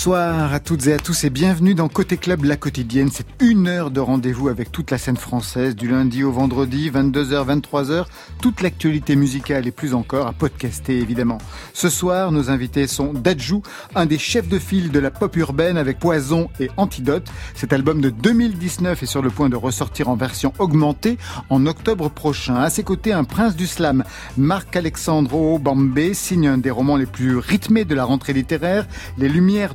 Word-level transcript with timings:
Bonsoir 0.00 0.54
à 0.54 0.60
toutes 0.60 0.86
et 0.86 0.94
à 0.94 0.96
tous 0.96 1.24
et 1.24 1.30
bienvenue 1.30 1.74
dans 1.74 1.90
Côté 1.90 2.16
Club 2.16 2.44
La 2.44 2.56
Quotidienne. 2.56 3.10
C'est 3.12 3.26
une 3.38 3.68
heure 3.68 3.90
de 3.90 4.00
rendez-vous 4.00 4.48
avec 4.48 4.72
toute 4.72 4.90
la 4.90 4.96
scène 4.96 5.18
française 5.18 5.76
du 5.76 5.88
lundi 5.88 6.24
au 6.24 6.32
vendredi, 6.32 6.90
22h, 6.90 7.60
23h. 7.60 8.06
Toute 8.40 8.62
l'actualité 8.62 9.14
musicale 9.14 9.66
et 9.66 9.70
plus 9.70 9.92
encore 9.92 10.26
à 10.26 10.32
podcaster 10.32 10.96
évidemment. 10.96 11.36
Ce 11.74 11.90
soir, 11.90 12.32
nos 12.32 12.48
invités 12.48 12.86
sont 12.86 13.12
Dajou, 13.12 13.62
un 13.94 14.06
des 14.06 14.16
chefs 14.16 14.48
de 14.48 14.58
file 14.58 14.90
de 14.90 14.98
la 14.98 15.10
pop 15.10 15.36
urbaine 15.36 15.76
avec 15.76 15.98
Poison 15.98 16.48
et 16.60 16.70
Antidote. 16.78 17.30
Cet 17.54 17.74
album 17.74 18.00
de 18.00 18.08
2019 18.08 19.02
est 19.02 19.06
sur 19.06 19.20
le 19.20 19.28
point 19.28 19.50
de 19.50 19.56
ressortir 19.56 20.08
en 20.08 20.16
version 20.16 20.54
augmentée 20.58 21.18
en 21.50 21.66
octobre 21.66 22.08
prochain. 22.08 22.54
À 22.54 22.70
ses 22.70 22.84
côtés, 22.84 23.12
un 23.12 23.24
prince 23.24 23.54
du 23.54 23.66
slam, 23.66 24.04
Marc 24.38 24.74
Alexandro 24.76 25.58
Bambé, 25.58 26.14
signe 26.14 26.48
un 26.48 26.56
des 26.56 26.70
romans 26.70 26.96
les 26.96 27.04
plus 27.04 27.36
rythmés 27.36 27.84
de 27.84 27.94
la 27.94 28.04
rentrée 28.04 28.32
littéraire, 28.32 28.86
Les 29.18 29.28
Lumières 29.28 29.74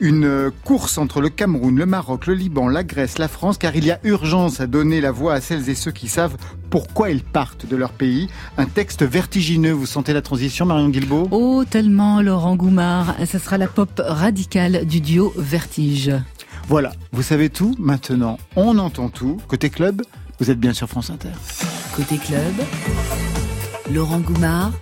une 0.00 0.50
course 0.64 0.98
entre 0.98 1.20
le 1.20 1.28
Cameroun, 1.28 1.76
le 1.76 1.86
Maroc, 1.86 2.26
le 2.26 2.34
Liban, 2.34 2.68
la 2.68 2.84
Grèce, 2.84 3.18
la 3.18 3.28
France, 3.28 3.58
car 3.58 3.74
il 3.76 3.84
y 3.84 3.90
a 3.90 3.98
urgence 4.04 4.60
à 4.60 4.66
donner 4.66 5.00
la 5.00 5.12
voix 5.12 5.34
à 5.34 5.40
celles 5.40 5.68
et 5.68 5.74
ceux 5.74 5.92
qui 5.92 6.08
savent 6.08 6.36
pourquoi 6.70 7.10
ils 7.10 7.22
partent 7.22 7.66
de 7.66 7.76
leur 7.76 7.92
pays. 7.92 8.28
Un 8.58 8.66
texte 8.66 9.02
vertigineux, 9.02 9.72
vous 9.72 9.86
sentez 9.86 10.12
la 10.12 10.22
transition, 10.22 10.66
Marion 10.66 10.88
Guilbault? 10.88 11.28
Oh, 11.30 11.64
tellement, 11.68 12.20
Laurent 12.20 12.56
Goumard. 12.56 13.14
Ce 13.26 13.38
sera 13.38 13.58
la 13.58 13.68
pop 13.68 14.00
radicale 14.04 14.84
du 14.84 15.00
duo 15.00 15.32
Vertige. 15.36 16.12
Voilà, 16.68 16.92
vous 17.12 17.22
savez 17.22 17.50
tout, 17.50 17.74
maintenant 17.78 18.38
on 18.56 18.78
entend 18.78 19.08
tout. 19.10 19.38
Côté 19.48 19.70
club, 19.70 20.02
vous 20.40 20.50
êtes 20.50 20.58
bien 20.58 20.72
sur 20.72 20.88
France 20.88 21.10
Inter. 21.10 21.28
Côté 21.94 22.16
club, 22.16 22.54
Laurent 23.92 24.20
Goumard 24.20 24.72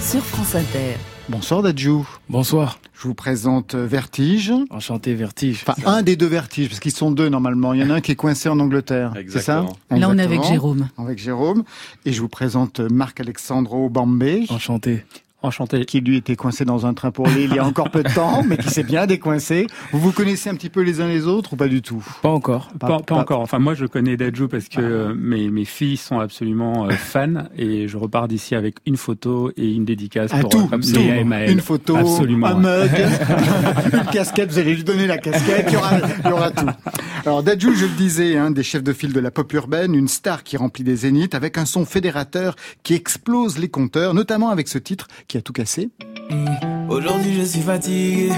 sur 0.00 0.22
France 0.22 0.54
Inter. 0.54 0.96
Bonsoir 1.32 1.62
Dadjou. 1.62 2.06
Bonsoir. 2.28 2.78
Je 2.92 3.08
vous 3.08 3.14
présente 3.14 3.74
Vertige. 3.74 4.52
Enchanté 4.68 5.14
Vertige. 5.14 5.64
Enfin, 5.66 5.90
un 5.90 6.02
des 6.02 6.14
deux 6.14 6.26
Vertiges, 6.26 6.68
parce 6.68 6.78
qu'ils 6.78 6.92
sont 6.92 7.10
deux 7.10 7.30
normalement. 7.30 7.72
Il 7.72 7.80
y 7.80 7.82
en 7.82 7.88
a 7.88 7.94
un 7.94 8.00
qui 8.02 8.12
est 8.12 8.16
coincé 8.16 8.50
en 8.50 8.60
Angleterre. 8.60 9.14
C'est 9.30 9.40
ça 9.40 9.64
Là, 9.90 10.10
on 10.10 10.18
est 10.18 10.22
avec 10.22 10.44
Jérôme. 10.44 10.90
Avec 10.98 11.18
Jérôme. 11.18 11.64
Et 12.04 12.12
je 12.12 12.20
vous 12.20 12.28
présente 12.28 12.80
Marc-Alexandro 12.80 13.88
Bambé. 13.88 14.44
Enchanté. 14.50 15.06
Enchanté. 15.42 15.84
Qui 15.84 16.00
lui 16.00 16.16
était 16.16 16.36
coincé 16.36 16.64
dans 16.64 16.86
un 16.86 16.94
train 16.94 17.10
pour 17.10 17.26
Lille 17.28 17.48
il 17.50 17.56
y 17.56 17.58
a 17.58 17.64
encore 17.64 17.90
peu 17.90 18.02
de 18.02 18.12
temps, 18.12 18.42
mais 18.46 18.56
qui 18.56 18.70
s'est 18.70 18.82
bien 18.82 19.06
décoincé. 19.06 19.66
Vous 19.92 19.98
vous 19.98 20.12
connaissez 20.12 20.50
un 20.50 20.54
petit 20.54 20.70
peu 20.70 20.80
les 20.80 21.00
uns 21.00 21.08
les 21.08 21.26
autres 21.26 21.54
ou 21.54 21.56
pas 21.56 21.68
du 21.68 21.82
tout? 21.82 22.04
Pas 22.22 22.28
encore. 22.28 22.68
Pas, 22.78 23.00
pas, 23.00 23.14
encore. 23.16 23.40
Enfin, 23.40 23.58
moi, 23.58 23.74
je 23.74 23.86
connais 23.86 24.16
Dajou 24.16 24.48
parce 24.48 24.68
que 24.68 25.08
ah. 25.10 25.14
mes, 25.16 25.50
mes 25.50 25.64
filles 25.64 25.96
sont 25.96 26.18
absolument 26.20 26.86
euh, 26.86 26.90
fans 26.90 27.44
et 27.56 27.88
je 27.88 27.96
repars 27.96 28.28
d'ici 28.28 28.54
avec 28.54 28.76
une 28.86 28.96
photo 28.96 29.50
et 29.56 29.72
une 29.72 29.84
dédicace 29.84 30.32
à 30.32 30.38
pour 30.38 30.50
tout, 30.50 30.68
euh, 30.72 30.78
tout. 30.78 31.50
Une 31.50 31.60
photo, 31.60 31.96
absolument. 31.96 32.46
un 32.48 32.54
mug, 32.54 32.90
une 33.92 34.04
casquette. 34.12 34.50
Vous 34.50 34.58
allez 34.58 34.74
lui 34.74 34.84
donner 34.84 35.06
la 35.06 35.18
casquette. 35.18 35.66
Il 35.68 35.74
y 35.74 35.76
aura, 35.76 35.90
il 36.24 36.30
y 36.30 36.32
aura 36.32 36.50
tout. 36.50 36.66
Alors, 37.24 37.42
Dajou, 37.42 37.74
je 37.74 37.84
le 37.84 37.92
disais, 37.96 38.36
un 38.36 38.46
hein, 38.46 38.50
des 38.50 38.62
chefs 38.62 38.82
de 38.82 38.92
file 38.92 39.12
de 39.12 39.20
la 39.20 39.30
pop 39.30 39.52
urbaine, 39.52 39.94
une 39.94 40.08
star 40.08 40.42
qui 40.42 40.56
remplit 40.56 40.84
des 40.84 40.96
zéniths 40.96 41.34
avec 41.34 41.58
un 41.58 41.66
son 41.66 41.84
fédérateur 41.84 42.56
qui 42.82 42.94
explose 42.94 43.58
les 43.58 43.68
compteurs, 43.68 44.14
notamment 44.14 44.50
avec 44.50 44.68
ce 44.68 44.78
titre 44.78 45.08
a 45.36 45.42
tout 45.42 45.52
cassé. 45.52 45.90
Aujourd'hui 46.88 47.34
je 47.34 47.42
suis 47.42 47.60
fatigué, 47.60 48.30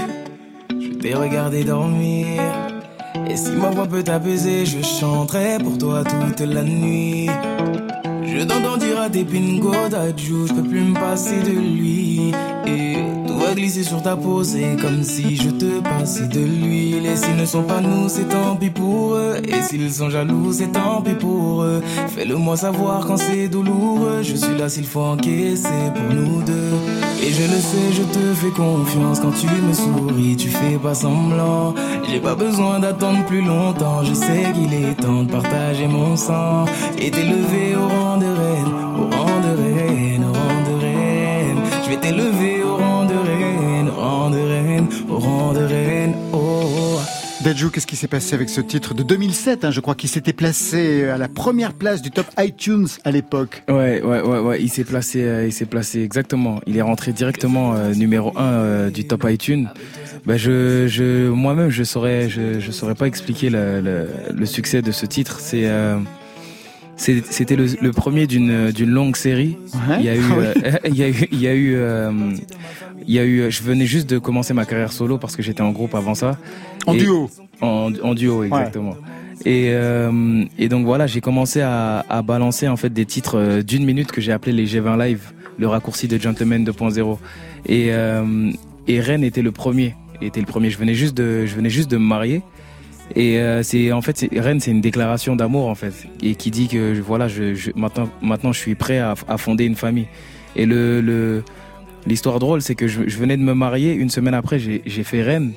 je 0.69 0.97
t'ai 0.97 1.13
regardé 1.13 1.63
dormir. 1.63 2.41
Et 3.29 3.37
si 3.37 3.51
ma 3.51 3.69
voix 3.69 3.87
peut 3.87 4.03
t'apaiser, 4.03 4.65
je 4.65 4.81
chanterai 4.81 5.57
pour 5.63 5.77
toi 5.77 6.03
toute 6.03 6.41
la 6.41 6.63
nuit. 6.63 7.29
Je 8.23 8.43
t'entends 8.43 8.77
dire 8.77 8.99
à 8.99 9.09
tes 9.09 9.23
pingos 9.23 9.89
d'adjou, 9.89 10.47
je 10.47 10.53
peux 10.53 10.63
plus 10.63 10.81
me 10.81 10.93
passer 10.93 11.41
de 11.41 11.51
lui. 11.51 12.33
Et 12.67 12.97
glisser 13.55 13.83
sur 13.83 14.01
ta 14.01 14.15
peau, 14.15 14.43
c'est 14.43 14.75
comme 14.81 15.03
si 15.03 15.37
je 15.37 15.49
te 15.49 15.79
passais 15.79 16.27
de 16.27 16.39
l'huile. 16.39 17.05
Et 17.05 17.15
s'ils 17.15 17.35
ne 17.35 17.45
sont 17.45 17.63
pas 17.63 17.81
nous, 17.81 18.09
c'est 18.09 18.27
tant 18.27 18.55
pis 18.55 18.69
pour 18.69 19.15
eux. 19.15 19.37
Et 19.47 19.61
s'ils 19.61 19.91
sont 19.91 20.09
jaloux, 20.09 20.51
c'est 20.51 20.71
tant 20.71 21.01
pis 21.01 21.15
pour 21.15 21.63
eux. 21.63 21.81
Fais-le 22.09 22.35
moi 22.35 22.57
savoir 22.57 23.05
quand 23.07 23.17
c'est 23.17 23.47
douloureux. 23.47 24.21
Je 24.21 24.35
suis 24.35 24.57
là 24.57 24.69
s'il 24.69 24.85
faut 24.85 25.01
encaisser 25.01 25.69
pour 25.95 26.13
nous 26.13 26.43
deux. 26.43 26.73
Et 27.23 27.31
je 27.31 27.41
le 27.41 27.59
sais, 27.59 27.91
je 27.93 28.03
te 28.03 28.33
fais 28.35 28.51
confiance 28.51 29.19
quand 29.19 29.31
tu 29.31 29.47
me 29.47 29.73
souris, 29.73 30.35
tu 30.35 30.49
fais 30.49 30.77
pas 30.77 30.93
semblant. 30.93 31.73
J'ai 32.07 32.19
pas 32.19 32.35
besoin 32.35 32.79
d'attendre 32.79 33.25
plus 33.25 33.41
longtemps, 33.41 34.03
je 34.03 34.13
sais 34.13 34.43
qu'il 34.53 34.73
est 34.73 34.93
temps 34.95 35.23
de 35.23 35.31
partager 35.31 35.87
mon 35.87 36.15
sang 36.15 36.65
et 36.99 37.09
t'élever 37.09 37.75
au 37.75 37.87
rang 37.87 38.17
de 38.17 38.25
reine, 38.25 38.73
au 38.99 39.15
rang 39.15 39.39
de 39.41 39.63
reine, 39.63 40.23
au 40.23 40.33
rang 40.33 40.61
de 40.69 40.81
reine. 40.83 41.59
Je 41.83 41.89
vais 41.89 41.97
t'élever 41.97 42.64
de 45.19 45.63
reine. 45.63 46.13
Oh. 46.33 46.99
Dajou, 47.43 47.69
qu'est-ce 47.69 47.87
qui 47.87 47.95
s'est 47.95 48.07
passé 48.07 48.33
avec 48.33 48.49
ce 48.49 48.59
titre 48.59 48.93
de 48.93 49.03
2007 49.03 49.65
hein, 49.65 49.71
Je 49.71 49.79
crois 49.79 49.95
qu'il 49.95 50.09
s'était 50.09 50.33
placé 50.33 51.05
à 51.05 51.17
la 51.17 51.27
première 51.27 51.73
place 51.73 52.01
du 52.01 52.09
top 52.09 52.25
iTunes 52.39 52.87
à 53.03 53.11
l'époque. 53.11 53.63
Ouais, 53.69 54.01
ouais, 54.01 54.21
ouais, 54.21 54.39
ouais. 54.39 54.61
Il 54.61 54.69
s'est 54.69 54.83
placé, 54.83 55.21
euh, 55.23 55.45
il 55.45 55.53
s'est 55.53 55.65
placé 55.65 56.01
exactement. 56.01 56.59
Il 56.65 56.77
est 56.77 56.81
rentré 56.81 57.11
directement 57.11 57.75
euh, 57.75 57.93
numéro 57.93 58.37
1 58.37 58.41
euh, 58.41 58.89
du 58.89 59.05
top 59.05 59.25
iTunes. 59.29 59.67
Ben 60.25 60.37
je, 60.37 60.87
je, 60.87 61.29
moi-même, 61.29 61.69
je 61.69 61.83
saurais, 61.83 62.29
je, 62.29 62.59
je 62.59 62.71
saurais 62.71 62.95
pas 62.95 63.05
expliquer 63.05 63.49
le, 63.49 63.79
le, 63.79 64.07
le 64.33 64.45
succès 64.45 64.81
de 64.81 64.91
ce 64.91 65.05
titre. 65.05 65.39
C'est 65.39 65.69
c'était 66.97 67.57
le, 67.57 67.67
le, 67.81 67.91
premier 67.91 68.25
d'une 68.25 68.71
d'une 68.71 68.89
longue 68.89 69.17
série. 69.17 69.57
Ouais. 69.73 69.97
Il 69.99 70.05
y 70.05 70.09
a 70.09 70.15
eu, 70.15 70.21
il 70.85 70.95
y 70.95 71.03
a 71.03 71.09
eu, 71.09 71.27
il 71.31 71.41
y 71.41 71.47
a 71.47 71.53
eu, 71.53 71.77
il 73.07 73.13
y 73.13 73.19
a 73.19 73.25
eu. 73.25 73.51
Je 73.51 73.63
venais 73.63 73.85
juste 73.85 74.09
de 74.09 74.17
commencer 74.17 74.53
ma 74.53 74.65
carrière 74.65 74.91
solo 74.91 75.17
parce 75.17 75.35
que 75.35 75.43
j'étais 75.43 75.61
en 75.61 75.71
groupe 75.71 75.95
avant 75.95 76.15
ça. 76.15 76.37
En 76.87 76.93
et, 76.93 76.97
duo. 76.97 77.29
En, 77.61 77.91
en, 78.03 78.13
duo, 78.13 78.43
exactement. 78.43 78.91
Ouais. 78.91 78.97
Et, 79.45 79.69
euh, 79.69 80.43
et 80.57 80.69
donc 80.69 80.85
voilà, 80.85 81.07
j'ai 81.07 81.21
commencé 81.21 81.61
à, 81.61 82.05
à, 82.09 82.21
balancer 82.21 82.67
en 82.67 82.77
fait 82.77 82.89
des 82.89 83.05
titres 83.05 83.61
d'une 83.61 83.85
minute 83.85 84.11
que 84.11 84.21
j'ai 84.21 84.31
appelé 84.31 84.53
les 84.53 84.65
G20 84.65 85.03
Live, 85.03 85.33
le 85.57 85.67
raccourci 85.67 86.07
de 86.07 86.17
Gentleman 86.17 86.63
2.0. 86.63 87.17
Et, 87.67 87.87
euh, 87.91 88.51
et 88.87 88.99
Rennes 88.99 89.23
était 89.23 89.41
le 89.41 89.51
premier. 89.51 89.95
Était 90.21 90.39
le 90.39 90.45
premier. 90.45 90.69
Je 90.69 90.77
venais 90.77 90.93
juste 90.93 91.15
de, 91.15 91.45
je 91.45 91.55
venais 91.55 91.69
juste 91.69 91.91
de 91.91 91.97
me 91.97 92.05
marier. 92.05 92.41
Et 93.15 93.39
euh, 93.39 93.61
c'est 93.61 93.91
en 93.91 94.01
fait 94.01 94.25
Rennes, 94.35 94.59
c'est 94.59 94.71
une 94.71 94.81
déclaration 94.81 95.35
d'amour 95.35 95.67
en 95.67 95.75
fait, 95.75 95.93
et 96.23 96.33
qui 96.33 96.49
dit 96.49 96.67
que 96.67 96.99
voilà, 97.01 97.27
je, 97.27 97.53
je, 97.53 97.69
maintenant, 97.75 98.09
maintenant, 98.23 98.51
je 98.51 98.57
suis 98.57 98.73
prêt 98.73 98.97
à, 98.97 99.13
à 99.27 99.37
fonder 99.37 99.65
une 99.65 99.75
famille. 99.75 100.07
Et 100.55 100.65
le, 100.65 101.01
le 101.01 101.43
l'histoire 102.05 102.39
drôle, 102.39 102.61
c'est 102.61 102.75
que 102.75 102.87
je, 102.87 103.07
je, 103.07 103.17
venais 103.17 103.37
de 103.37 103.41
me 103.41 103.53
marier. 103.53 103.93
Une 103.93 104.09
semaine 104.09 104.33
après, 104.33 104.59
j'ai 104.59 105.03
fait 105.03 105.21
Rennes. 105.21 105.53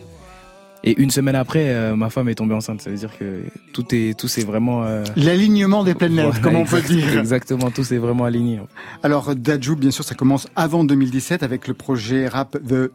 Et 0.84 1.00
une 1.00 1.10
semaine 1.10 1.34
après, 1.34 1.70
euh, 1.70 1.97
ma 1.97 2.09
femme 2.09 2.28
est 2.28 2.36
tombée 2.36 2.54
enceinte. 2.54 2.81
Ça 2.81 2.91
veut 2.91 2.97
dire 2.97 3.10
que 3.19 3.42
tout 3.72 3.84
est, 3.92 4.16
tout 4.16 4.28
c'est 4.28 4.44
vraiment 4.44 4.84
euh... 4.84 5.03
l'alignement 5.16 5.82
des 5.82 5.94
planètes, 5.94 6.26
voilà, 6.26 6.41
comme 6.41 6.54
on 6.54 6.64
peut 6.64 6.81
dire. 6.81 7.19
Exactement, 7.19 7.70
tout 7.70 7.82
c'est 7.82 7.98
vraiment 7.98 8.25
aligné. 8.25 8.60
Alors 9.03 9.34
Dajou, 9.34 9.75
bien 9.75 9.91
sûr, 9.91 10.04
ça 10.04 10.14
commence 10.14 10.47
avant 10.54 10.84
2017 10.84 11.42
avec 11.42 11.66
le 11.66 11.75
projet 11.75 12.28
rap 12.28 12.56
The 12.66 12.92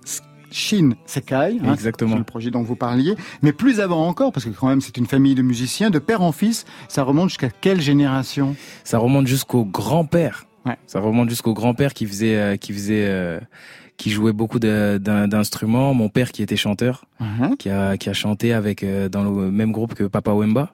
Shin 0.49 0.91
Sekai, 1.05 1.59
hein, 1.61 1.73
Exactement. 1.73 2.15
le 2.15 2.23
projet 2.23 2.51
dont 2.51 2.61
vous 2.61 2.75
parliez, 2.75 3.15
mais 3.41 3.51
plus 3.51 3.79
avant 3.81 4.07
encore, 4.07 4.31
parce 4.31 4.45
que 4.45 4.51
quand 4.51 4.67
même 4.67 4.81
c'est 4.81 4.97
une 4.97 5.07
famille 5.07 5.35
de 5.35 5.41
musiciens, 5.41 5.89
de 5.89 5.99
père 5.99 6.21
en 6.21 6.31
fils, 6.31 6.65
ça 6.87 7.03
remonte 7.03 7.29
jusqu'à 7.29 7.49
quelle 7.49 7.81
génération? 7.81 8.55
Ça 8.83 8.99
remonte 8.99 9.27
jusqu'au 9.27 9.65
grand-père. 9.65 10.45
Ouais. 10.65 10.77
Ça 10.87 10.99
remonte 10.99 11.29
jusqu'au 11.29 11.53
grand-père 11.53 11.93
qui 11.93 12.05
faisait, 12.05 12.35
euh, 12.35 12.55
qui 12.57 12.73
faisait, 12.73 13.05
euh, 13.07 13.39
qui 13.97 14.11
jouait 14.11 14.33
beaucoup 14.33 14.59
d'instruments. 14.59 15.93
Mon 15.93 16.09
père 16.09 16.31
qui 16.31 16.41
était 16.43 16.55
chanteur, 16.55 17.05
uh 17.19 17.23
-huh. 17.23 17.57
qui 17.57 17.69
a, 17.69 17.97
qui 17.97 18.09
a 18.09 18.13
chanté 18.13 18.53
avec 18.53 18.83
euh, 18.83 19.09
dans 19.09 19.23
le 19.23 19.51
même 19.51 19.71
groupe 19.71 19.93
que 19.93 20.05
Papa 20.05 20.31
Wemba. 20.31 20.73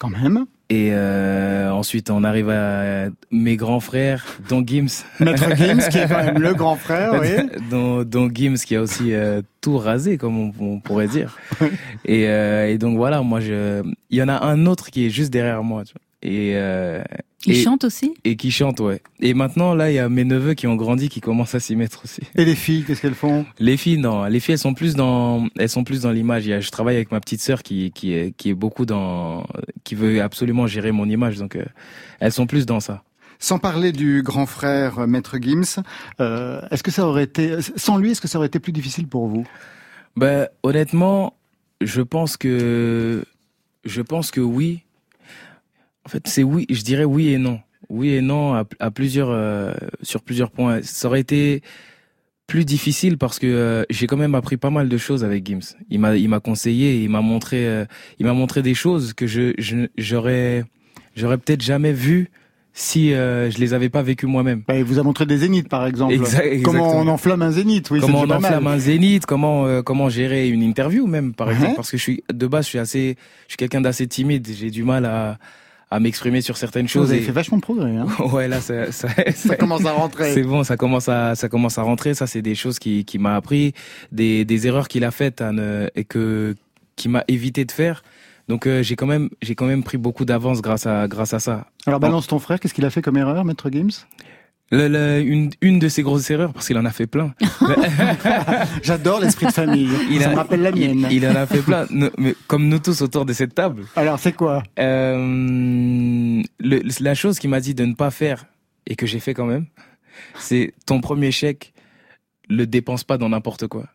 Quand 0.00 0.10
même. 0.10 0.46
Et 0.70 0.90
euh, 0.92 1.70
ensuite, 1.72 2.10
on 2.10 2.22
arrive 2.24 2.50
à 2.50 3.06
mes 3.30 3.56
grands 3.56 3.80
frères, 3.80 4.24
dont 4.50 4.62
Gims. 4.64 5.02
Maître 5.18 5.56
Gims, 5.56 5.88
qui 5.90 5.96
est 5.98 6.06
quand 6.06 6.22
même 6.22 6.38
le 6.42 6.52
grand 6.52 6.76
frère, 6.76 7.18
oui. 7.20 7.48
dont, 7.70 8.04
dont 8.04 8.28
Gims, 8.32 8.56
qui 8.66 8.76
a 8.76 8.82
aussi 8.82 9.14
euh, 9.14 9.40
tout 9.62 9.78
rasé, 9.78 10.18
comme 10.18 10.38
on, 10.38 10.52
on 10.60 10.78
pourrait 10.80 11.08
dire. 11.08 11.38
et, 12.04 12.28
euh, 12.28 12.68
et, 12.68 12.76
donc 12.76 12.98
voilà, 12.98 13.22
moi, 13.22 13.40
je, 13.40 13.82
il 14.10 14.18
y 14.18 14.22
en 14.22 14.28
a 14.28 14.44
un 14.44 14.66
autre 14.66 14.90
qui 14.90 15.06
est 15.06 15.10
juste 15.10 15.32
derrière 15.32 15.62
moi. 15.64 15.84
Tu 15.84 15.94
vois. 15.94 16.02
Et, 16.20 16.52
euh, 16.56 17.02
il 17.46 17.52
et, 17.52 17.62
chante 17.62 17.84
aussi? 17.84 18.14
Et 18.24 18.34
qui 18.34 18.50
chante, 18.50 18.80
ouais. 18.80 19.00
Et 19.20 19.34
maintenant, 19.34 19.74
là, 19.74 19.90
il 19.90 19.94
y 19.94 19.98
a 20.00 20.08
mes 20.08 20.24
neveux 20.24 20.54
qui 20.54 20.66
ont 20.66 20.74
grandi, 20.74 21.08
qui 21.08 21.20
commencent 21.20 21.54
à 21.54 21.60
s'y 21.60 21.76
mettre 21.76 22.02
aussi. 22.04 22.22
Et 22.34 22.44
les 22.44 22.56
filles, 22.56 22.82
qu'est-ce 22.84 23.00
qu'elles 23.00 23.14
font? 23.14 23.46
Les 23.60 23.76
filles, 23.76 23.98
non. 23.98 24.24
Les 24.24 24.40
filles, 24.40 24.54
elles 24.54 24.58
sont 24.58 24.74
plus 24.74 24.96
dans, 24.96 25.46
elles 25.56 25.68
sont 25.68 25.84
plus 25.84 26.02
dans 26.02 26.10
l'image. 26.10 26.44
Je 26.44 26.70
travaille 26.70 26.96
avec 26.96 27.12
ma 27.12 27.20
petite 27.20 27.40
sœur 27.40 27.62
qui, 27.62 27.92
qui 27.92 28.14
est, 28.14 28.36
qui 28.36 28.50
est 28.50 28.54
beaucoup 28.54 28.84
dans, 28.84 29.46
qui 29.84 29.94
veut 29.94 30.20
absolument 30.20 30.66
gérer 30.66 30.90
mon 30.90 31.08
image. 31.08 31.36
Donc, 31.36 31.54
euh, 31.54 31.64
elles 32.18 32.32
sont 32.32 32.48
plus 32.48 32.66
dans 32.66 32.80
ça. 32.80 33.04
Sans 33.38 33.60
parler 33.60 33.92
du 33.92 34.22
grand 34.22 34.46
frère 34.46 34.98
euh, 34.98 35.06
Maître 35.06 35.38
Gims, 35.40 35.80
euh, 36.20 36.60
est-ce 36.72 36.82
que 36.82 36.90
ça 36.90 37.06
aurait 37.06 37.22
été, 37.22 37.58
sans 37.76 37.96
lui, 37.96 38.10
est-ce 38.10 38.20
que 38.20 38.26
ça 38.26 38.38
aurait 38.38 38.48
été 38.48 38.58
plus 38.58 38.72
difficile 38.72 39.06
pour 39.06 39.28
vous? 39.28 39.46
Ben, 40.16 40.48
honnêtement, 40.64 41.34
je 41.80 42.02
pense 42.02 42.36
que, 42.36 43.24
je 43.84 44.02
pense 44.02 44.32
que 44.32 44.40
oui. 44.40 44.82
En 46.08 46.10
fait, 46.10 46.26
c'est 46.26 46.42
oui, 46.42 46.64
je 46.70 46.80
dirais 46.80 47.04
oui 47.04 47.28
et 47.28 47.36
non. 47.36 47.60
Oui 47.90 48.14
et 48.14 48.22
non 48.22 48.54
à, 48.54 48.64
à 48.80 48.90
plusieurs, 48.90 49.28
euh, 49.28 49.74
sur 50.00 50.22
plusieurs 50.22 50.50
points. 50.50 50.80
Ça 50.82 51.06
aurait 51.06 51.20
été 51.20 51.60
plus 52.46 52.64
difficile 52.64 53.18
parce 53.18 53.38
que 53.38 53.46
euh, 53.46 53.84
j'ai 53.90 54.06
quand 54.06 54.16
même 54.16 54.34
appris 54.34 54.56
pas 54.56 54.70
mal 54.70 54.88
de 54.88 54.96
choses 54.96 55.22
avec 55.22 55.46
Gims. 55.46 55.76
Il 55.90 56.00
m'a 56.00 56.16
il 56.16 56.30
m'a 56.30 56.40
conseillé, 56.40 57.02
il 57.02 57.10
m'a 57.10 57.20
montré 57.20 57.66
euh, 57.66 57.84
il 58.18 58.24
m'a 58.24 58.32
montré 58.32 58.62
des 58.62 58.72
choses 58.72 59.12
que 59.12 59.26
je 59.26 59.52
j'aurais 59.98 60.64
j'aurais 61.14 61.36
peut-être 61.36 61.60
jamais 61.60 61.92
vu 61.92 62.30
si 62.72 63.12
euh, 63.12 63.50
je 63.50 63.58
les 63.58 63.74
avais 63.74 63.90
pas 63.90 64.00
vécues 64.00 64.26
moi-même. 64.26 64.62
Bah, 64.66 64.78
il 64.78 64.84
vous 64.84 64.98
a 64.98 65.02
montré 65.02 65.26
des 65.26 65.36
zéniths 65.36 65.68
par 65.68 65.86
exemple. 65.86 66.14
comment 66.64 66.96
on 66.96 67.06
enflamme 67.08 67.42
un 67.42 67.50
zénith, 67.50 67.90
oui, 67.90 68.00
Comment 68.00 68.22
on 68.22 68.30
enflamme 68.30 68.66
un 68.66 68.78
zénith, 68.78 69.26
comment 69.26 69.82
comment 69.82 70.08
gérer 70.08 70.48
une 70.48 70.62
interview 70.62 71.06
même 71.06 71.34
par 71.34 71.50
exemple 71.50 71.76
parce 71.76 71.90
que 71.90 71.98
je 71.98 72.02
suis 72.02 72.24
de 72.32 72.46
base 72.46 72.64
je 72.64 72.70
suis 72.70 72.78
assez 72.78 73.16
je 73.46 73.52
suis 73.52 73.56
quelqu'un 73.58 73.82
d'assez 73.82 74.06
timide, 74.06 74.48
j'ai 74.50 74.70
du 74.70 74.84
mal 74.84 75.04
à 75.04 75.38
à 75.90 76.00
m'exprimer 76.00 76.40
sur 76.40 76.56
certaines 76.56 76.88
choses. 76.88 77.06
Vous 77.06 77.12
avez 77.12 77.22
fait 77.22 77.32
vachement 77.32 77.56
de 77.56 77.62
progrès. 77.62 77.96
Hein 77.96 78.06
ouais, 78.32 78.48
là, 78.48 78.60
ça, 78.60 78.92
ça, 78.92 79.08
ça, 79.34 79.56
commence 79.56 79.84
à 79.84 79.92
rentrer. 79.92 80.34
C'est 80.34 80.42
bon, 80.42 80.64
ça 80.64 80.76
commence 80.76 81.08
à, 81.08 81.34
ça 81.34 81.48
commence 81.48 81.78
à 81.78 81.82
rentrer. 81.82 82.14
Ça, 82.14 82.26
c'est 82.26 82.42
des 82.42 82.54
choses 82.54 82.78
qui, 82.78 83.04
qui 83.04 83.18
m'a 83.18 83.36
appris, 83.36 83.72
des, 84.12 84.44
des 84.44 84.66
erreurs 84.66 84.88
qu'il 84.88 85.04
a 85.04 85.10
faites 85.10 85.42
et 85.94 86.04
que 86.04 86.54
qui 86.96 87.08
m'a 87.08 87.24
évité 87.28 87.64
de 87.64 87.72
faire. 87.72 88.02
Donc 88.48 88.66
euh, 88.66 88.82
j'ai 88.82 88.96
quand 88.96 89.06
même 89.06 89.28
j'ai 89.42 89.54
quand 89.54 89.66
même 89.66 89.84
pris 89.84 89.98
beaucoup 89.98 90.24
d'avance 90.24 90.62
grâce 90.62 90.86
à 90.86 91.06
grâce 91.06 91.34
à 91.34 91.38
ça. 91.38 91.66
Alors 91.86 92.00
balance 92.00 92.26
ton 92.26 92.38
frère, 92.38 92.58
qu'est-ce 92.58 92.74
qu'il 92.74 92.84
a 92.84 92.90
fait 92.90 93.02
comme 93.02 93.16
erreur, 93.16 93.44
Maître 93.44 93.68
Games 93.70 93.90
le, 94.70 95.20
une, 95.20 95.50
une 95.60 95.78
de 95.78 95.88
ses 95.88 96.02
grosses 96.02 96.30
erreurs, 96.30 96.52
parce 96.52 96.66
qu'il 96.66 96.76
en 96.78 96.84
a 96.84 96.90
fait 96.90 97.06
plein. 97.06 97.34
J'adore 98.82 99.20
l'esprit 99.20 99.46
de 99.46 99.52
famille. 99.52 99.88
Il 100.10 100.20
Ça 100.22 100.30
me 100.30 100.36
rappelle 100.36 100.62
la 100.62 100.72
mienne. 100.72 101.06
Il, 101.10 101.26
en 101.26 101.34
a 101.34 101.46
fait 101.46 101.62
plein, 101.62 101.86
mais 102.18 102.34
comme 102.46 102.68
nous 102.68 102.78
tous 102.78 103.00
autour 103.02 103.24
de 103.24 103.32
cette 103.32 103.54
table. 103.54 103.84
Alors, 103.96 104.18
c'est 104.18 104.32
quoi? 104.32 104.62
Euh, 104.78 106.42
La 106.60 107.14
chose 107.14 107.38
qu'il 107.38 107.50
m'a 107.50 107.60
dit 107.60 107.74
de 107.74 107.84
ne 107.84 107.94
pas 107.94 108.10
faire, 108.10 108.46
et 108.86 108.96
que 108.96 109.06
j'ai 109.06 109.20
fait 109.20 109.34
quand 109.34 109.46
même, 109.46 109.66
c'est 110.38 110.74
ton 110.86 111.00
premier 111.00 111.30
chèque, 111.30 111.72
le 112.48 112.66
dépense 112.66 113.04
pas 113.04 113.18
dans 113.18 113.28
n'importe 113.28 113.66
quoi. 113.66 113.86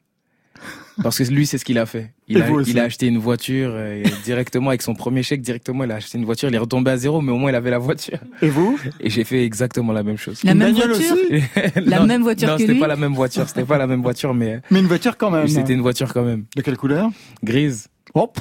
Parce 1.02 1.18
que 1.18 1.24
lui, 1.24 1.48
c'est 1.48 1.58
ce 1.58 1.66
qu'il 1.66 1.78
a 1.80 1.86
fait. 1.86 2.12
Il, 2.28 2.42
a, 2.42 2.50
il 2.68 2.80
a, 2.80 2.84
acheté 2.84 3.08
une 3.08 3.18
voiture 3.18 3.72
euh, 3.74 4.04
directement 4.24 4.70
avec 4.70 4.82
son 4.82 4.94
premier 4.94 5.24
chèque. 5.24 5.42
Directement, 5.42 5.84
il 5.84 5.92
a 5.92 5.96
acheté 5.96 6.18
une 6.18 6.26
voiture. 6.26 6.50
Il 6.50 6.56
est 6.56 6.60
retombé 6.60 6.92
à 6.92 6.98
zéro, 6.98 7.22
mais 7.22 7.32
au 7.32 7.38
moins 7.38 7.52
il 7.52 7.56
avait 7.56 7.72
la 7.72 7.80
voiture. 7.80 8.20
Et 8.42 8.50
vous 8.50 8.80
Et 9.00 9.10
j'ai 9.10 9.24
fait 9.24 9.44
exactement 9.44 9.92
la 9.92 10.04
même 10.04 10.18
chose. 10.18 10.44
La 10.44 10.54
même 10.54 10.74
voiture 10.74 11.16
La 11.78 12.06
même 12.06 12.22
voiture 12.22 12.50
non, 12.50 12.58
c'était 12.58 12.76
pas 12.76 12.88
la 12.88 12.96
même 12.96 13.14
voiture. 13.14 13.48
C'était 13.48 13.66
pas 13.66 13.78
la 13.78 13.88
même 13.88 14.02
voiture, 14.02 14.34
mais. 14.34 14.62
Mais 14.70 14.80
une 14.80 14.88
voiture 14.88 15.18
quand 15.18 15.32
même. 15.32 15.48
C'était 15.48 15.74
une 15.74 15.82
voiture 15.82 16.14
quand 16.14 16.24
même. 16.24 16.46
De 16.56 16.62
quelle 16.62 16.78
couleur? 16.78 17.10
Grise. 17.44 17.88
Hop 18.14 18.38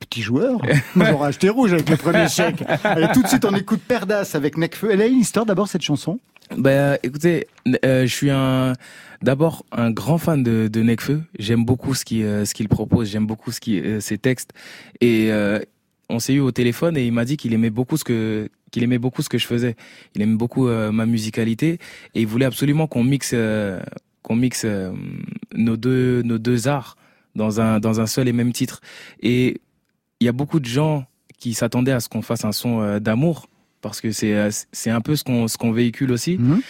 petit 0.00 0.22
joueur. 0.22 0.60
Moi, 0.94 1.06
j'aurais 1.10 1.28
acheté 1.28 1.48
rouge 1.48 1.72
avec 1.72 1.90
le 1.90 1.96
premier 1.96 2.28
chèque. 2.28 2.62
Allez, 2.84 3.08
tout 3.12 3.20
de 3.22 3.28
suite, 3.28 3.44
on 3.44 3.54
écoute 3.54 3.80
Perdas 3.86 4.30
avec 4.34 4.56
Necfeu. 4.56 4.90
Elle 4.92 5.02
a 5.02 5.06
une 5.06 5.18
histoire 5.18 5.44
d'abord, 5.44 5.68
cette 5.68 5.82
chanson? 5.82 6.20
Ben, 6.56 6.98
écoutez, 7.02 7.46
euh, 7.84 8.06
je 8.06 8.14
suis 8.14 8.30
un, 8.30 8.72
d'abord 9.22 9.64
un 9.72 9.90
grand 9.90 10.18
fan 10.18 10.42
de, 10.42 10.68
de 10.68 10.82
Necfeu. 10.82 11.22
J'aime 11.38 11.64
beaucoup 11.64 11.94
ce 11.94 12.04
qu'il 12.04 12.24
euh, 12.24 12.44
ce 12.44 12.62
propose. 12.64 13.10
J'aime 13.10 13.26
beaucoup 13.26 13.52
ce 13.52 13.60
qui 13.60 13.80
euh, 13.80 14.00
ses 14.00 14.18
textes. 14.18 14.52
Et 15.00 15.30
on 16.10 16.20
s'est 16.20 16.34
eu 16.34 16.40
au 16.40 16.52
téléphone 16.52 16.96
et 16.96 17.06
il 17.06 17.12
m'a 17.12 17.26
dit 17.26 17.36
qu'il 17.36 17.52
aimait 17.52 17.70
beaucoup 17.70 17.96
ce 17.96 18.04
que 18.04 18.48
qu'il 18.70 18.82
aimait 18.82 18.98
beaucoup 18.98 19.22
ce 19.22 19.28
que 19.28 19.38
je 19.38 19.46
faisais. 19.46 19.76
Il 20.14 20.22
aime 20.22 20.36
beaucoup 20.38 20.68
ma 20.68 21.04
musicalité 21.04 21.78
et 22.14 22.20
il 22.22 22.26
voulait 22.26 22.46
absolument 22.46 22.86
qu'on 22.86 23.04
mixe 23.04 23.34
qu'on 24.22 24.36
mixe 24.36 24.64
nos 25.54 25.76
deux 25.76 26.22
nos 26.22 26.38
deux 26.38 26.66
arts 26.66 26.96
dans 27.34 27.60
un 27.60 27.78
dans 27.78 28.00
un 28.00 28.06
seul 28.06 28.26
et 28.26 28.32
même 28.32 28.52
titre. 28.52 28.80
Et 29.20 29.60
il 30.20 30.24
y 30.24 30.28
a 30.28 30.32
beaucoup 30.32 30.60
de 30.60 30.66
gens 30.66 31.04
qui 31.38 31.54
s'attendaient 31.54 31.92
à 31.92 32.00
ce 32.00 32.08
qu'on 32.08 32.22
fasse 32.22 32.44
un 32.44 32.52
son 32.52 32.80
euh, 32.80 32.98
d'amour 32.98 33.48
parce 33.80 34.00
que 34.00 34.12
c'est 34.12 34.34
euh, 34.34 34.50
c'est 34.72 34.90
un 34.90 35.00
peu 35.00 35.16
ce 35.16 35.24
qu'on 35.24 35.48
ce 35.48 35.58
qu'on 35.58 35.72
véhicule 35.72 36.12
aussi. 36.12 36.38
Mhm. 36.38 36.60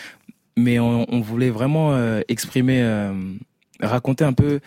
Mais 0.57 0.79
on, 0.81 1.07
on, 1.13 1.21
voulait 1.21 1.51
vraiment 1.51 1.95
euh, 1.95 2.21
exprimer, 2.27 2.83
raconter 3.79 4.25
un 4.25 4.33
peu 4.33 4.59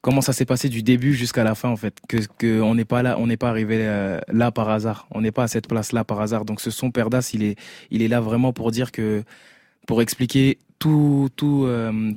comment 0.00 0.20
ça 0.20 0.32
s'est 0.32 0.44
passé 0.44 0.68
du 0.68 0.82
début 0.82 1.14
jusqu'à 1.14 1.44
la 1.44 1.54
fin 1.54 1.68
en 1.68 1.76
fait. 1.76 1.98
Que 2.08 2.16
que 2.38 2.60
on 2.60 2.74
n'est 2.74 2.84
pas 2.84 3.02
là, 3.04 3.16
on 3.20 3.28
n'est 3.28 3.36
pas 3.36 3.48
arrivé 3.50 3.78
là 4.28 4.50
par 4.50 4.68
hasard. 4.68 5.06
On 5.12 5.20
n'est 5.20 5.30
pas 5.30 5.44
à 5.44 5.48
cette 5.48 5.68
place 5.68 5.92
là 5.92 6.02
par 6.02 6.20
hasard. 6.20 6.44
Donc 6.44 6.60
ce 6.60 6.72
son 6.72 6.90
Perdas, 6.90 7.30
il 7.32 7.44
est 7.44 7.56
il 7.92 8.02
est 8.02 8.08
là 8.08 8.20
vraiment 8.20 8.52
pour 8.52 8.72
dire 8.72 8.90
que 8.90 9.22
pour 9.86 10.02
expliquer 10.02 10.58
tout 10.80 11.28
tout 11.36 11.68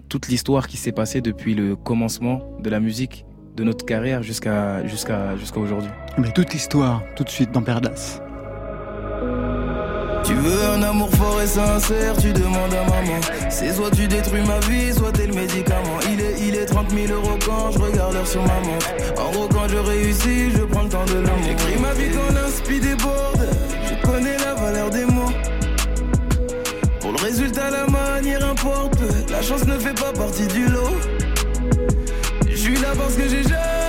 toute 0.10 0.28
l'histoire 0.28 0.68
qui 0.68 0.78
s'est 0.78 0.92
passée 0.92 1.22
depuis 1.22 1.54
le 1.54 1.76
commencement 1.76 2.42
de 2.64 2.70
la 2.72 2.80
musique 2.80 3.26
de 3.60 3.64
notre 3.66 3.86
carrière 3.86 4.24
jusqu'à 4.24 4.86
jusqu'à 4.88 5.36
jusqu'à 5.38 5.60
aujourd'hui. 5.60 5.92
Mais 6.18 6.32
toute 6.32 6.54
l'histoire, 6.54 7.04
tout 7.16 7.26
de 7.26 7.30
suite 7.30 7.52
dans 7.52 7.62
Perdas. 7.62 8.29
Tu 10.24 10.34
veux 10.34 10.64
un 10.76 10.82
amour 10.84 11.10
fort 11.12 11.42
et 11.42 11.48
sincère, 11.48 12.16
tu 12.18 12.32
demandes 12.34 12.74
à 12.74 12.84
maman. 12.84 13.20
C'est 13.50 13.74
soit 13.74 13.92
tu 13.92 14.08
détruis 14.08 14.42
ma 14.46 14.60
vie, 14.68 14.94
soit 14.94 15.12
t'es 15.12 15.28
le 15.28 15.34
médicament. 15.34 16.00
Il 16.12 16.22
est, 16.22 16.36
il 16.48 16.56
est 16.56 16.66
30 16.66 16.90
000 16.92 17.14
euros 17.14 17.38
quand 17.46 17.72
je 17.72 17.80
regarde 17.80 18.14
l'heure 18.14 18.28
sur 18.28 18.42
ma 18.42 18.60
montre. 18.60 18.88
En 19.18 19.32
gros, 19.32 19.48
quand 19.48 19.68
je 19.68 19.78
réussis, 19.78 20.52
je 20.52 20.64
prends 20.64 20.84
le 20.84 20.90
temps 20.90 21.06
de 21.06 21.16
l'amour. 21.16 21.44
J'écris 21.46 21.80
ma 21.82 21.94
vie 21.94 22.12
quand 22.12 22.34
l'inspi 22.34 22.80
déborde. 22.80 23.48
Je 23.90 24.08
connais 24.08 24.38
la 24.38 24.54
valeur 24.54 24.90
des 24.90 25.06
mots. 25.06 25.32
Pour 27.00 27.12
le 27.12 27.18
résultat, 27.18 27.70
la 27.70 27.88
manière 27.88 28.46
importe. 28.46 29.00
La 29.30 29.42
chance 29.42 29.66
ne 29.66 29.78
fait 29.78 30.00
pas 30.00 30.12
partie 30.14 30.48
du 30.48 30.68
lot 30.68 30.96
suis 32.60 32.76
là 32.82 32.90
parce 32.96 33.16
que 33.16 33.24
j'ai 33.24 33.44
jamais 33.44 33.89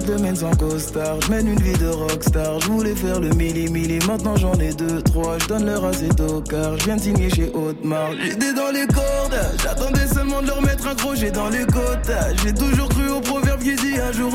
tard, 0.00 0.16
gentleman 0.16 0.36
sans 0.36 0.56
costard, 0.56 1.20
je 1.20 1.30
mène 1.30 1.48
une 1.48 1.60
vie 1.60 1.78
de 1.78 1.88
rockstar, 1.88 2.60
je 2.60 2.66
voulais 2.66 2.94
faire 2.94 3.20
le 3.20 3.30
milli 3.30 3.70
milli, 3.70 3.98
maintenant 4.06 4.36
j'en 4.36 4.54
ai 4.54 4.72
deux, 4.72 5.02
trois, 5.02 5.38
je 5.38 5.46
donne 5.46 5.66
leur 5.66 5.84
assez 5.84 6.08
car. 6.48 6.78
Je 6.78 6.84
viens 6.84 6.96
de 6.96 7.00
signer 7.00 7.30
chez 7.30 7.50
Haute-Marque, 7.54 8.16
j'étais 8.22 8.52
dans 8.52 8.70
les 8.70 8.86
cordes, 8.86 9.40
j'attendais 9.62 10.06
seulement 10.06 10.42
de 10.42 10.48
leur 10.48 10.62
mettre 10.62 10.86
un 10.86 10.94
crochet 10.94 11.30
dans 11.30 11.48
les 11.48 11.64
côtes, 11.64 12.10
j'ai 12.44 12.52
toujours 12.52 12.88
cru 12.88 13.08
au 13.10 13.20
proverbe 13.20 13.59
dit 13.60 13.98
un 14.00 14.12
jour 14.12 14.30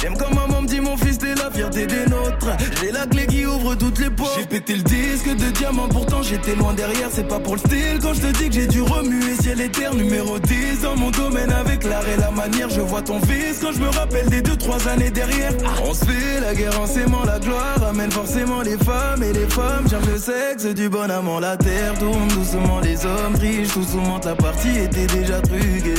j'aime 0.00 0.16
comme 0.16 0.34
maman 0.34 0.60
mon 0.80 0.96
fils, 0.96 1.18
t'es 1.18 1.34
la 1.34 1.50
fierté 1.50 1.86
des 1.86 2.06
nôtres. 2.06 2.56
J'ai 2.80 2.90
la 2.90 3.06
clé 3.06 3.26
qui 3.26 3.44
ouvre 3.44 3.74
toutes 3.74 3.98
les 3.98 4.10
portes. 4.10 4.38
J'ai 4.38 4.46
pété 4.46 4.76
le 4.76 4.82
disque 4.82 5.28
de 5.28 5.50
diamant, 5.50 5.88
pourtant 5.88 6.22
j'étais 6.22 6.54
loin 6.54 6.72
derrière. 6.72 7.08
C'est 7.12 7.28
pas 7.28 7.38
pour 7.38 7.54
le 7.54 7.58
style 7.60 7.98
quand 8.00 8.14
je 8.14 8.20
te 8.20 8.38
dis 8.38 8.48
que 8.48 8.54
j'ai 8.54 8.66
dû 8.66 8.82
remuer 8.82 9.36
ciel 9.40 9.60
et 9.60 9.68
terre. 9.68 9.94
Numéro 9.94 10.38
10 10.38 10.80
dans 10.82 10.96
mon 10.96 11.10
domaine 11.10 11.52
avec 11.52 11.84
l'art 11.84 12.06
et 12.08 12.20
la 12.20 12.30
manière. 12.30 12.68
Je 12.70 12.80
vois 12.80 13.02
ton 13.02 13.20
fils 13.20 13.58
quand 13.60 13.72
je 13.72 13.80
me 13.80 13.88
rappelle 13.88 14.28
des 14.28 14.42
2-3 14.42 14.88
années 14.88 15.10
derrière. 15.10 15.52
On 15.84 15.92
se 15.92 16.04
fait 16.04 16.40
la 16.40 16.54
guerre 16.54 16.80
en 16.80 16.86
s'aimant, 16.86 17.24
la 17.24 17.38
gloire 17.38 17.82
amène 17.88 18.10
forcément 18.10 18.62
les 18.62 18.78
femmes 18.78 19.22
et 19.22 19.32
les 19.32 19.48
femmes. 19.48 19.88
Cherche 19.88 20.06
le 20.06 20.18
sexe 20.18 20.64
du 20.74 20.88
bon 20.88 21.10
amant, 21.10 21.40
la 21.40 21.56
terre 21.56 21.94
tourne 21.98 22.28
doucement. 22.28 22.80
Les 22.80 23.04
hommes 23.04 23.34
trichent, 23.34 23.74
tout 23.74 23.84
souvent 23.84 24.20
la 24.24 24.34
partie 24.34 24.78
était 24.78 25.06
déjà 25.06 25.40
truquée. 25.40 25.94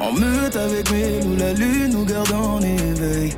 En 0.00 0.12
meute 0.12 0.54
avec 0.56 0.90
mes 0.92 1.20
loups, 1.20 1.36
la 1.36 1.52
lune 1.52 1.92
nous 1.92 2.04
garde 2.04 2.32
en 2.32 2.60
éveil. 2.60 3.34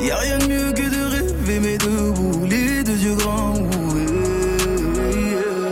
Y'a 0.00 0.16
rien 0.16 0.38
de 0.38 0.46
mieux 0.46 0.72
que 0.72 0.82
de 0.82 1.10
rêver, 1.10 1.60
mais 1.60 1.78
debout, 1.78 2.46
les 2.46 2.84
deux 2.84 2.96
yeux 2.96 3.14
grands 3.16 3.54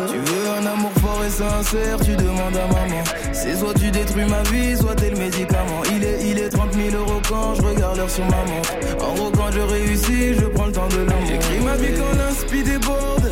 Tu 0.09 0.19
veux 0.19 0.51
un 0.59 0.67
amour 0.67 0.91
fort 1.01 1.23
et 1.25 1.31
sincère, 1.31 2.01
tu 2.05 2.17
demandes 2.17 2.57
à 2.57 2.67
maman. 2.67 3.05
C'est 3.33 3.55
soit 3.57 3.75
tu 3.75 3.91
détruis 3.91 4.25
ma 4.25 4.43
vie, 4.51 4.77
soit 4.77 4.97
t'es 4.97 5.11
le 5.11 5.17
médicament. 5.17 5.83
Il 5.95 6.03
est, 6.03 6.29
il 6.29 6.39
est 6.39 6.49
30 6.49 6.73
000 6.73 6.97
euros 6.97 7.21
quand 7.29 7.55
je 7.55 7.63
regarde 7.63 7.99
l'heure 7.99 8.11
sur 8.11 8.25
ma 8.25 8.43
montre. 8.45 8.73
En 9.05 9.15
gros, 9.15 9.31
quand 9.31 9.53
je 9.53 9.61
réussis, 9.61 10.35
je 10.35 10.47
prends 10.47 10.67
le 10.67 10.73
temps 10.73 10.89
de 10.89 10.99
l'amour. 10.99 11.27
J'écris 11.27 11.61
ma 11.65 11.77
vie 11.77 11.95
quand 11.97 12.17
l'inspi 12.17 12.63
déborde. 12.63 13.32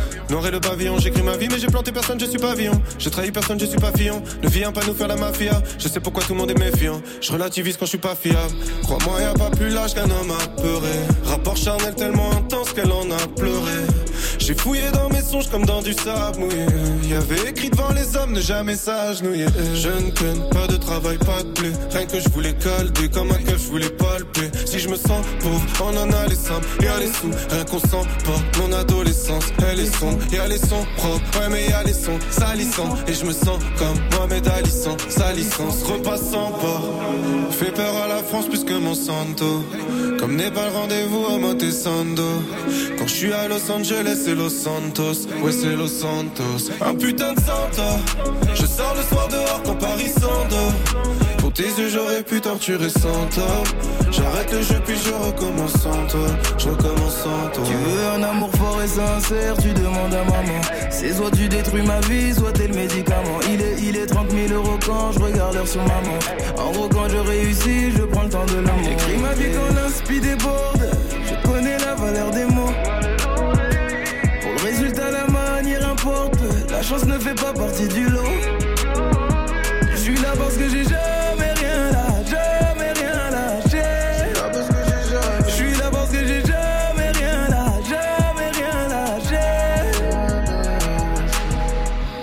Noir 0.31 0.47
et 0.47 0.51
le 0.51 0.61
pavillon, 0.61 0.97
j'écris 0.97 1.23
ma 1.23 1.35
vie, 1.35 1.49
mais 1.51 1.59
j'ai 1.59 1.67
planté 1.67 1.91
personne, 1.91 2.17
je 2.17 2.25
suis 2.25 2.39
pavillon. 2.39 2.81
Je 2.97 3.09
trahis 3.09 3.33
personne, 3.33 3.59
je 3.59 3.65
suis 3.65 3.77
pas 3.77 3.91
fiant. 3.91 4.23
Ne 4.41 4.47
viens 4.47 4.71
pas 4.71 4.79
nous 4.87 4.93
faire 4.93 5.09
la 5.09 5.17
mafia. 5.17 5.61
Je 5.77 5.89
sais 5.89 5.99
pourquoi 5.99 6.23
tout 6.23 6.31
le 6.31 6.39
monde 6.39 6.51
est 6.51 6.57
méfiant. 6.57 7.01
Je 7.19 7.33
relativise 7.33 7.75
quand 7.75 7.83
je 7.83 7.89
suis 7.89 7.97
pas 7.97 8.15
fiable. 8.15 8.55
Crois-moi, 8.83 9.19
y 9.19 9.25
a 9.25 9.33
pas 9.33 9.49
plus 9.49 9.67
lâche 9.67 9.93
qu'un 9.93 10.09
homme 10.09 10.31
à 10.31 10.61
peurer. 10.61 10.99
Rapport 11.25 11.57
charnel 11.57 11.95
tellement 11.95 12.31
intense 12.31 12.71
qu'elle 12.71 12.93
en 12.93 13.11
a 13.11 13.27
pleuré. 13.35 13.90
J'ai 14.41 14.55
fouillé 14.55 14.89
dans 14.91 15.07
mes 15.09 15.21
songes 15.21 15.49
comme 15.51 15.65
dans 15.65 15.83
du 15.83 15.93
sable 15.93 16.39
mouillé. 16.39 16.65
Y 17.07 17.13
avait 17.13 17.49
écrit 17.51 17.69
devant 17.69 17.93
les 17.93 18.17
hommes 18.17 18.33
ne 18.33 18.41
jamais 18.41 18.75
s'agenouiller. 18.75 19.45
Je 19.75 19.89
ne 19.89 20.09
connais 20.09 20.49
pas 20.49 20.65
de 20.65 20.77
travail, 20.77 21.17
pas 21.19 21.43
de 21.43 21.51
blé. 21.61 21.71
Rien 21.91 22.05
que 22.07 22.19
je 22.19 22.27
voulais 22.29 22.53
calder 22.53 23.07
comme 23.09 23.31
un 23.31 23.35
que 23.35 23.51
je 23.51 23.67
voulais 23.67 23.89
palper. 23.89 24.49
Si 24.65 24.79
je 24.79 24.89
me 24.89 24.95
sens 24.95 25.23
pauvre, 25.39 25.63
on 25.83 25.95
en 25.95 26.11
a 26.11 26.27
les 26.27 26.35
simples, 26.35 26.67
y'a 26.81 26.97
les 26.97 27.07
sous. 27.07 27.29
Rien 27.51 27.65
qu'on 27.65 27.79
sent 27.79 28.07
pas 28.25 28.59
mon 28.59 28.73
adolescence, 28.73 29.45
elle 29.71 29.79
est 29.79 29.99
sombre. 29.99 30.17
Y'a 30.31 30.47
les 30.47 30.57
sons 30.57 30.85
propres, 30.97 31.39
ouais, 31.39 31.49
mais 31.51 31.67
y'a 31.69 31.83
les 31.83 31.93
sons 31.93 32.17
salissants. 32.31 32.95
Et 33.07 33.13
je 33.13 33.25
me 33.25 33.33
sens 33.33 33.59
comme 33.77 33.97
Mohamed 34.11 34.47
Ali 34.47 34.71
sans 34.71 34.97
sa 35.07 35.33
licence. 35.33 35.83
Repassant 35.83 36.51
pas, 36.51 36.81
fait 37.51 37.71
peur 37.71 37.95
à 38.03 38.07
la 38.07 38.23
France 38.23 38.47
plus 38.47 38.63
que 38.63 38.73
Monsanto. 38.73 39.63
Comme 40.19 40.35
n'est 40.35 40.51
pas 40.51 40.65
le 40.67 40.75
rendez-vous 40.75 41.25
à 41.27 41.37
Montesando. 41.37 42.41
Quand 42.97 43.07
je 43.07 43.13
suis 43.13 43.33
à 43.33 43.47
Los 43.47 43.71
Angeles, 43.71 44.30
c'est 44.31 44.35
Los 44.37 44.49
Santos. 44.49 45.27
Ouais, 45.43 45.51
c'est 45.51 45.75
Los 45.75 45.87
Santos. 45.87 46.71
Un 46.79 46.95
putain 46.95 47.33
de 47.33 47.39
Santa. 47.39 47.99
Je 48.53 48.65
sors 48.65 48.95
le 48.95 49.03
soir 49.03 49.27
dehors 49.27 49.61
quand 49.65 49.75
Paris 49.75 50.09
s'endort. 50.09 50.73
Pour 51.39 51.51
tes 51.51 51.63
yeux, 51.63 51.89
j'aurais 51.89 52.23
pu 52.23 52.39
torturer 52.39 52.89
sans 52.89 53.25
tort. 53.35 53.63
J'arrête 54.11 54.51
le 54.53 54.61
jeu, 54.61 54.75
puis 54.85 54.95
je 54.95 55.11
recommence 55.11 55.73
sans 55.73 56.07
toi. 56.07 56.27
Je 56.57 56.69
recommence 56.69 57.15
sans 57.17 57.49
toi. 57.53 57.63
Tu 57.65 57.73
veux 57.73 58.07
un 58.15 58.23
amour 58.23 58.51
fort 58.51 58.81
et 58.81 58.87
sincère, 58.87 59.57
tu 59.57 59.73
demandes 59.73 60.13
à 60.13 60.23
maman. 60.23 60.61
C'est 60.89 61.13
soit 61.13 61.31
tu 61.31 61.49
détruis 61.49 61.83
ma 61.83 61.99
vie, 62.01 62.33
soit 62.33 62.53
t'es 62.53 62.67
le 62.67 62.75
médicament. 62.75 63.39
Il 63.51 63.61
est, 63.61 63.81
il 63.81 63.97
est 63.97 64.05
30 64.05 64.31
000 64.31 64.53
euros 64.53 64.79
quand 64.85 65.11
je 65.11 65.19
regarde 65.19 65.55
l'heure 65.55 65.67
sur 65.67 65.81
maman. 65.81 66.17
En 66.57 66.71
gros, 66.71 66.87
quand 66.87 67.09
je 67.09 67.17
réussis, 67.17 67.91
je 67.91 68.03
prends 68.03 68.23
le 68.23 68.29
temps 68.29 68.45
de 68.45 68.65
l'amour. 68.65 68.83
J'écris 68.83 69.17
ma 69.17 69.33
vie 69.33 69.51
quand 69.53 69.75
l'inspi 69.75 70.21
déborde. 70.21 70.89
Je 71.25 71.47
connais 71.47 71.77
la 71.79 71.95
valeur 71.95 72.31
des 72.31 72.45
mots. 72.45 73.10
Chance 76.91 77.05
ne 77.05 77.17
fait 77.17 77.35
pas 77.35 77.53
partie 77.53 77.87
du 77.87 78.09
lot. 78.09 78.40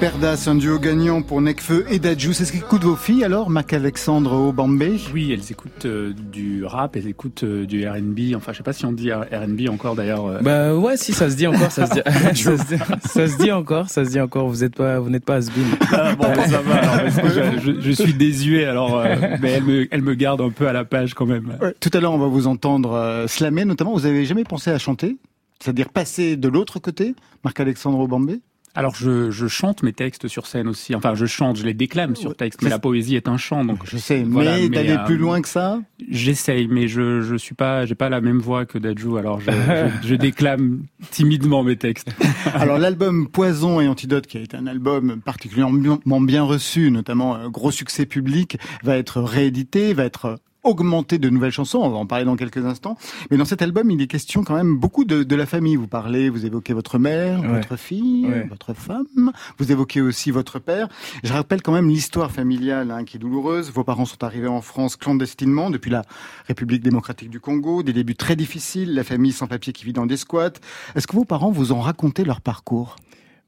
Perdas, 0.01 0.45
un 0.47 0.55
duo 0.55 0.79
gagnant 0.79 1.23
pour 1.23 1.41
Necfeu 1.41 1.85
et 1.91 1.99
Dadju. 1.99 2.33
C'est 2.33 2.45
ce 2.45 2.53
qu'écoutent 2.53 2.85
vos 2.85 2.95
filles 2.95 3.25
alors, 3.25 3.51
Mac-Alexandre 3.51 4.33
Obambe 4.33 4.81
Oui, 5.13 5.33
elles 5.33 5.51
écoutent 5.51 5.87
euh, 5.87 6.13
du 6.31 6.65
rap, 6.65 6.95
elles 6.95 7.09
écoutent 7.09 7.43
euh, 7.43 7.67
du 7.67 7.85
R&B. 7.89 8.37
Enfin, 8.37 8.53
je 8.53 8.59
sais 8.59 8.63
pas 8.63 8.73
si 8.73 8.87
on 8.87 8.93
dit 8.93 9.11
R&B 9.13 9.69
encore 9.69 9.97
d'ailleurs. 9.97 10.25
euh. 10.27 10.41
Bah 10.41 10.73
ouais, 10.77 10.97
si 10.97 11.13
ça 11.13 11.29
se 11.29 11.35
dit 11.35 11.49
encore, 11.49 11.73
ça 11.73 11.87
se 11.87 11.95
dit, 11.95 12.01
ça, 12.37 12.57
se 12.57 12.65
dit 12.75 12.81
ça 13.09 13.27
se 13.27 13.39
dit 13.39 13.51
encore, 13.51 13.89
ça 13.89 14.05
se 14.05 14.11
dit 14.11 14.21
encore. 14.21 14.49
Vous 14.49 14.63
êtes 14.63 14.77
pas, 14.77 15.01
vous 15.01 15.11
n'êtes 15.11 15.25
pas 15.25 15.37
has 15.37 15.49
Ah, 15.93 16.15
bon, 16.15 16.33
ça 16.49 16.61
va. 16.61 16.75
alors, 16.77 17.03
parce 17.03 17.17
que 17.17 17.29
je, 17.31 17.73
je- 17.73 17.81
je 17.81 17.91
suis 17.91 18.15
désuet, 18.15 18.67
alors, 18.67 18.99
euh, 19.01 19.17
mais 19.43 19.51
elle 19.51 19.65
me, 19.65 19.89
elle 19.91 20.03
me 20.03 20.15
garde 20.15 20.41
un 20.41 20.51
peu 20.51 20.69
à 20.69 20.73
la 20.73 20.85
page 20.85 21.15
quand 21.15 21.27
même. 21.27 21.57
Ouais, 21.61 21.75
Tout 21.81 21.91
à 21.93 21.99
l'heure, 21.99 22.13
on 22.13 22.19
va 22.19 22.29
vous 22.29 22.47
entendre 22.47 22.93
euh, 22.93 23.27
slammer, 23.27 23.65
notamment. 23.65 23.95
Vous 23.95 24.07
avez 24.07 24.25
jamais 24.27 24.45
pensé 24.45 24.71
à 24.71 24.79
chanter? 24.79 25.17
C'est-à-dire 25.61 25.89
passer 25.89 26.37
de 26.37 26.47
l'autre 26.49 26.79
côté, 26.79 27.17
Marc-Alexandre 27.43 27.99
Obambe 27.99 28.37
Alors, 28.79 28.95
je, 28.95 29.33
je 29.33 29.49
chante 29.49 29.83
mes 29.83 29.93
textes 29.93 30.29
sur 30.29 30.47
scène 30.47 30.69
aussi. 30.69 30.95
Enfin, 30.95 31.17
je 31.17 31.27
chante, 31.27 31.57
je 31.57 31.65
les 31.65 31.75
déclame 31.75 32.15
sur 32.15 32.37
texte, 32.37 32.63
mais 32.63 32.71
la 32.71 32.79
poésie 32.79 33.17
est 33.17 33.27
un 33.27 33.37
chant, 33.37 33.65
donc 33.65 33.81
Je 33.83 33.97
sais, 33.97 34.23
Voilà, 34.23 34.53
mais 34.53 34.63
mais, 34.63 34.69
d'aller 34.69 34.93
euh, 34.93 35.05
plus 35.05 35.17
loin 35.17 35.43
que 35.43 35.49
ça? 35.49 35.81
j'essaye, 36.09 36.69
mais 36.69 36.87
je, 36.87 37.23
je 37.23 37.35
suis 37.35 37.57
pas, 37.57 37.87
j'ai 37.87 37.97
pas 37.97 38.09
la 38.09 38.21
même 38.21 38.39
voix 38.39 38.67
que 38.67 38.79
Dadju, 38.79 39.19
alors 39.19 39.41
je, 39.41 39.51
je, 39.51 40.09
je 40.11 40.15
déclame 40.15 40.85
timidement 41.11 41.65
mes 41.65 41.75
textes. 41.77 42.09
Alors 42.55 42.79
l'album 42.79 43.27
Poison 43.29 43.81
et 43.81 43.89
Antidote, 43.89 44.29
qui 44.29 44.39
a 44.39 44.43
été 44.43 44.57
un 44.57 44.69
album 44.69 45.21
particulièrement 45.25 46.21
bien 46.21 46.45
reçu, 46.45 46.93
notamment 46.93 47.35
euh, 47.35 47.49
gros 47.49 47.73
succès 47.73 48.07
public, 48.07 48.59
va 48.85 48.97
être 48.97 49.21
réédité, 49.21 49.93
va 49.93 50.05
être 50.05 50.39
augmenté 50.69 51.19
de 51.19 51.29
nouvelles 51.31 51.51
chansons, 51.53 51.79
on 51.79 51.89
va 51.91 51.97
en 51.97 52.07
parler 52.07 52.25
dans 52.25 52.37
quelques 52.37 52.65
instants. 52.65 52.97
Mais 53.31 53.37
dans 53.37 53.45
cet 53.45 53.63
album, 53.63 53.91
il 53.91 54.01
est 54.01 54.07
question 54.07 54.45
quand 54.45 54.55
même 54.55 54.77
beaucoup 54.77 55.05
de, 55.05 55.23
de 55.23 55.37
la 55.37 55.47
famille. 55.47 55.77
Vous 55.77 55.89
parlez, 55.89 56.29
vous 56.31 56.47
évoquez 56.47 56.73
votre 56.75 56.99
mère, 56.99 57.41
Ouais. 57.41 57.49
votre 57.49 57.77
fille, 57.77 58.27
Ouais. 58.27 58.47
votre 58.49 58.75
femme, 58.75 59.33
vous 59.59 59.73
évoquez 59.73 60.01
aussi 60.01 60.31
votre 60.31 60.59
père. 60.59 60.89
Je 61.25 61.33
rappelle 61.33 61.63
quand 61.63 61.73
même 61.73 61.89
l'histoire 61.89 62.31
familiale 62.31 62.91
hein, 62.91 63.05
qui 63.05 63.17
est 63.17 63.21
douloureuse. 63.21 63.71
Vos 63.73 63.85
parents 63.85 64.05
sont 64.05 64.23
arrivés 64.25 64.47
en 64.49 64.61
France 64.61 64.97
clandestinement 64.97 65.71
depuis 65.71 65.91
la 65.91 66.03
République 66.47 66.83
démocratique 66.83 67.31
du 67.31 67.41
Congo, 67.41 67.83
des 67.83 67.93
débuts 67.93 68.17
très 68.17 68.37
difficiles, 68.37 68.95
la 68.95 69.05
famille 69.05 69.33
sans 69.33 69.47
papier 69.47 69.73
qui 69.73 69.85
vit 69.85 69.93
dans 69.93 70.07
des 70.07 70.17
squats. 70.17 70.53
Est-ce 70.95 71.07
que 71.07 71.17
vos 71.17 71.25
parents 71.25 71.51
vous 71.51 71.73
ont 71.73 71.81
raconté 71.81 72.25
leur 72.25 72.41
parcours? 72.41 72.97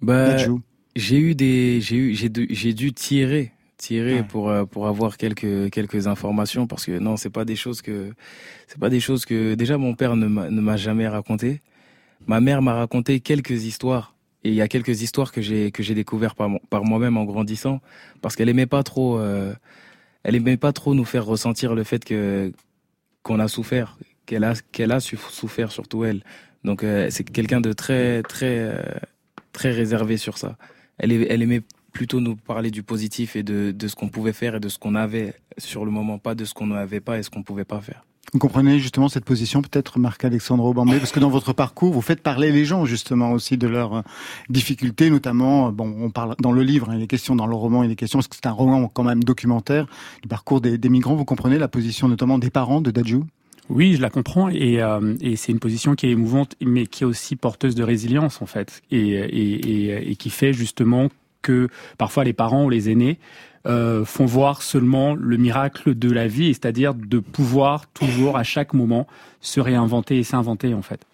Bah, 0.02 0.36
j'ai 0.96 1.18
eu 1.18 1.34
des, 1.34 1.80
j'ai 1.80 1.96
eu, 1.96 2.14
j'ai 2.14 2.28
dû, 2.28 2.46
j'ai 2.50 2.72
dû 2.74 2.92
tirer, 2.92 3.52
tirer 3.80 4.16
Ouais. 4.18 4.22
pour 4.22 4.50
euh, 4.50 4.64
pour 4.72 4.86
avoir 4.86 5.16
quelques 5.16 5.70
quelques 5.70 6.06
informations 6.06 6.66
parce 6.66 6.84
que 6.86 6.98
non, 6.98 7.16
c'est 7.16 7.30
pas 7.38 7.44
des 7.44 7.56
choses 7.56 7.80
que, 7.82 8.12
c'est 8.68 8.78
pas 8.78 8.90
des 8.90 9.00
choses 9.00 9.24
que 9.24 9.54
déjà 9.54 9.76
mon 9.78 9.94
père 9.94 10.14
ne 10.16 10.26
m'a 10.26 10.50
ne 10.50 10.60
m'a 10.60 10.76
jamais 10.76 11.08
raconté. 11.08 11.60
Ma 12.26 12.40
mère 12.40 12.60
m'a 12.62 12.74
raconté 12.74 13.20
quelques 13.20 13.64
histoires 13.64 14.14
et 14.44 14.50
il 14.50 14.54
y 14.54 14.60
a 14.60 14.68
quelques 14.68 15.02
histoires 15.02 15.32
que 15.32 15.40
j'ai 15.42 15.70
que 15.72 15.82
j'ai 15.82 15.94
découvert 15.94 16.34
par 16.34 16.48
par 16.68 16.84
moi-même 16.84 17.16
en 17.16 17.24
grandissant 17.24 17.80
parce 18.22 18.36
qu'elle 18.36 18.50
aimait 18.50 18.66
pas 18.76 18.82
trop, 18.82 19.18
euh, 19.18 19.54
elle 20.24 20.34
aimait 20.36 20.58
pas 20.58 20.72
trop 20.72 20.94
nous 20.94 21.06
faire 21.06 21.24
ressentir 21.24 21.74
le 21.74 21.82
fait 21.84 22.04
que 22.04 22.52
qu'on 23.22 23.40
a 23.40 23.48
souffert, 23.48 23.96
qu'elle 24.26 24.44
a 24.44 24.54
qu'elle 24.72 24.92
a 24.92 25.00
souffert 25.00 25.72
surtout 25.72 26.04
elle. 26.04 26.22
Donc 26.64 26.84
euh, 26.84 27.08
c'est 27.10 27.24
quelqu'un 27.24 27.60
de 27.62 27.72
très 27.72 28.22
très 28.22 28.58
euh, 28.58 28.82
très 29.52 29.70
réservé 29.72 30.18
sur 30.18 30.36
ça. 30.36 30.56
Elle, 30.98 31.12
elle 31.12 31.42
aimait 31.42 31.62
plutôt 31.92 32.20
nous 32.20 32.36
parler 32.36 32.70
du 32.70 32.82
positif 32.82 33.36
et 33.36 33.42
de, 33.42 33.72
de 33.72 33.88
ce 33.88 33.96
qu'on 33.96 34.08
pouvait 34.08 34.32
faire 34.32 34.56
et 34.56 34.60
de 34.60 34.68
ce 34.68 34.78
qu'on 34.78 34.94
avait 34.94 35.34
sur 35.58 35.84
le 35.84 35.90
moment, 35.90 36.18
pas 36.18 36.34
de 36.34 36.44
ce 36.44 36.54
qu'on 36.54 36.68
n'avait 36.68 37.00
pas 37.00 37.18
et 37.18 37.22
ce 37.22 37.30
qu'on 37.30 37.42
pouvait 37.42 37.64
pas 37.64 37.80
faire. 37.80 38.04
Vous 38.32 38.38
comprenez 38.38 38.78
justement 38.78 39.08
cette 39.08 39.24
position, 39.24 39.60
peut-être 39.60 39.98
Marc-Alexandre 39.98 40.64
Obambe, 40.64 40.96
parce 40.98 41.10
que 41.10 41.18
dans 41.18 41.30
votre 41.30 41.52
parcours, 41.52 41.92
vous 41.92 42.00
faites 42.00 42.22
parler 42.22 42.52
les 42.52 42.64
gens 42.64 42.84
justement 42.84 43.32
aussi 43.32 43.56
de 43.56 43.66
leurs 43.66 43.94
euh, 43.94 44.02
difficultés, 44.48 45.10
notamment, 45.10 45.68
euh, 45.68 45.70
bon, 45.72 45.96
on 46.00 46.10
parle 46.10 46.36
dans 46.40 46.52
le 46.52 46.62
livre, 46.62 46.90
hein, 46.90 46.94
il 46.96 47.02
est 47.02 47.08
question, 47.08 47.34
dans 47.34 47.48
le 47.48 47.56
roman, 47.56 47.82
il 47.82 47.90
est 47.90 47.96
question, 47.96 48.18
parce 48.20 48.28
que 48.28 48.36
c'est 48.36 48.46
un 48.46 48.52
roman 48.52 48.86
quand 48.86 49.02
même 49.02 49.24
documentaire 49.24 49.86
du 50.22 50.28
parcours 50.28 50.60
des, 50.60 50.78
des 50.78 50.88
migrants. 50.88 51.16
Vous 51.16 51.24
comprenez 51.24 51.58
la 51.58 51.66
position 51.66 52.06
notamment 52.06 52.38
des 52.38 52.50
parents 52.50 52.80
de 52.80 52.92
Dadju 52.92 53.22
Oui, 53.68 53.94
je 53.96 54.00
la 54.00 54.10
comprends 54.10 54.48
et, 54.48 54.80
euh, 54.80 55.16
et 55.20 55.34
c'est 55.34 55.50
une 55.50 55.58
position 55.58 55.96
qui 55.96 56.06
est 56.06 56.10
émouvante, 56.10 56.54
mais 56.64 56.86
qui 56.86 57.02
est 57.02 57.06
aussi 57.06 57.34
porteuse 57.34 57.74
de 57.74 57.82
résilience 57.82 58.42
en 58.42 58.46
fait, 58.46 58.80
et, 58.92 58.96
et, 58.98 59.88
et, 59.88 60.12
et 60.12 60.14
qui 60.14 60.30
fait 60.30 60.52
justement 60.52 61.08
que 61.42 61.68
parfois 61.98 62.24
les 62.24 62.32
parents 62.32 62.64
ou 62.64 62.70
les 62.70 62.90
aînés 62.90 63.18
euh, 63.66 64.04
font 64.04 64.24
voir 64.24 64.62
seulement 64.62 65.14
le 65.14 65.36
miracle 65.36 65.94
de 65.94 66.10
la 66.10 66.26
vie, 66.26 66.54
c'est-à-dire 66.54 66.94
de 66.94 67.18
pouvoir 67.18 67.86
toujours 67.88 68.38
à 68.38 68.42
chaque 68.42 68.72
moment 68.72 69.06
se 69.40 69.60
réinventer 69.60 70.18
et 70.18 70.22
s'inventer 70.22 70.72
en 70.72 70.82
fait. 70.82 71.04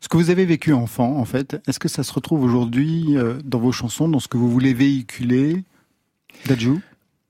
Ce 0.00 0.08
que 0.08 0.16
vous 0.16 0.30
avez 0.30 0.44
vécu 0.44 0.72
enfant, 0.72 1.16
en 1.16 1.24
fait, 1.24 1.56
est-ce 1.66 1.78
que 1.78 1.88
ça 1.88 2.02
se 2.02 2.12
retrouve 2.12 2.42
aujourd'hui 2.42 3.16
euh, 3.16 3.38
dans 3.44 3.58
vos 3.58 3.72
chansons, 3.72 4.08
dans 4.08 4.18
ce 4.18 4.28
que 4.28 4.36
vous 4.36 4.50
voulez 4.50 4.74
véhiculer 4.74 5.64
Dadju 6.46 6.80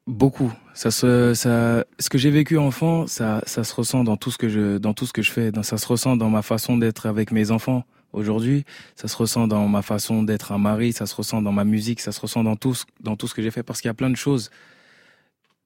Beaucoup. 0.07 0.53
Ça 0.75 0.91
se, 0.91 1.35
ça, 1.35 1.85
ce 1.99 2.09
que 2.09 2.19
j'ai 2.19 2.31
vécu 2.31 2.59
enfant, 2.59 3.07
ça, 3.07 3.43
ça 3.47 3.63
se 3.63 3.75
ressent 3.75 4.05
dans 4.05 4.17
tout 4.17 4.31
ce 4.31 4.39
que 4.39 4.49
je, 4.49 4.79
dans 4.79 4.93
tout 4.93 5.07
ce 5.07 5.13
que 5.13 5.23
je 5.23 5.31
fais. 5.31 5.53
Ça 5.63 5.79
se 5.79 5.87
ressent 5.87 6.17
dans 6.17 6.31
ma 6.31 6.43
façon 6.43 6.77
d'être 6.77 7.07
avec 7.07 7.31
mes 7.31 7.51
enfants 7.51 7.85
aujourd'hui. 8.15 8.65
Ça 8.97 9.09
se 9.09 9.17
ressent 9.17 9.47
dans 9.49 9.69
ma 9.69 9.83
façon 9.83 10.23
d'être 10.23 10.53
un 10.53 10.59
mari. 10.59 10.93
Ça 10.93 11.07
se 11.07 11.15
ressent 11.15 11.43
dans 11.43 11.53
ma 11.53 11.65
musique. 11.65 12.01
Ça 12.01 12.13
se 12.13 12.21
ressent 12.21 12.45
dans 12.45 12.57
tout, 12.57 12.75
ce- 12.75 12.85
dans 13.01 13.17
tout 13.17 13.29
ce 13.29 13.35
que 13.35 13.43
j'ai 13.43 13.51
fait. 13.51 13.63
Parce 13.63 13.81
qu'il 13.81 13.89
y 13.89 13.91
a 13.91 13.95
plein 13.95 14.11
de 14.11 14.17
choses 14.17 14.51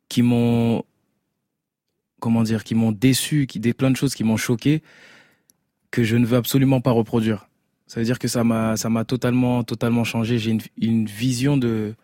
qui 0.08 0.22
m'ont, 0.22 0.84
comment 2.20 2.42
dire, 2.42 2.64
qui 2.64 2.74
m'ont 2.74 2.92
déçu, 2.92 3.46
qui, 3.46 3.60
des 3.60 3.74
plein 3.74 3.90
de 3.90 3.96
choses 3.96 4.14
qui 4.14 4.24
m'ont 4.24 4.36
choqué, 4.36 4.82
que 5.90 6.02
je 6.02 6.16
ne 6.16 6.26
veux 6.26 6.36
absolument 6.36 6.80
pas 6.80 6.90
reproduire. 6.90 7.48
Ça 7.86 8.00
veut 8.00 8.06
dire 8.06 8.18
que 8.18 8.28
ça 8.28 8.44
m'a, 8.44 8.76
ça 8.76 8.90
m'a 8.90 9.04
totalement, 9.04 9.64
totalement 9.64 10.04
changé. 10.04 10.38
J'ai 10.38 10.56
une, 10.76 11.06
vision 11.06 11.56
de, 11.56 11.94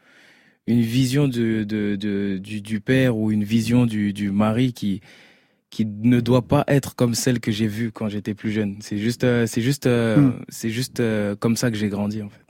une 0.67 0.81
vision 0.81 1.29
de, 1.29 1.65
de, 1.65 2.39
du, 2.39 2.81
père 2.81 3.17
ou 3.17 3.31
une 3.31 3.45
vision 3.45 3.85
du 3.87 4.31
mari 4.31 4.73
qui, 4.73 5.03
qui 5.75 5.85
ne 5.87 6.21
doit 6.21 6.43
pas 6.43 6.63
être 6.69 6.95
comme 6.95 7.15
celle 7.15 7.41
que 7.41 7.51
j'ai 7.51 7.67
vue 7.67 7.91
quand 7.91 8.09
j'étais 8.09 8.33
plus 8.33 8.53
jeune. 8.53 8.77
C'est 8.81 8.97
juste, 8.97 9.25
euh, 9.25 9.45
c'est 9.49 9.61
juste, 9.61 9.87
euh, 9.87 10.17
Hmm. 10.19 10.33
c'est 10.49 10.71
juste 10.71 11.01
euh, 11.01 11.35
comme 11.35 11.57
ça 11.57 11.73
que 11.73 11.77
j'ai 11.77 11.89
grandi 11.89 12.23
en 12.23 12.29
fait. 12.29 12.41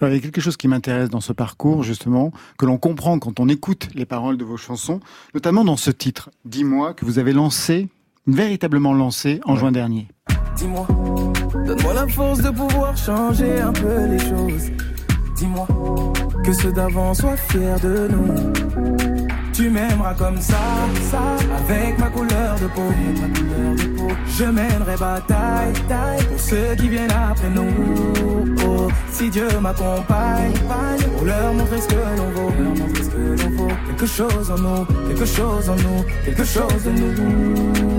Alors, 0.00 0.12
il 0.12 0.16
y 0.16 0.18
a 0.18 0.22
quelque 0.22 0.40
chose 0.40 0.56
qui 0.56 0.68
m'intéresse 0.68 1.08
dans 1.08 1.20
ce 1.20 1.32
parcours, 1.32 1.82
justement, 1.82 2.32
que 2.58 2.66
l'on 2.66 2.78
comprend 2.78 3.18
quand 3.18 3.40
on 3.40 3.48
écoute 3.48 3.88
les 3.94 4.06
paroles 4.06 4.36
de 4.36 4.44
vos 4.44 4.56
chansons, 4.56 5.00
notamment 5.34 5.64
dans 5.64 5.76
ce 5.76 5.90
titre, 5.90 6.30
Dis-moi, 6.44 6.94
que 6.94 7.04
vous 7.04 7.18
avez 7.18 7.32
lancé, 7.32 7.88
véritablement 8.28 8.92
lancé, 8.92 9.40
en 9.44 9.54
Ouais. 9.54 9.58
juin 9.60 9.72
dernier. 9.72 10.06
Dis-moi, 10.56 10.86
donne-moi 11.66 11.94
la 11.94 12.06
force 12.06 12.40
de 12.40 12.50
pouvoir 12.50 12.96
changer 12.96 13.60
un 13.60 13.72
peu 13.72 14.06
les 14.06 14.18
choses. 14.20 14.70
Dis-moi, 15.36 15.66
que 16.44 16.52
ceux 16.52 16.72
d'avant 16.72 17.14
soient 17.14 17.36
fiers 17.36 17.80
de 17.82 18.08
nous. 18.12 19.13
Tu 19.54 19.70
m'aimeras 19.70 20.14
comme 20.14 20.40
ça, 20.40 20.58
ça, 21.10 21.36
avec 21.56 21.96
ma 21.96 22.06
couleur 22.06 22.56
de 22.60 22.66
peau. 22.66 22.90
Je 24.26 24.44
mènerai 24.46 24.96
bataille, 24.96 25.72
taille 25.88 26.24
pour 26.24 26.40
ceux 26.40 26.74
qui 26.76 26.88
viennent 26.88 27.12
après 27.12 27.50
nous. 27.50 27.70
Oh, 28.66 28.88
si 29.12 29.30
Dieu 29.30 29.46
m'accompagne, 29.60 30.54
pour 31.16 31.24
leur 31.24 31.54
montrer 31.54 31.80
ce 31.80 31.86
que 31.86 31.94
l'on 31.94 32.30
vaut, 32.30 33.68
quelque 33.86 34.06
chose 34.06 34.50
en 34.50 34.58
nous, 34.58 34.84
quelque 35.06 35.24
chose 35.24 35.70
en 35.70 35.76
nous, 35.76 36.04
quelque 36.24 36.44
chose 36.44 36.82
de 36.84 36.90
nouveau. 36.90 37.93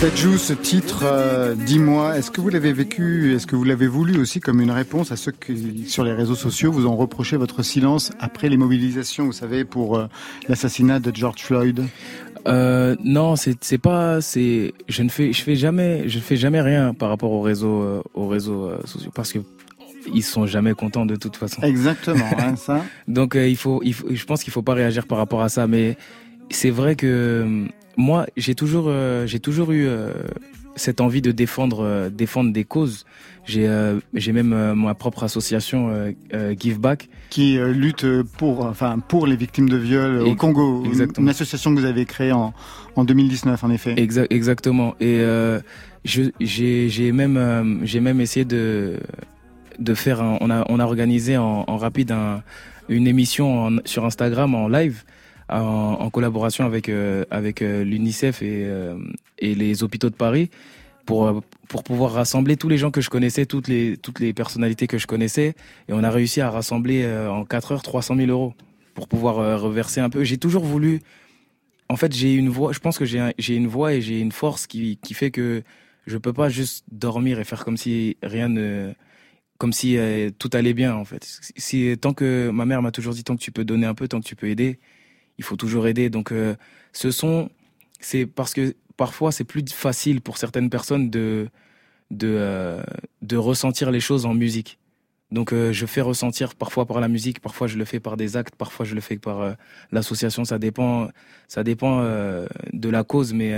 Dajou, 0.00 0.38
ce 0.38 0.52
titre, 0.52 1.00
euh, 1.02 1.56
dis-moi, 1.56 2.16
est-ce 2.16 2.30
que 2.30 2.40
vous 2.40 2.50
l'avez 2.50 2.72
vécu, 2.72 3.34
est-ce 3.34 3.48
que 3.48 3.56
vous 3.56 3.64
l'avez 3.64 3.88
voulu 3.88 4.20
aussi 4.20 4.38
comme 4.38 4.60
une 4.60 4.70
réponse 4.70 5.10
à 5.10 5.16
ceux 5.16 5.32
qui, 5.32 5.88
sur 5.88 6.04
les 6.04 6.12
réseaux 6.12 6.36
sociaux, 6.36 6.70
vous 6.70 6.86
ont 6.86 6.94
reproché 6.94 7.36
votre 7.36 7.64
silence 7.64 8.12
après 8.20 8.48
les 8.48 8.56
mobilisations, 8.56 9.24
vous 9.24 9.32
savez, 9.32 9.64
pour 9.64 9.98
euh, 9.98 10.06
l'assassinat 10.48 11.00
de 11.00 11.10
George 11.12 11.40
Floyd? 11.40 11.84
Euh, 12.46 12.94
non, 13.02 13.34
c'est 13.34 13.78
pas 13.78 14.20
c'est 14.20 14.72
je 14.88 15.02
ne 15.02 15.08
fais 15.08 15.32
je 15.32 15.42
fais 15.42 15.56
jamais 15.56 16.08
je 16.08 16.20
fais 16.20 16.36
jamais 16.36 16.60
rien 16.60 16.94
par 16.94 17.08
rapport 17.08 17.32
aux 17.32 17.42
réseaux 17.42 17.82
euh, 17.82 18.02
aux 18.14 18.28
réseaux 18.28 18.70
sociaux 18.84 19.10
parce 19.12 19.32
que 19.32 19.40
ils 20.14 20.22
sont 20.22 20.46
jamais 20.46 20.74
contents 20.74 21.06
de 21.06 21.16
toute 21.16 21.34
façon. 21.34 21.60
Exactement, 21.62 22.30
hein, 22.38 22.54
ça. 22.54 22.84
Donc 23.08 23.34
il 23.34 23.56
faut 23.56 23.80
il 23.82 23.94
faut 23.94 24.06
je 24.08 24.24
pense 24.24 24.44
qu'il 24.44 24.52
faut 24.52 24.62
pas 24.62 24.74
réagir 24.74 25.08
par 25.08 25.18
rapport 25.18 25.42
à 25.42 25.48
ça 25.48 25.66
mais 25.66 25.96
c'est 26.50 26.70
vrai 26.70 26.94
que 26.94 27.66
moi, 27.98 28.26
j'ai 28.36 28.54
toujours, 28.54 28.84
euh, 28.86 29.26
j'ai 29.26 29.40
toujours 29.40 29.72
eu 29.72 29.84
euh, 29.86 30.12
cette 30.76 31.00
envie 31.00 31.20
de 31.20 31.32
défendre, 31.32 31.80
euh, 31.84 32.08
défendre 32.10 32.52
des 32.52 32.64
causes. 32.64 33.04
J'ai, 33.44 33.68
j'ai 34.12 34.32
même 34.32 34.74
ma 34.74 34.94
propre 34.94 35.24
association 35.24 36.12
Give 36.60 36.78
Back 36.78 37.08
qui 37.30 37.56
lutte 37.56 38.04
pour, 38.36 38.66
enfin, 38.66 38.98
pour 38.98 39.26
les 39.26 39.36
victimes 39.36 39.70
de 39.70 39.78
viol 39.78 40.20
au 40.20 40.34
Congo. 40.34 40.84
Exactement. 40.84 41.24
Une 41.24 41.30
association 41.30 41.74
que 41.74 41.80
vous 41.80 41.86
avez 41.86 42.04
créée 42.04 42.30
en, 42.32 42.52
en 42.94 43.04
2019, 43.04 43.64
en 43.64 43.70
effet. 43.70 43.94
exactement. 43.96 44.94
Et 45.00 45.20
je, 46.04 46.24
j'ai, 46.40 46.90
j'ai 46.90 47.10
même, 47.10 47.80
j'ai 47.84 48.00
même 48.00 48.20
essayé 48.20 48.44
de, 48.44 48.98
de 49.78 49.94
faire. 49.94 50.20
on 50.20 50.50
a, 50.50 50.66
on 50.68 50.78
a 50.78 50.84
organisé 50.84 51.38
en, 51.38 51.64
en 51.66 51.76
rapide 51.78 52.12
un, 52.12 52.42
une 52.90 53.06
émission 53.06 53.78
sur 53.86 54.04
Instagram 54.04 54.54
en 54.54 54.68
live 54.68 55.04
en, 55.48 56.10
collaboration 56.10 56.64
avec 56.64 56.88
euh, 56.88 57.24
avec 57.30 57.62
euh, 57.62 57.84
l'UNICEF 57.84 58.42
et 58.42 58.64
euh, 58.66 58.98
et 59.38 59.54
les 59.54 59.82
hôpitaux 59.82 60.10
de 60.10 60.14
Paris 60.14 60.50
pour 61.06 61.42
pour 61.68 61.84
pouvoir 61.84 62.12
rassembler 62.12 62.56
tous 62.56 62.68
les 62.68 62.78
gens 62.78 62.90
que 62.90 63.00
je 63.00 63.10
connaissais, 63.10 63.46
toutes 63.46 63.68
les 63.68 63.96
toutes 63.96 64.20
les 64.20 64.32
personnalités 64.32 64.86
que 64.86 64.98
je 64.98 65.06
connaissais, 65.06 65.54
et 65.88 65.92
on 65.92 66.02
a 66.04 66.10
réussi 66.10 66.40
à 66.40 66.50
rassembler 66.50 67.06
en 67.28 67.44
4 67.44 67.72
heures 67.72 67.82
300 67.82 68.16
000 68.16 68.30
euros 68.30 68.54
pour 68.94 69.08
pouvoir 69.08 69.60
reverser 69.60 70.00
un 70.00 70.10
peu. 70.10 70.24
J'ai 70.24 70.38
toujours 70.38 70.64
voulu, 70.64 71.00
en 71.88 71.96
fait, 71.96 72.12
j'ai 72.12 72.34
une 72.34 72.48
voix. 72.48 72.72
Je 72.72 72.80
pense 72.80 72.98
que 72.98 73.06
j'ai 73.06 73.32
j'ai 73.38 73.54
une 73.56 73.68
voix 73.68 73.94
et 73.94 74.02
j'ai 74.02 74.20
une 74.20 74.32
force 74.32 74.66
qui 74.66 74.98
qui 75.02 75.14
fait 75.14 75.30
que 75.30 75.62
je 76.06 76.18
peux 76.18 76.32
pas 76.32 76.48
juste 76.50 76.84
dormir 76.92 77.40
et 77.40 77.44
faire 77.44 77.64
comme 77.64 77.76
si 77.78 78.16
rien 78.22 78.48
ne 78.48 78.92
comme 79.58 79.72
si 79.72 79.98
tout 80.38 80.50
allait 80.52 80.74
bien 80.74 80.94
en 80.94 81.04
fait. 81.06 81.24
Si 81.56 81.96
tant 81.98 82.12
que 82.12 82.50
ma 82.50 82.66
mère 82.66 82.82
m'a 82.82 82.92
toujours 82.92 83.14
dit 83.14 83.24
tant 83.24 83.36
que 83.36 83.42
tu 83.42 83.52
peux 83.52 83.64
donner 83.64 83.86
un 83.86 83.94
peu, 83.94 84.08
tant 84.08 84.20
que 84.20 84.26
tu 84.26 84.36
peux 84.36 84.48
aider, 84.48 84.78
il 85.38 85.44
faut 85.44 85.56
toujours 85.56 85.86
aider. 85.86 86.10
Donc, 86.10 86.32
euh, 86.32 86.54
ce 86.92 87.10
sont, 87.10 87.50
c'est 88.00 88.26
parce 88.26 88.52
que 88.54 88.74
parfois 88.96 89.32
c'est 89.32 89.44
plus 89.44 89.64
facile 89.72 90.20
pour 90.20 90.38
certaines 90.38 90.70
personnes 90.70 91.08
de 91.10 91.48
de 92.10 92.34
euh, 92.38 92.82
de 93.22 93.36
ressentir 93.36 93.90
les 93.90 94.00
choses 94.00 94.26
en 94.26 94.34
musique. 94.34 94.78
Donc, 95.30 95.52
euh, 95.52 95.72
je 95.72 95.84
fais 95.84 96.00
ressentir 96.00 96.54
parfois 96.54 96.86
par 96.86 97.00
la 97.00 97.08
musique, 97.08 97.40
parfois 97.40 97.66
je 97.66 97.76
le 97.76 97.84
fais 97.84 98.00
par 98.00 98.16
des 98.16 98.36
actes, 98.36 98.56
parfois 98.56 98.86
je 98.86 98.94
le 98.94 99.02
fais 99.02 99.18
par 99.18 99.56
l'association. 99.92 100.44
Ça 100.44 100.58
dépend, 100.58 101.08
ça 101.48 101.62
dépend 101.62 102.02
de 102.02 102.88
la 102.88 103.04
cause, 103.04 103.34
mais 103.34 103.54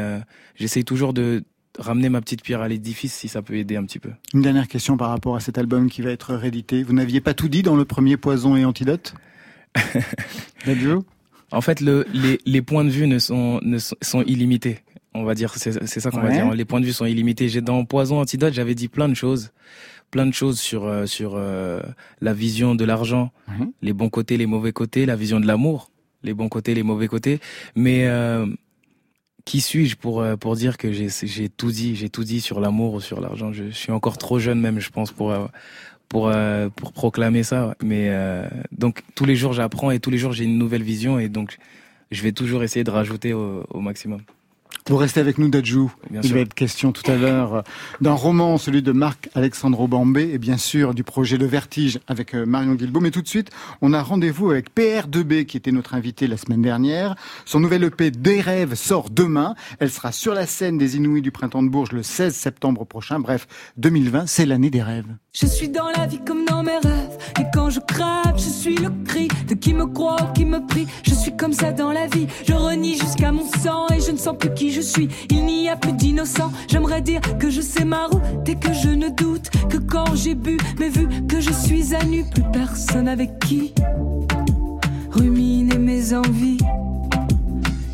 j'essaye 0.56 0.84
toujours 0.84 1.12
de 1.12 1.44
ramener 1.78 2.08
ma 2.08 2.20
petite 2.20 2.42
pierre 2.42 2.60
à 2.60 2.68
l'édifice 2.68 3.14
si 3.14 3.28
ça 3.28 3.40
peut 3.40 3.54
aider 3.54 3.76
un 3.76 3.84
petit 3.84 4.00
peu. 4.00 4.10
Une 4.34 4.42
dernière 4.42 4.66
question 4.66 4.96
par 4.96 5.10
rapport 5.10 5.36
à 5.36 5.40
cet 5.40 5.58
album 5.58 5.88
qui 5.88 6.02
va 6.02 6.10
être 6.10 6.34
réédité. 6.34 6.82
Vous 6.82 6.92
n'aviez 6.92 7.20
pas 7.20 7.34
tout 7.34 7.48
dit 7.48 7.62
dans 7.62 7.76
le 7.76 7.84
premier 7.84 8.16
Poison 8.16 8.56
et 8.56 8.64
Antidote? 8.64 9.14
En 11.52 11.60
fait, 11.60 11.80
le, 11.80 12.06
les, 12.12 12.38
les, 12.46 12.62
points 12.62 12.84
de 12.84 12.90
vue 12.90 13.06
ne 13.06 13.18
sont, 13.18 13.60
ne 13.62 13.78
sont, 13.78 14.22
illimités. 14.22 14.78
On 15.14 15.24
va 15.24 15.34
dire, 15.34 15.54
c'est 15.56 15.72
ça 15.72 16.10
qu'on 16.10 16.20
va 16.20 16.30
dire. 16.30 16.54
Les 16.54 16.64
points 16.64 16.80
de 16.80 16.86
vue 16.86 16.92
sont 16.92 17.06
illimités. 17.06 17.48
J'ai 17.48 17.60
dans 17.60 17.84
Poison 17.84 18.20
Antidote, 18.20 18.54
j'avais 18.54 18.74
dit 18.74 18.88
plein 18.88 19.08
de 19.08 19.14
choses, 19.14 19.50
plein 20.10 20.26
de 20.26 20.34
choses 20.34 20.60
sur 20.60 20.84
euh, 20.84 21.06
sur 21.06 21.32
euh, 21.34 21.80
la 22.20 22.32
vision 22.32 22.74
de 22.76 22.84
l'argent, 22.84 23.32
mhm. 23.48 23.72
les 23.82 23.92
bons 23.92 24.08
côtés, 24.08 24.36
les 24.36 24.46
mauvais 24.46 24.72
côtés, 24.72 25.06
la 25.06 25.16
vision 25.16 25.40
de 25.40 25.46
l'amour, 25.46 25.90
les 26.22 26.34
bons 26.34 26.48
côtés, 26.48 26.74
les 26.74 26.84
mauvais 26.84 27.08
côtés. 27.08 27.40
Mais 27.74 28.06
euh, 28.06 28.46
qui 29.44 29.60
suis-je 29.60 29.96
pour 29.96 30.24
pour 30.38 30.54
dire 30.54 30.78
que 30.78 30.92
j'ai 30.92 31.08
j'ai 31.08 31.48
tout 31.48 31.72
dit, 31.72 31.96
j'ai 31.96 32.08
tout 32.08 32.22
dit 32.22 32.40
sur 32.40 32.60
l'amour 32.60 32.94
ou 32.94 33.00
sur 33.00 33.20
l'argent? 33.20 33.52
Je, 33.52 33.64
je, 33.70 33.76
suis 33.76 33.92
encore 33.92 34.18
trop 34.18 34.38
jeune 34.38 34.60
même, 34.60 34.78
je 34.78 34.90
pense, 34.90 35.10
pour 35.10 35.34
pour 36.10 36.28
euh, 36.28 36.68
pour 36.68 36.92
proclamer 36.92 37.42
ça. 37.42 37.74
Mais 37.82 38.08
euh, 38.10 38.46
donc 38.72 39.02
tous 39.14 39.24
les 39.24 39.36
jours 39.36 39.54
j'apprends 39.54 39.90
et 39.90 40.00
tous 40.00 40.10
les 40.10 40.18
jours 40.18 40.34
j'ai 40.34 40.44
une 40.44 40.58
nouvelle 40.58 40.82
vision 40.82 41.18
et 41.18 41.30
donc 41.30 41.56
je 42.10 42.22
vais 42.22 42.32
toujours 42.32 42.62
essayer 42.62 42.84
de 42.84 42.90
rajouter 42.90 43.32
au, 43.32 43.64
au 43.70 43.80
maximum. 43.80 44.20
Vous 44.88 44.96
restez 44.96 45.20
avec 45.20 45.38
nous, 45.38 45.48
Dajou. 45.48 45.92
Il 46.10 46.32
va 46.32 46.40
être 46.40 46.54
question 46.54 46.92
tout 46.92 47.08
à 47.10 47.16
l'heure 47.16 47.62
d'un 48.00 48.12
roman, 48.12 48.58
celui 48.58 48.82
de 48.82 48.92
Marc 48.92 49.28
Alexandro 49.34 49.86
Bambé, 49.86 50.30
et 50.32 50.38
bien 50.38 50.56
sûr 50.56 50.94
du 50.94 51.04
projet 51.04 51.36
Le 51.36 51.46
Vertige 51.46 52.00
avec 52.08 52.34
euh, 52.34 52.46
Marion 52.46 52.74
Guilbault. 52.74 53.00
Mais 53.00 53.10
tout 53.10 53.22
de 53.22 53.28
suite, 53.28 53.50
on 53.82 53.92
a 53.92 54.02
rendez-vous 54.02 54.50
avec 54.50 54.74
PR2B, 54.74 55.44
qui 55.44 55.56
était 55.56 55.72
notre 55.72 55.94
invité 55.94 56.26
la 56.26 56.36
semaine 56.36 56.62
dernière. 56.62 57.14
Son 57.44 57.60
nouvel 57.60 57.84
EP 57.84 58.10
Des 58.10 58.40
rêves 58.40 58.74
sort 58.74 59.10
demain. 59.10 59.54
Elle 59.78 59.90
sera 59.90 60.12
sur 60.12 60.34
la 60.34 60.46
scène 60.46 60.78
des 60.78 60.96
Inouïs 60.96 61.22
du 61.22 61.30
Printemps 61.30 61.62
de 61.62 61.68
Bourges 61.68 61.92
le 61.92 62.02
16 62.02 62.34
septembre 62.34 62.84
prochain. 62.84 63.20
Bref, 63.20 63.46
2020, 63.76 64.26
c'est 64.26 64.46
l'année 64.46 64.70
des 64.70 64.82
rêves. 64.82 65.06
Je 65.32 65.46
suis 65.46 65.68
dans 65.68 65.88
la 65.96 66.06
vie 66.06 66.20
comme 66.26 66.44
dans 66.44 66.62
mes 66.62 66.78
rêves. 66.78 67.18
Et 67.38 67.44
quand 67.54 67.70
je 67.70 67.80
craque, 67.80 68.36
je 68.36 68.48
suis 68.48 68.76
le 68.76 68.90
cri 69.04 69.28
de 69.46 69.54
qui 69.54 69.74
me 69.74 69.86
croit 69.86 70.16
ou 70.22 70.32
qui 70.32 70.44
me 70.44 70.66
prie. 70.66 70.86
Je 71.04 71.14
suis 71.14 71.36
comme 71.36 71.52
ça 71.52 71.70
dans 71.70 71.92
la 71.92 72.06
vie. 72.08 72.26
Je 72.46 72.52
renie 72.52 72.98
jusqu'à 72.98 73.30
mon 73.30 73.46
sang 73.62 73.86
et 73.94 74.00
je 74.00 74.10
ne 74.10 74.16
sens 74.16 74.36
plus 74.36 74.52
qui 74.54 74.72
Il 75.30 75.44
n'y 75.44 75.68
a 75.68 75.76
plus 75.76 75.92
d'innocent. 75.92 76.50
J'aimerais 76.68 77.02
dire 77.02 77.20
que 77.38 77.50
je 77.50 77.60
sais 77.60 77.84
ma 77.84 78.06
route 78.06 78.48
et 78.48 78.56
que 78.56 78.72
je 78.72 78.88
ne 78.88 79.08
doute 79.08 79.50
que 79.68 79.76
quand 79.76 80.14
j'ai 80.14 80.34
bu, 80.34 80.56
mais 80.78 80.88
vu 80.88 81.06
que 81.26 81.40
je 81.40 81.52
suis 81.52 81.94
à 81.94 82.02
nu, 82.04 82.24
plus 82.24 82.44
personne 82.52 83.08
avec 83.08 83.38
qui 83.40 83.74
ruminer 85.10 85.76
mes 85.76 86.14
envies 86.14 86.58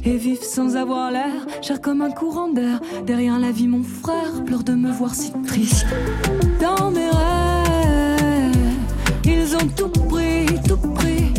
et 0.04 0.16
vivre 0.16 0.44
sans 0.44 0.76
avoir 0.76 1.10
l'air, 1.10 1.46
cher 1.62 1.80
comme 1.80 2.02
un 2.02 2.10
courant 2.10 2.48
d'air. 2.52 2.80
Derrière 3.04 3.38
la 3.38 3.50
vie, 3.50 3.66
mon 3.66 3.82
frère 3.82 4.44
pleure 4.44 4.62
de 4.62 4.74
me 4.74 4.92
voir 4.92 5.14
si 5.14 5.32
triste. 5.44 5.86
Dans 6.60 6.90
mes 6.92 7.10
rêves, 7.10 8.54
ils 9.24 9.56
ont 9.56 9.68
tout 9.76 9.88
pris, 9.88 10.46
tout 10.68 10.76
pris. 10.76 11.32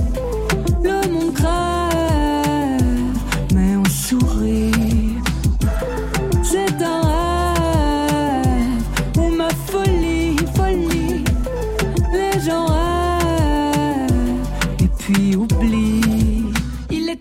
Le 0.84 1.10
monde 1.10 1.34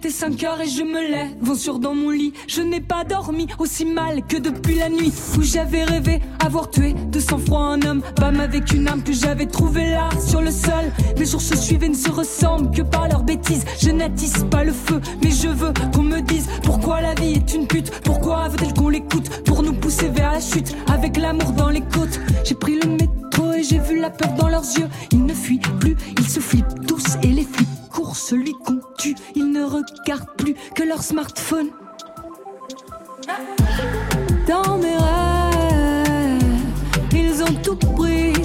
était 0.06 0.14
5 0.14 0.44
heures 0.44 0.60
et 0.60 0.68
je 0.68 0.82
me 0.82 1.00
lève, 1.10 1.36
vent 1.40 1.54
sur 1.54 1.78
dans 1.78 1.94
mon 1.94 2.10
lit. 2.10 2.32
Je 2.46 2.60
n'ai 2.60 2.80
pas 2.80 3.02
dormi 3.04 3.46
aussi 3.58 3.84
mal 3.84 4.22
que 4.26 4.36
depuis 4.36 4.76
la 4.76 4.88
nuit 4.88 5.12
où 5.36 5.42
j'avais 5.42 5.84
rêvé 5.84 6.20
avoir 6.44 6.70
tué 6.70 6.94
de 7.10 7.18
sang-froid 7.18 7.60
un 7.60 7.82
homme. 7.82 8.02
Femme 8.18 8.40
avec 8.40 8.72
une 8.72 8.88
âme 8.88 9.02
que 9.02 9.12
j'avais 9.12 9.46
trouvé 9.46 9.90
là 9.90 10.08
sur 10.24 10.40
le 10.40 10.50
sol. 10.50 10.92
Mes 11.18 11.26
jours 11.26 11.40
se 11.40 11.56
suivent 11.56 11.84
et 11.84 11.88
ne 11.88 11.94
se 11.94 12.10
ressemblent 12.10 12.70
que 12.70 12.82
par 12.82 13.08
leurs 13.08 13.22
bêtises. 13.22 13.64
Je 13.80 13.90
n'attise 13.90 14.46
pas 14.50 14.64
le 14.64 14.72
feu, 14.72 15.00
mais 15.22 15.30
je 15.30 15.48
veux 15.48 15.72
qu'on 15.94 16.02
me 16.02 16.20
dise 16.20 16.46
pourquoi 16.62 17.00
la 17.00 17.14
vie 17.14 17.34
est 17.34 17.54
une 17.54 17.66
pute. 17.66 17.90
Pourquoi 18.04 18.48
veut-elle 18.48 18.74
qu'on 18.74 18.88
l'écoute 18.88 19.28
pour 19.44 19.62
nous 19.62 19.74
pousser 19.74 20.08
vers 20.08 20.32
la 20.32 20.40
chute 20.40 20.76
avec 20.86 21.16
l'amour 21.16 21.52
dans 21.52 21.70
les 21.70 21.82
côtes? 21.82 22.20
J'ai 22.44 22.54
pris 22.54 22.78
le 22.80 22.90
métro 22.90 23.52
et 23.54 23.64
j'ai 23.64 23.78
vu 23.78 24.00
la 24.00 24.10
peur 24.10 24.32
dans 24.34 24.48
leurs 24.48 24.78
yeux. 24.78 24.88
Ils 25.10 25.24
ne 25.24 25.34
fuient 25.34 25.60
plus, 25.80 25.96
ils 26.18 26.28
se 26.28 26.40
flippent 26.40 26.86
tous 26.86 27.16
et 27.22 27.28
les 27.28 27.44
flics 27.44 27.75
courent 27.96 28.16
celui 28.16 28.52
qu'on 28.52 28.78
tue. 28.98 29.16
Ils 29.34 29.50
ne 29.50 29.64
regardent 29.64 30.36
plus 30.36 30.54
que 30.74 30.82
leur 30.82 31.02
smartphone. 31.02 31.70
Dans 34.46 34.76
mes 34.76 34.98
rêves, 34.98 36.42
ils 37.14 37.42
ont 37.42 37.54
tout 37.62 37.76
pris. 37.76 38.35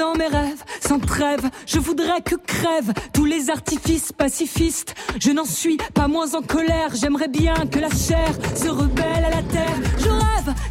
Dans 0.00 0.14
mes 0.14 0.28
rêves, 0.28 0.64
sans 0.80 0.98
trêve, 0.98 1.50
je 1.66 1.78
voudrais 1.78 2.22
que 2.22 2.34
crèvent 2.34 2.94
tous 3.12 3.26
les 3.26 3.50
artifices 3.50 4.12
pacifistes. 4.12 4.94
Je 5.20 5.30
n'en 5.30 5.44
suis 5.44 5.76
pas 5.92 6.08
moins 6.08 6.34
en 6.34 6.40
colère, 6.40 6.88
j'aimerais 6.94 7.28
bien 7.28 7.54
que 7.70 7.78
la 7.80 7.90
chair 7.90 8.30
se 8.56 8.68
rebelle 8.68 9.24
à 9.26 9.30
la 9.30 9.42
terre. 9.42 10.09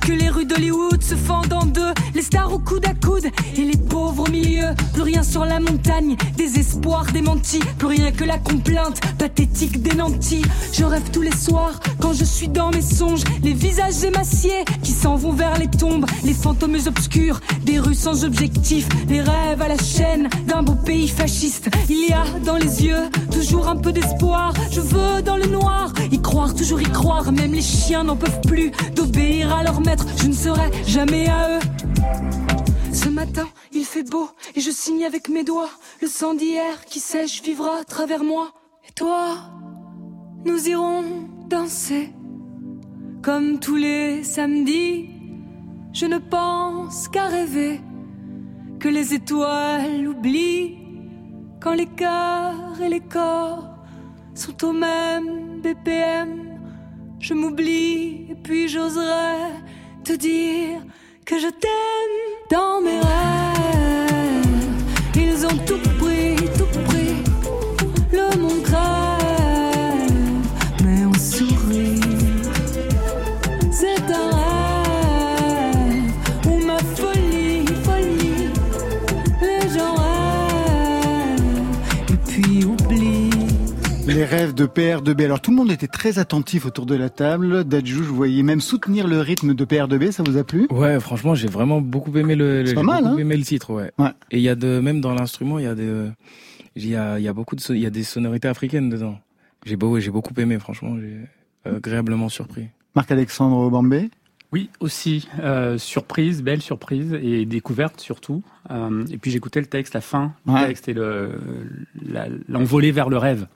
Que 0.09 0.13
les 0.15 0.29
rues 0.29 0.45
d'Hollywood 0.45 1.03
se 1.03 1.13
fendent 1.13 1.53
en 1.53 1.67
deux, 1.67 1.93
les 2.15 2.23
stars 2.23 2.51
au 2.51 2.57
coude 2.57 2.83
à 2.87 2.95
coude 2.95 3.27
et 3.55 3.61
les 3.61 3.77
pauvres 3.77 4.23
au 4.27 4.31
milieu. 4.31 4.69
Plus 4.93 5.03
rien 5.03 5.21
sur 5.21 5.45
la 5.45 5.59
montagne, 5.59 6.15
désespoir 6.35 7.05
démenti, 7.13 7.59
plus 7.77 7.89
rien 7.89 8.11
que 8.11 8.23
la 8.23 8.39
complainte 8.39 8.99
pathétique 9.19 9.83
des 9.83 9.93
nantis. 9.93 10.41
Je 10.73 10.83
rêve 10.83 11.11
tous 11.11 11.21
les 11.21 11.35
soirs 11.35 11.79
quand 11.99 12.13
je 12.13 12.23
suis 12.23 12.47
dans 12.47 12.71
mes 12.71 12.81
songes, 12.81 13.23
les 13.43 13.53
visages 13.53 14.03
émaciés 14.03 14.65
qui 14.81 14.93
s'en 14.93 15.15
vont 15.15 15.33
vers 15.33 15.59
les 15.59 15.67
tombes, 15.67 16.07
les 16.23 16.33
fantômes 16.33 16.77
obscurs, 16.87 17.39
des 17.63 17.77
rues 17.77 17.93
sans 17.93 18.25
objectif, 18.25 18.87
les 19.09 19.21
rêves 19.21 19.61
à 19.61 19.67
la 19.67 19.77
chaîne 19.77 20.27
d'un 20.47 20.63
beau 20.63 20.73
pays 20.73 21.07
fasciste. 21.07 21.69
Il 21.87 22.09
y 22.09 22.13
a 22.13 22.23
dans 22.43 22.57
les 22.57 22.83
yeux 22.83 23.09
toujours 23.31 23.67
un 23.67 23.75
peu 23.75 23.91
d'espoir. 23.91 24.53
Je 24.71 24.81
veux 24.81 25.21
dans 25.21 25.37
le 25.37 25.45
noir 25.45 25.93
y 26.11 26.19
croire, 26.19 26.55
toujours 26.55 26.81
y 26.81 26.89
croire. 26.89 27.31
Même 27.31 27.53
les 27.53 27.61
chiens 27.61 28.05
n'en 28.05 28.15
peuvent 28.15 28.41
plus 28.41 28.71
d'obéir 28.95 29.55
à 29.55 29.63
leur 29.63 29.79
maître. 29.81 29.98
Je 30.17 30.27
ne 30.27 30.33
serai 30.33 30.71
jamais 30.85 31.27
à 31.27 31.57
eux. 31.57 31.61
Ce 32.93 33.09
matin, 33.09 33.47
il 33.71 33.85
fait 33.85 34.03
beau 34.03 34.29
et 34.55 34.61
je 34.61 34.71
signe 34.71 35.05
avec 35.05 35.29
mes 35.29 35.43
doigts. 35.43 35.69
Le 36.01 36.07
sang 36.07 36.33
d'hier 36.33 36.85
qui 36.85 36.99
sèche 36.99 37.41
vivra 37.43 37.77
à 37.79 37.83
travers 37.83 38.23
moi. 38.23 38.51
Et 38.87 38.91
toi, 38.91 39.37
nous 40.45 40.67
irons 40.67 41.03
danser 41.47 42.09
comme 43.21 43.59
tous 43.59 43.75
les 43.75 44.23
samedis. 44.23 45.09
Je 45.93 46.05
ne 46.05 46.17
pense 46.17 47.07
qu'à 47.07 47.25
rêver 47.25 47.81
que 48.79 48.87
les 48.87 49.13
étoiles 49.13 50.07
oublient 50.07 50.77
quand 51.61 51.73
les 51.73 51.87
cœurs 51.87 52.81
et 52.81 52.89
les 52.89 53.01
corps 53.01 53.75
sont 54.33 54.65
au 54.65 54.71
même 54.71 55.61
BPM. 55.61 56.57
Je 57.19 57.33
m'oublie 57.33 58.27
et 58.29 58.35
puis 58.41 58.69
j'oserais 58.69 59.51
te 60.03 60.13
dire 60.13 60.81
que 61.25 61.39
je 61.39 61.47
t'aime 61.47 62.49
dans 62.49 62.81
mes 62.81 62.99
rêves. 62.99 63.38
Rêves 84.29 84.53
de 84.53 84.65
PR2B. 84.67 85.25
Alors 85.25 85.41
tout 85.41 85.49
le 85.51 85.57
monde 85.57 85.71
était 85.71 85.87
très 85.87 86.19
attentif 86.19 86.65
autour 86.65 86.85
de 86.85 86.95
la 86.95 87.09
table. 87.09 87.63
Dadjou, 87.63 88.03
je 88.03 88.09
voyais 88.09 88.43
même 88.43 88.61
soutenir 88.61 89.07
le 89.07 89.19
rythme 89.21 89.53
de 89.55 89.65
PR2B, 89.65 90.11
ça 90.11 90.21
vous 90.23 90.37
a 90.37 90.43
plu? 90.43 90.67
Ouais, 90.69 90.99
franchement, 90.99 91.33
j'ai 91.35 91.47
vraiment 91.47 91.81
beaucoup 91.81 92.15
aimé 92.15 92.35
le, 92.35 92.61
le 92.61 92.67
C'est 92.67 92.75
pas 92.75 92.81
j'ai 92.81 92.85
mal, 92.85 93.03
beaucoup 93.03 93.15
hein? 93.15 93.19
aimé 93.19 93.37
le 93.37 93.43
titre, 93.43 93.73
ouais. 93.73 93.91
Ouais. 93.97 94.11
Et 94.31 94.37
il 94.37 94.43
y 94.43 94.49
a 94.49 94.55
de, 94.55 94.79
même 94.79 95.01
dans 95.01 95.13
l'instrument, 95.15 95.57
il 95.57 95.65
y 95.65 95.67
a 95.67 95.73
des, 95.75 96.05
il 96.75 96.87
y 96.87 96.95
a, 96.95 97.17
il 97.17 97.25
y 97.25 97.27
a 97.27 97.33
beaucoup 97.33 97.55
de, 97.55 97.61
il 97.73 97.79
y 97.79 97.85
a 97.87 97.89
des 97.89 98.03
sonorités 98.03 98.47
africaines 98.47 98.89
dedans. 98.89 99.17
J'ai 99.65 99.75
beau, 99.75 99.99
j'ai 99.99 100.11
beaucoup 100.11 100.33
aimé, 100.39 100.59
franchement, 100.59 100.95
j'ai 100.99 101.17
euh, 101.67 101.77
agréablement 101.77 102.29
surpris. 102.29 102.67
Marc-Alexandre 102.95 103.69
Bambé? 103.69 104.09
Oui, 104.51 104.69
aussi. 104.79 105.27
Euh, 105.41 105.77
surprise, 105.77 106.41
belle 106.41 106.61
surprise 106.61 107.17
et 107.21 107.45
découverte 107.45 107.99
surtout. 107.99 108.41
Euh, 108.71 109.05
et 109.11 109.17
puis 109.17 109.29
j'écoutais 109.31 109.59
le 109.59 109.67
texte, 109.67 109.93
la 109.93 110.01
fin 110.01 110.33
du 110.45 110.53
Ouais. 110.53 110.67
texte 110.67 110.87
et 110.87 110.93
le 110.93 111.39
l'envolée 112.47 112.91
vers 112.91 113.09
le 113.09 113.17
rêve. 113.17 113.47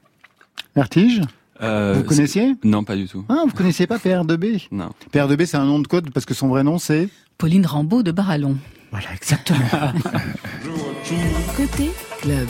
Vertige 0.75 1.21
Euh, 1.61 1.93
Vous 1.97 2.03
connaissiez 2.03 2.55
Non, 2.63 2.83
pas 2.83 2.95
du 2.95 3.07
tout. 3.07 3.23
Ah, 3.29 3.43
vous 3.45 3.53
connaissiez 3.53 3.87
pas 3.87 3.97
PR2B 3.97 4.67
Non. 4.71 4.89
PR2B, 5.13 5.45
c'est 5.45 5.57
un 5.57 5.65
nom 5.65 5.79
de 5.79 5.87
code 5.87 6.11
parce 6.11 6.25
que 6.25 6.33
son 6.33 6.47
vrai 6.47 6.63
nom, 6.63 6.77
c'est... 6.79 7.09
Pauline 7.37 7.65
Rambaud 7.65 8.03
de 8.03 8.11
Barallon. 8.11 8.57
Voilà, 8.91 9.07
exactement. 9.13 9.59
Côté 11.57 11.91
club. 12.21 12.47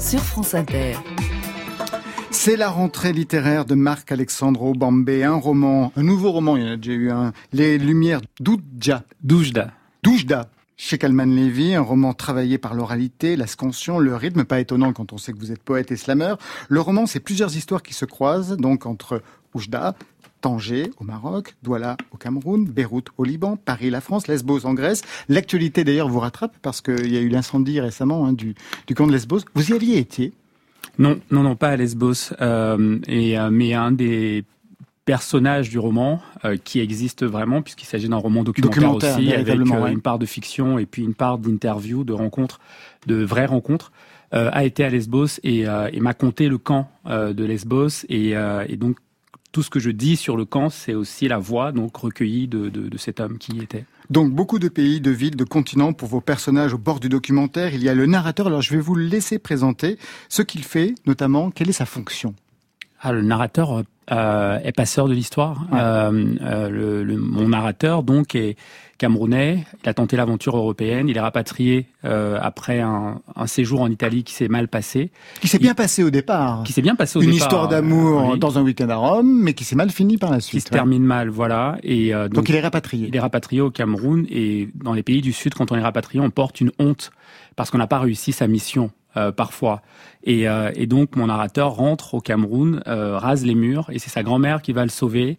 Sur 0.00 0.20
France 0.20 0.54
Inter. 0.54 0.94
C'est 2.30 2.56
la 2.56 2.70
rentrée 2.70 3.12
littéraire 3.12 3.64
de 3.64 3.74
Marc-Alexandre 3.74 4.72
Bambé, 4.74 5.24
un 5.24 5.34
roman, 5.34 5.92
un 5.96 6.02
nouveau 6.02 6.30
roman, 6.32 6.56
il 6.56 6.62
y 6.62 6.66
en 6.68 6.72
a 6.72 6.76
déjà 6.76 6.92
eu 6.92 7.10
un, 7.10 7.32
Les 7.52 7.78
Lumières 7.78 8.20
d'Oudja, 8.40 9.02
Doujda. 9.22 9.72
Doujda, 10.02 10.48
chez 10.78 10.96
Kalman 10.96 11.26
Levy, 11.26 11.74
un 11.74 11.82
roman 11.82 12.14
travaillé 12.14 12.56
par 12.56 12.72
l'oralité, 12.72 13.36
la 13.36 13.48
scansion, 13.48 13.98
le 13.98 14.14
rythme, 14.14 14.44
pas 14.44 14.60
étonnant 14.60 14.92
quand 14.92 15.12
on 15.12 15.18
sait 15.18 15.32
que 15.32 15.38
vous 15.38 15.50
êtes 15.50 15.62
poète 15.62 15.90
et 15.90 15.96
slameur. 15.96 16.38
Le 16.68 16.80
roman, 16.80 17.04
c'est 17.04 17.20
plusieurs 17.20 17.54
histoires 17.56 17.82
qui 17.82 17.92
se 17.92 18.04
croisent, 18.04 18.56
donc 18.56 18.86
entre 18.86 19.20
Oujda, 19.54 19.96
Tanger 20.40 20.92
au 20.98 21.04
Maroc, 21.04 21.56
Douala 21.64 21.96
au 22.12 22.16
Cameroun, 22.16 22.64
Beyrouth 22.64 23.08
au 23.18 23.24
Liban, 23.24 23.56
Paris 23.56 23.90
la 23.90 24.00
France, 24.00 24.28
Lesbos 24.28 24.66
en 24.66 24.74
Grèce. 24.74 25.02
L'actualité 25.28 25.82
d'ailleurs 25.82 26.08
vous 26.08 26.20
rattrape 26.20 26.56
parce 26.62 26.80
qu'il 26.80 27.12
y 27.12 27.16
a 27.16 27.20
eu 27.20 27.28
l'incendie 27.28 27.80
récemment 27.80 28.24
hein, 28.24 28.32
du, 28.32 28.54
du 28.86 28.94
camp 28.94 29.08
de 29.08 29.12
Lesbos. 29.12 29.40
Vous 29.54 29.70
y 29.70 29.72
aviez 29.72 29.98
été? 29.98 30.32
Non, 30.98 31.18
non, 31.32 31.42
non, 31.42 31.56
pas 31.56 31.70
à 31.70 31.76
Lesbos. 31.76 32.32
Euh, 32.40 32.98
euh, 33.08 33.50
mais 33.50 33.74
un 33.74 33.90
des 33.90 34.44
personnages 35.08 35.70
du 35.70 35.78
roman 35.78 36.20
euh, 36.44 36.58
qui 36.62 36.80
existe 36.80 37.24
vraiment, 37.24 37.62
puisqu'il 37.62 37.86
s'agit 37.86 38.10
d'un 38.10 38.16
roman 38.16 38.44
documentaire, 38.44 38.82
Documentaire, 38.82 39.16
aussi, 39.16 39.32
avec 39.32 39.48
euh, 39.48 39.80
ouais. 39.80 39.90
une 39.90 40.02
part 40.02 40.18
de 40.18 40.26
fiction 40.26 40.78
et 40.78 40.84
puis 40.84 41.02
une 41.02 41.14
part 41.14 41.38
d'interview, 41.38 42.04
de 42.04 42.12
rencontres, 42.12 42.60
de 43.06 43.24
vraies 43.24 43.46
rencontres, 43.46 43.90
euh, 44.34 44.50
a 44.52 44.66
été 44.66 44.84
à 44.84 44.90
Lesbos 44.90 45.40
et, 45.42 45.60
et 45.60 46.00
m'a 46.00 46.12
conté 46.12 46.50
le 46.50 46.58
camp 46.58 46.90
de 47.06 47.44
Lesbos. 47.44 48.04
Et, 48.10 48.32
et 48.68 48.76
donc, 48.76 48.98
tout 49.50 49.62
ce 49.62 49.70
que 49.70 49.80
je 49.80 49.90
dis 49.90 50.16
sur 50.16 50.36
le 50.36 50.44
camp, 50.44 50.68
c'est 50.68 50.92
aussi 50.92 51.26
la 51.26 51.38
voix 51.38 51.72
donc 51.72 51.96
recueillie 51.96 52.46
de, 52.46 52.68
de, 52.68 52.90
de 52.90 52.98
cet 52.98 53.18
homme 53.18 53.38
qui 53.38 53.52
y 53.52 53.62
était. 53.62 53.86
Donc 54.10 54.30
beaucoup 54.34 54.58
de 54.58 54.68
pays, 54.68 55.00
de 55.00 55.10
villes, 55.10 55.36
de 55.36 55.44
continents 55.44 55.94
pour 55.94 56.08
vos 56.08 56.20
personnages 56.20 56.74
au 56.74 56.78
bord 56.78 57.00
du 57.00 57.08
documentaire. 57.08 57.72
Il 57.72 57.82
y 57.82 57.88
a 57.88 57.94
le 57.94 58.04
narrateur. 58.04 58.48
Alors 58.48 58.60
je 58.60 58.74
vais 58.74 58.80
vous 58.80 58.94
le 58.94 59.04
laisser 59.04 59.38
présenter 59.38 59.96
ce 60.28 60.42
qu'il 60.42 60.64
fait, 60.64 60.94
notamment 61.06 61.50
quelle 61.50 61.70
est 61.70 61.72
sa 61.72 61.86
fonction. 61.86 62.34
Ah, 63.00 63.12
le 63.12 63.22
narrateur 63.22 63.82
euh, 64.10 64.58
est 64.64 64.72
passeur 64.72 65.06
de 65.08 65.14
l'histoire. 65.14 65.66
Euh, 65.72 66.34
euh, 66.42 66.68
le, 66.68 67.04
le- 67.04 67.16
mon 67.16 67.48
narrateur, 67.48 68.02
donc, 68.02 68.34
est 68.34 68.56
camerounais. 68.96 69.64
Il 69.84 69.88
a 69.88 69.94
tenté 69.94 70.16
l'aventure 70.16 70.56
européenne. 70.56 71.08
Il 71.08 71.16
est 71.16 71.20
rapatrié 71.20 71.86
euh, 72.04 72.38
après 72.42 72.80
un, 72.80 73.20
un 73.36 73.46
séjour 73.46 73.80
en 73.82 73.88
Italie 73.90 74.24
qui 74.24 74.34
s'est 74.34 74.48
mal 74.48 74.66
passé, 74.66 75.12
Qui 75.40 75.46
s'est 75.46 75.60
bien 75.60 75.74
passé 75.74 76.02
au 76.02 76.10
départ. 76.10 76.64
qui 76.64 76.72
s'est 76.72 76.82
bien 76.82 76.96
passé 76.96 77.18
au 77.18 77.22
Une 77.22 77.30
départ. 77.30 77.46
histoire 77.46 77.68
d'amour 77.68 78.20
euh, 78.20 78.32
oui, 78.32 78.38
dans 78.40 78.58
un 78.58 78.62
week-end 78.62 78.88
à 78.88 78.96
Rome, 78.96 79.42
mais 79.42 79.52
qui 79.54 79.62
s'est 79.64 79.76
mal 79.76 79.90
fini 79.90 80.18
par 80.18 80.32
la 80.32 80.38
qui 80.38 80.46
suite. 80.46 80.62
se 80.62 80.66
ouais. 80.72 80.78
termine 80.78 81.04
mal, 81.04 81.28
voilà. 81.28 81.76
Et 81.84 82.12
euh, 82.12 82.24
Donc, 82.24 82.34
donc, 82.34 82.48
il 82.48 82.56
est 82.56 82.60
rapatrié. 82.60 83.06
il 83.08 83.14
est 83.14 83.20
rapatrié 83.20 83.60
au 83.60 83.70
Cameroun 83.70 84.26
et 84.28 84.68
dans 84.74 84.92
les 84.94 85.04
pays 85.04 85.20
du 85.20 85.32
Sud, 85.32 85.54
quand 85.54 85.70
on 85.70 85.76
est 85.76 85.80
rapatrié, 85.82 86.20
on 86.20 86.30
porte 86.30 86.60
une 86.60 86.72
honte 86.80 87.12
parce 87.54 87.70
qu'on 87.70 87.78
n'a 87.78 87.86
pas 87.86 88.00
réussi 88.00 88.32
sa 88.32 88.48
mission 88.48 88.90
euh, 89.18 89.32
parfois. 89.32 89.82
Et, 90.24 90.48
euh, 90.48 90.70
et 90.74 90.86
donc 90.86 91.16
mon 91.16 91.26
narrateur 91.26 91.72
rentre 91.72 92.14
au 92.14 92.20
Cameroun, 92.20 92.82
euh, 92.86 93.18
rase 93.18 93.44
les 93.44 93.54
murs 93.54 93.88
et 93.92 93.98
c'est 93.98 94.10
sa 94.10 94.22
grand-mère 94.22 94.62
qui 94.62 94.72
va 94.72 94.82
le 94.84 94.90
sauver 94.90 95.38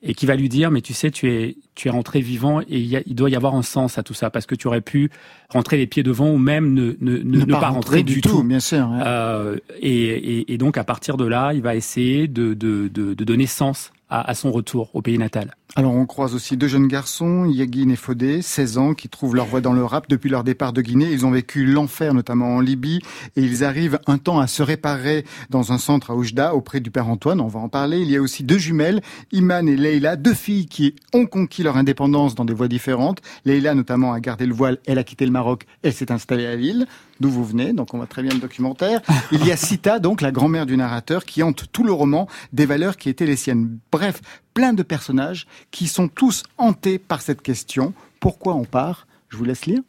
et 0.00 0.14
qui 0.14 0.26
va 0.26 0.36
lui 0.36 0.48
dire 0.48 0.70
mais 0.70 0.80
tu 0.80 0.92
sais 0.94 1.10
tu 1.10 1.28
es 1.28 1.56
tu 1.74 1.88
es 1.88 1.90
rentré 1.90 2.20
vivant 2.20 2.60
et 2.60 2.66
il, 2.70 2.86
y 2.86 2.96
a- 2.96 3.02
il 3.06 3.14
doit 3.16 3.30
y 3.30 3.34
avoir 3.36 3.54
un 3.56 3.62
sens 3.62 3.98
à 3.98 4.02
tout 4.04 4.14
ça 4.14 4.30
parce 4.30 4.46
que 4.46 4.54
tu 4.54 4.68
aurais 4.68 4.80
pu 4.80 5.10
rentrer 5.48 5.76
les 5.76 5.86
pieds 5.88 6.04
devant 6.04 6.30
ou 6.30 6.38
même 6.38 6.72
ne 6.72 6.94
ne, 7.00 7.16
ne, 7.18 7.40
ne 7.40 7.44
pas, 7.44 7.68
rentrer, 7.68 8.02
du 8.04 8.20
tout. 8.20 8.42
bien 8.44 8.60
sûr. 8.60 8.88
ouais. 8.90 9.02
Euh, 9.04 9.56
et, 9.80 9.92
et, 10.38 10.52
et 10.54 10.58
donc 10.58 10.78
à 10.78 10.84
partir 10.84 11.16
de 11.16 11.24
là, 11.24 11.52
il 11.52 11.62
va 11.62 11.74
essayer 11.74 12.28
de, 12.28 12.54
de, 12.54 12.86
de, 12.88 13.14
de 13.14 13.24
donner 13.24 13.46
sens 13.46 13.90
à, 14.08 14.28
à 14.30 14.34
son 14.34 14.52
retour 14.52 14.90
au 14.94 15.02
pays 15.02 15.18
natal. 15.18 15.54
Alors 15.76 15.94
on 15.94 16.06
croise 16.06 16.34
aussi 16.34 16.56
deux 16.56 16.66
jeunes 16.66 16.88
garçons, 16.88 17.44
Yagin 17.44 17.90
et 17.90 17.96
Fodé, 17.96 18.40
16 18.40 18.78
ans, 18.78 18.94
qui 18.94 19.08
trouvent 19.08 19.36
leur 19.36 19.46
voie 19.46 19.60
dans 19.60 19.74
le 19.74 19.84
rap 19.84 20.08
depuis 20.08 20.30
leur 20.30 20.42
départ 20.42 20.72
de 20.72 20.80
Guinée. 20.80 21.10
Ils 21.12 21.26
ont 21.26 21.30
vécu 21.30 21.66
l'enfer, 21.66 22.14
notamment 22.14 22.56
en 22.56 22.60
Libye, 22.60 23.00
et 23.36 23.42
ils 23.42 23.64
arrivent 23.64 24.00
un 24.06 24.16
temps 24.16 24.40
à 24.40 24.46
se 24.46 24.62
réparer 24.62 25.24
dans 25.50 25.70
un 25.70 25.78
centre 25.78 26.10
à 26.10 26.16
Oujda, 26.16 26.54
auprès 26.54 26.80
du 26.80 26.90
père 26.90 27.08
Antoine. 27.08 27.40
On 27.40 27.48
va 27.48 27.60
en 27.60 27.68
parler. 27.68 28.00
Il 28.00 28.10
y 28.10 28.16
a 28.16 28.22
aussi 28.22 28.44
deux 28.44 28.58
jumelles, 28.58 29.02
Iman 29.30 29.68
et 29.68 29.76
Leila, 29.76 30.16
deux 30.16 30.34
filles 30.34 30.66
qui 30.66 30.96
ont 31.12 31.26
conquis 31.26 31.62
leur 31.62 31.76
indépendance 31.76 32.34
dans 32.34 32.46
des 32.46 32.54
voies 32.54 32.68
différentes. 32.68 33.20
Leila 33.44 33.74
notamment 33.74 34.14
a 34.14 34.20
gardé 34.20 34.46
le 34.46 34.54
voile, 34.54 34.78
elle 34.86 34.98
a 34.98 35.04
quitté 35.04 35.26
le 35.26 35.32
Maroc, 35.32 35.66
elle 35.82 35.92
s'est 35.92 36.10
installée 36.10 36.46
à 36.46 36.56
Lille, 36.56 36.86
d'où 37.20 37.28
vous 37.28 37.44
venez, 37.44 37.74
donc 37.74 37.92
on 37.92 37.98
voit 37.98 38.06
très 38.06 38.22
bien 38.22 38.32
le 38.32 38.40
documentaire. 38.40 39.00
Il 39.32 39.46
y 39.46 39.52
a 39.52 39.56
Sita, 39.56 39.98
donc 39.98 40.22
la 40.22 40.32
grand-mère 40.32 40.66
du 40.66 40.76
narrateur, 40.76 41.24
qui 41.24 41.42
hante 41.42 41.66
tout 41.70 41.84
le 41.84 41.92
roman 41.92 42.26
des 42.52 42.64
valeurs 42.64 42.96
qui 42.96 43.10
étaient 43.10 43.26
les 43.26 43.36
siennes. 43.36 43.78
Bref, 43.92 44.22
plein 44.58 44.72
de 44.72 44.82
personnages 44.82 45.46
qui 45.70 45.86
sont 45.86 46.08
tous 46.08 46.42
hantés 46.56 46.98
par 46.98 47.22
cette 47.22 47.42
question. 47.42 47.94
Pourquoi 48.18 48.56
on 48.56 48.64
part? 48.64 49.06
Je 49.28 49.36
vous 49.36 49.44
laisse 49.44 49.66
lire. 49.66 49.82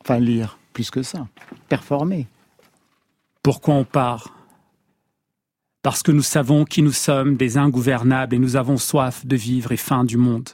Enfin, 0.00 0.20
lire, 0.20 0.56
plus 0.72 0.88
que 0.88 1.02
ça. 1.02 1.26
Performer. 1.68 2.28
Pourquoi 3.42 3.74
on 3.74 3.84
part? 3.84 4.32
Parce 5.82 6.04
que 6.04 6.12
nous 6.12 6.22
savons 6.22 6.64
qui 6.64 6.80
nous 6.80 6.92
sommes, 6.92 7.36
des 7.36 7.58
ingouvernables, 7.58 8.36
et 8.36 8.38
nous 8.38 8.54
avons 8.54 8.76
soif 8.76 9.26
de 9.26 9.34
vivre 9.34 9.72
et 9.72 9.76
faim 9.76 10.04
du 10.04 10.16
monde. 10.16 10.50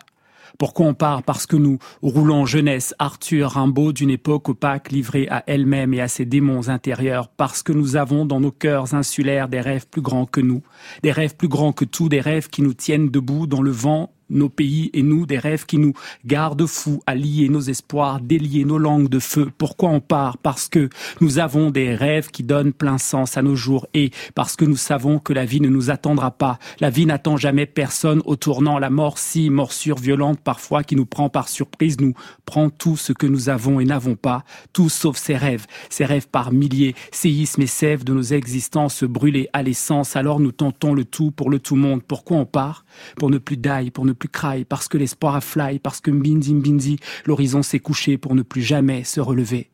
Pourquoi 0.59 0.87
on 0.87 0.95
part 0.95 1.23
Parce 1.23 1.47
que 1.47 1.55
nous 1.55 1.79
roulons 2.03 2.45
jeunesse, 2.45 2.93
Arthur 2.99 3.51
Rimbaud 3.51 3.93
d'une 3.93 4.11
époque 4.11 4.49
opaque 4.49 4.91
livrée 4.91 5.29
à 5.31 5.45
elle-même 5.47 5.95
et 5.95 6.01
à 6.01 6.09
ses 6.09 6.25
démons 6.25 6.69
intérieurs, 6.69 7.29
parce 7.29 7.63
que 7.63 7.73
nous 7.73 7.95
avons 7.95 8.27
dans 8.27 8.41
nos 8.41 8.51
cœurs 8.51 8.93
insulaires 8.93 9.49
des 9.49 9.61
rêves 9.61 9.87
plus 9.87 10.03
grands 10.03 10.27
que 10.27 10.41
nous, 10.41 10.63
des 11.05 11.13
rêves 11.13 11.37
plus 11.37 11.47
grands 11.47 11.73
que 11.73 11.85
tout, 11.85 12.09
des 12.09 12.21
rêves 12.21 12.49
qui 12.49 12.63
nous 12.63 12.75
tiennent 12.75 13.09
debout 13.09 13.47
dans 13.47 13.63
le 13.63 13.71
vent 13.71 14.11
nos 14.31 14.49
pays 14.49 14.91
et 14.93 15.03
nous, 15.03 15.27
des 15.27 15.39
rêves 15.39 15.67
qui 15.67 15.79
nous 15.79 15.95
gardent 16.25 16.67
fous 16.67 17.03
à 17.07 17.15
lier 17.15 17.49
nos 17.49 17.61
espoirs, 17.61 18.21
délier 18.21 18.65
nos 18.65 18.79
langues 18.79 19.09
de 19.09 19.19
feu. 19.19 19.51
Pourquoi 19.59 19.91
on 19.91 20.01
part? 20.01 20.39
Parce 20.39 20.69
que 20.69 20.89
nous 21.21 21.39
avons 21.39 21.71
des 21.71 21.95
rêves 21.95 22.31
qui 22.31 22.43
donnent 22.43 22.73
plein 22.73 22.99
sens 22.99 23.37
à 23.37 23.43
nos 23.43 23.57
jours 23.57 23.87
et 23.95 24.11
parce 24.35 24.57
que 24.57 24.65
nous 24.65 24.77
savons 24.77 25.19
que 25.19 25.33
la 25.33 25.45
vie 25.45 25.61
ne 25.61 25.69
nous 25.69 25.91
attendra 25.91 26.31
pas. 26.31 26.59
La 26.81 26.91
vie 26.91 27.07
n'attend 27.07 27.37
jamais 27.37 27.67
personne 27.67 28.23
au 28.25 28.37
tournant. 28.37 28.79
La 28.79 28.91
mort, 28.91 29.19
si 29.19 29.51
morsure 29.51 29.99
violente 29.99 30.41
parfois 30.41 30.83
qui 30.85 30.97
nous 30.97 31.07
prend 31.07 31.29
par 31.29 31.49
surprise, 31.49 32.01
nous 32.01 32.15
prend 32.45 32.71
tout 32.71 32.97
ce 32.97 33.13
que 33.13 33.27
nous 33.27 33.49
avons 33.49 33.81
et 33.81 33.85
n'avons 33.85 34.17
pas, 34.17 34.45
tout 34.73 34.89
sauf 34.89 35.17
ces 35.17 35.37
rêves, 35.37 35.67
ces 35.91 36.05
rêves 36.05 36.29
par 36.29 36.53
milliers, 36.53 36.95
séismes 37.13 37.63
et 37.63 37.67
sèves 37.67 38.05
de 38.05 38.13
nos 38.13 38.23
existences 38.23 39.05
brûlées 39.05 39.49
à 39.53 39.63
l'essence. 39.63 40.17
Alors 40.17 40.41
nous 40.41 40.53
tentons 40.53 40.95
le 40.95 41.05
tout 41.05 41.31
pour 41.31 41.51
le 41.51 41.59
tout 41.59 41.77
monde. 41.77 42.03
Pourquoi 42.03 42.37
on 42.39 42.47
part? 42.47 42.85
Pour 43.17 43.31
ne 43.31 43.39
plus 43.39 43.57
d'ail, 43.57 43.91
pour 43.91 44.05
ne 44.05 44.13
plus 44.19 44.29
craille, 44.29 44.65
parce 44.65 44.89
que 44.89 44.99
l'espoir 44.99 45.35
a 45.35 45.41
fly, 45.41 45.79
parce 45.79 46.01
que 46.01 46.11
mbinzi 46.11 46.55
mbinzi, 46.55 46.99
l'horizon 47.25 47.63
s'est 47.63 47.79
couché 47.79 48.19
pour 48.19 48.35
ne 48.35 48.43
plus 48.43 48.63
jamais 48.63 49.05
se 49.05 49.21
relever. 49.21 49.71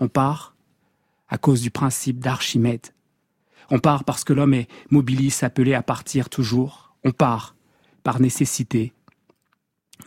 On 0.00 0.08
part 0.08 0.54
à 1.28 1.38
cause 1.38 1.60
du 1.60 1.70
principe 1.70 2.18
d'Archimède. 2.18 2.88
On 3.70 3.78
part 3.78 4.04
parce 4.04 4.24
que 4.24 4.32
l'homme 4.32 4.54
est 4.54 4.68
mobilis 4.90 5.38
appelé 5.42 5.74
à 5.74 5.82
partir 5.82 6.28
toujours. 6.28 6.94
On 7.04 7.10
part 7.10 7.56
par 8.02 8.20
nécessité. 8.20 8.92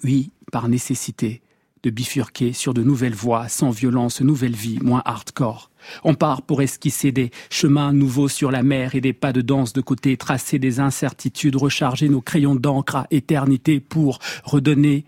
Oui, 0.04 0.32
par 0.52 0.70
nécessité 0.70 1.42
de 1.84 1.90
bifurquer 1.90 2.54
sur 2.54 2.74
de 2.74 2.84
nouvelles 2.84 3.14
voies, 3.14 3.48
sans 3.48 3.70
violence, 3.70 4.22
nouvelle 4.22 4.56
vie, 4.56 4.80
moins 4.82 5.02
hardcore. 5.06 5.70
On 6.04 6.14
part 6.14 6.42
pour 6.42 6.62
esquisser 6.62 7.12
des 7.12 7.32
chemins 7.50 7.94
nouveaux 7.94 8.28
sur 8.28 8.52
la 8.52 8.64
mer 8.64 8.96
et 8.96 9.02
des 9.02 9.14
pas 9.14 9.34
de 9.34 9.42
danse 9.42 9.74
de 9.74 9.82
côté, 9.82 10.18
tracer 10.18 10.60
des 10.60 10.80
incertitudes, 10.80 11.56
recharger 11.56 12.10
nos 12.10 12.22
crayons 12.22 12.56
d'encre 12.56 12.98
à 12.98 13.08
éternité 13.12 13.80
pour 13.80 14.20
redonner, 14.44 15.06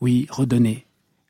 oui, 0.00 0.26
redonner, 0.30 0.86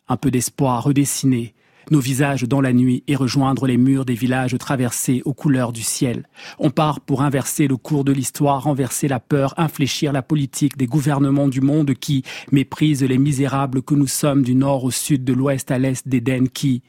un 0.08 0.16
peu 0.16 0.30
d'espoir, 0.30 0.84
redessiner, 0.84 1.54
nos 1.90 2.00
visages 2.00 2.42
dans 2.44 2.60
la 2.60 2.72
nuit 2.72 3.02
et 3.06 3.16
rejoindre 3.16 3.66
les 3.66 3.76
murs 3.76 4.04
des 4.04 4.14
villages 4.14 4.56
traversés 4.58 5.22
aux 5.24 5.34
couleurs 5.34 5.72
du 5.72 5.82
ciel. 5.82 6.28
On 6.58 6.70
part 6.70 7.00
pour 7.00 7.22
inverser 7.22 7.66
le 7.66 7.76
cours 7.76 8.04
de 8.04 8.12
l'histoire, 8.12 8.64
renverser 8.64 9.08
la 9.08 9.20
peur, 9.20 9.54
infléchir 9.56 10.12
la 10.12 10.22
politique 10.22 10.76
des 10.76 10.86
gouvernements 10.86 11.48
du 11.48 11.60
monde 11.60 11.94
qui 11.94 12.22
méprisent 12.52 13.02
les 13.02 13.18
misérables 13.18 13.82
que 13.82 13.94
nous 13.94 14.06
sommes 14.06 14.42
du 14.42 14.54
nord 14.54 14.84
au 14.84 14.90
sud, 14.90 15.24
de 15.24 15.32
l'ouest 15.32 15.70
à 15.70 15.78
l'est 15.78 16.06
d'Éden 16.06 16.48
qui... 16.48 16.82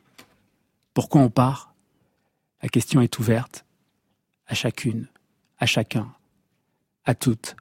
Pourquoi 0.94 1.22
on 1.22 1.30
part? 1.30 1.74
La 2.64 2.70
question 2.70 3.02
est 3.02 3.20
ouverte 3.20 3.66
à 4.48 4.56
chacune, 4.56 5.08
à 5.60 5.66
chacun, 5.66 6.08
à 7.04 7.16
toutes, 7.16 7.56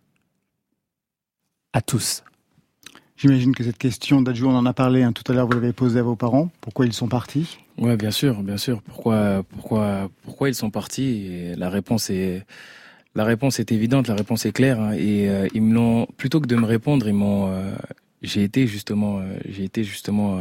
à 1.73 1.81
tous. 1.81 2.23
J'imagine 3.25 3.55
que 3.55 3.65
cette 3.65 3.79
question, 3.79 4.21
d'adjoint, 4.21 4.53
on 4.53 4.59
en 4.59 4.67
a 4.67 4.75
parlé 4.75 5.03
hein, 5.03 5.13
tout 5.13 5.33
à 5.33 5.35
l'heure, 5.35 5.47
vous 5.47 5.55
l'avez 5.55 5.73
posée 5.73 5.99
à 5.99 6.03
vos 6.03 6.15
parents. 6.15 6.51
Pourquoi 6.61 6.85
ils 6.85 6.93
sont 6.93 7.09
partis? 7.09 7.57
Ouais, 7.79 7.97
bien 7.97 8.11
sûr, 8.11 8.43
bien 8.43 8.59
sûr. 8.59 8.83
Pourquoi, 8.83 9.43
pourquoi, 9.49 10.11
pourquoi 10.25 10.51
ils 10.51 10.55
sont 10.55 10.69
partis? 10.69 11.55
La 11.57 11.71
réponse 11.71 12.11
est, 12.11 12.45
la 13.15 13.25
réponse 13.25 13.61
est 13.61 13.73
évidente, 13.73 14.09
la 14.09 14.15
réponse 14.15 14.45
est 14.45 14.53
claire. 14.53 14.79
Hein, 14.79 14.93
et 14.93 15.31
euh, 15.31 15.49
ils 15.55 15.63
me 15.63 15.73
l'ont, 15.73 16.07
plutôt 16.19 16.39
que 16.39 16.47
de 16.47 16.55
me 16.55 16.67
répondre, 16.67 17.09
ils 17.09 17.15
m'ont, 17.15 17.49
euh, 17.49 17.75
j'ai 18.21 18.43
été 18.43 18.67
justement, 18.67 19.21
euh, 19.21 19.39
j'ai 19.49 19.65
été 19.65 19.85
justement 19.85 20.41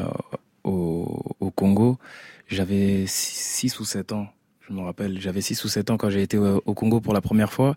au, 0.66 1.54
Congo. 1.56 1.98
J'avais 2.50 3.06
6 3.08 3.80
ou 3.80 3.86
7 3.86 4.12
ans, 4.12 4.28
je 4.68 4.74
me 4.74 4.82
rappelle. 4.82 5.22
J'avais 5.22 5.40
6 5.40 5.64
ou 5.64 5.70
7 5.70 5.90
ans 5.90 5.96
quand 5.96 6.10
j'ai 6.10 6.22
été 6.22 6.38
au 6.38 6.74
Congo 6.74 7.00
pour 7.00 7.14
la 7.14 7.22
première 7.22 7.54
fois. 7.54 7.76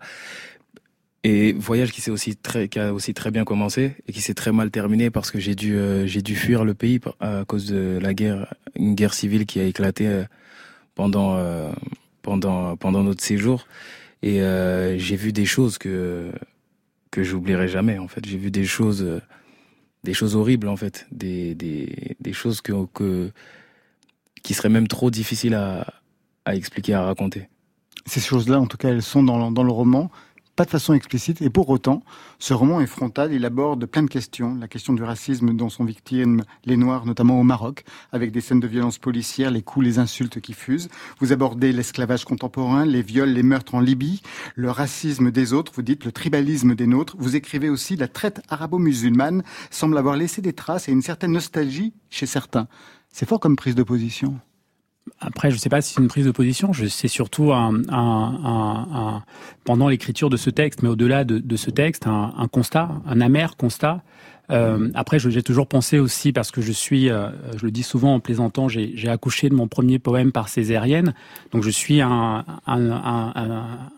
Et 1.29 1.51
voyage 1.51 1.91
qui 1.91 1.99
s'est 1.99 2.09
aussi 2.09 2.37
très, 2.37 2.69
qui 2.69 2.79
a 2.79 2.93
aussi 2.93 3.13
très 3.13 3.31
bien 3.31 3.43
commencé 3.43 3.97
et 4.07 4.13
qui 4.13 4.21
s'est 4.21 4.33
très 4.33 4.53
mal 4.53 4.71
terminé 4.71 5.09
parce 5.09 5.29
que 5.29 5.39
j'ai 5.39 5.55
dû, 5.55 5.75
euh, 5.75 6.07
j'ai 6.07 6.21
dû 6.21 6.37
fuir 6.37 6.63
le 6.63 6.73
pays 6.73 7.01
à 7.19 7.43
cause 7.45 7.65
de 7.65 7.99
la 8.01 8.13
guerre, 8.13 8.55
une 8.77 8.95
guerre 8.95 9.13
civile 9.13 9.45
qui 9.45 9.59
a 9.59 9.65
éclaté 9.65 10.07
euh, 10.07 10.23
pendant, 10.95 11.35
euh, 11.35 11.69
pendant, 12.21 12.77
pendant 12.77 13.03
notre 13.03 13.21
séjour. 13.21 13.67
Et 14.23 14.39
j'ai 14.97 15.17
vu 15.17 15.33
des 15.33 15.43
choses 15.45 15.77
que, 15.77 16.31
que 17.11 17.23
j'oublierai 17.23 17.67
jamais, 17.67 17.97
en 17.97 18.07
fait. 18.07 18.25
J'ai 18.25 18.37
vu 18.37 18.49
des 18.49 18.63
choses, 18.63 19.05
des 20.05 20.13
choses 20.13 20.37
horribles, 20.37 20.69
en 20.69 20.77
fait. 20.77 21.07
Des, 21.11 21.55
des, 21.55 22.15
des 22.21 22.33
choses 22.33 22.61
que, 22.61 22.85
que, 22.93 23.31
qui 24.43 24.53
seraient 24.53 24.69
même 24.69 24.87
trop 24.87 25.11
difficiles 25.11 25.55
à, 25.55 25.93
à 26.45 26.55
expliquer, 26.55 26.93
à 26.93 27.03
raconter. 27.03 27.49
Ces 28.05 28.21
choses-là, 28.21 28.61
en 28.61 28.65
tout 28.65 28.77
cas, 28.77 28.89
elles 28.89 29.03
sont 29.03 29.23
dans, 29.23 29.51
dans 29.51 29.63
le 29.63 29.71
roman 29.71 30.09
pas 30.57 30.65
de 30.65 30.71
façon 30.71 30.95
explicite. 30.95 31.41
Et 31.43 31.49
pour 31.51 31.69
autant, 31.69 32.03
ce 32.39 32.53
roman 32.53 32.81
est 32.81 32.87
frontal. 32.87 33.31
Il 33.31 33.45
aborde 33.45 33.85
plein 33.85 34.01
de 34.01 34.09
questions. 34.09 34.55
La 34.55 34.67
question 34.67 34.93
du 34.93 35.03
racisme 35.03 35.53
dont 35.53 35.69
sont 35.69 35.85
victimes 35.85 36.43
les 36.65 36.75
Noirs, 36.77 37.05
notamment 37.05 37.39
au 37.39 37.43
Maroc, 37.43 37.85
avec 38.11 38.31
des 38.31 38.41
scènes 38.41 38.59
de 38.59 38.67
violence 38.67 38.97
policière, 38.97 39.51
les 39.51 39.61
coups, 39.61 39.85
les 39.85 39.99
insultes 39.99 40.41
qui 40.41 40.53
fusent. 40.53 40.89
Vous 41.19 41.31
abordez 41.31 41.71
l'esclavage 41.71 42.25
contemporain, 42.25 42.85
les 42.85 43.03
viols, 43.03 43.29
les 43.29 43.43
meurtres 43.43 43.75
en 43.75 43.79
Libye, 43.79 44.21
le 44.55 44.71
racisme 44.71 45.29
des 45.29 45.53
autres, 45.53 45.71
vous 45.75 45.83
dites 45.83 46.05
le 46.05 46.11
tribalisme 46.11 46.73
des 46.73 46.87
nôtres. 46.87 47.15
Vous 47.19 47.35
écrivez 47.35 47.69
aussi 47.69 47.95
la 47.95 48.07
traite 48.07 48.41
arabo-musulmane 48.49 49.43
semble 49.69 49.97
avoir 49.97 50.17
laissé 50.17 50.41
des 50.41 50.53
traces 50.53 50.89
et 50.89 50.91
une 50.91 51.03
certaine 51.03 51.33
nostalgie 51.33 51.93
chez 52.09 52.25
certains. 52.25 52.67
C'est 53.11 53.29
fort 53.29 53.39
comme 53.39 53.55
prise 53.55 53.75
de 53.75 53.83
position. 53.83 54.39
Après, 55.19 55.49
je 55.49 55.55
ne 55.55 55.59
sais 55.59 55.69
pas 55.69 55.81
si 55.81 55.93
c'est 55.93 56.01
une 56.01 56.07
prise 56.07 56.25
de 56.25 56.31
position. 56.31 56.71
C'est 56.73 57.07
surtout 57.07 57.51
un, 57.53 59.23
pendant 59.63 59.87
l'écriture 59.89 60.29
de 60.29 60.37
ce 60.37 60.49
texte, 60.49 60.83
mais 60.83 60.89
au-delà 60.89 61.23
de, 61.23 61.55
ce 61.55 61.69
texte, 61.69 62.07
un, 62.07 62.47
constat, 62.51 62.89
un 63.05 63.21
amer 63.21 63.57
constat 63.57 64.01
euh, 64.51 64.89
après, 64.93 65.19
j'ai 65.19 65.43
toujours 65.43 65.67
pensé 65.67 65.99
aussi, 65.99 66.31
parce 66.31 66.51
que 66.51 66.61
je 66.61 66.71
suis, 66.71 67.09
euh, 67.09 67.29
je 67.57 67.65
le 67.65 67.71
dis 67.71 67.83
souvent 67.83 68.15
en 68.15 68.19
plaisantant, 68.19 68.67
j'ai 68.69 69.09
accouché 69.09 69.49
de 69.49 69.55
mon 69.55 69.67
premier 69.67 69.99
poème 69.99 70.31
par 70.31 70.49
césarienne, 70.49 71.13
donc 71.51 71.63
je 71.63 71.69
suis 71.69 72.01
un, 72.01 72.45
un, 72.65 72.91
un, 72.91 73.33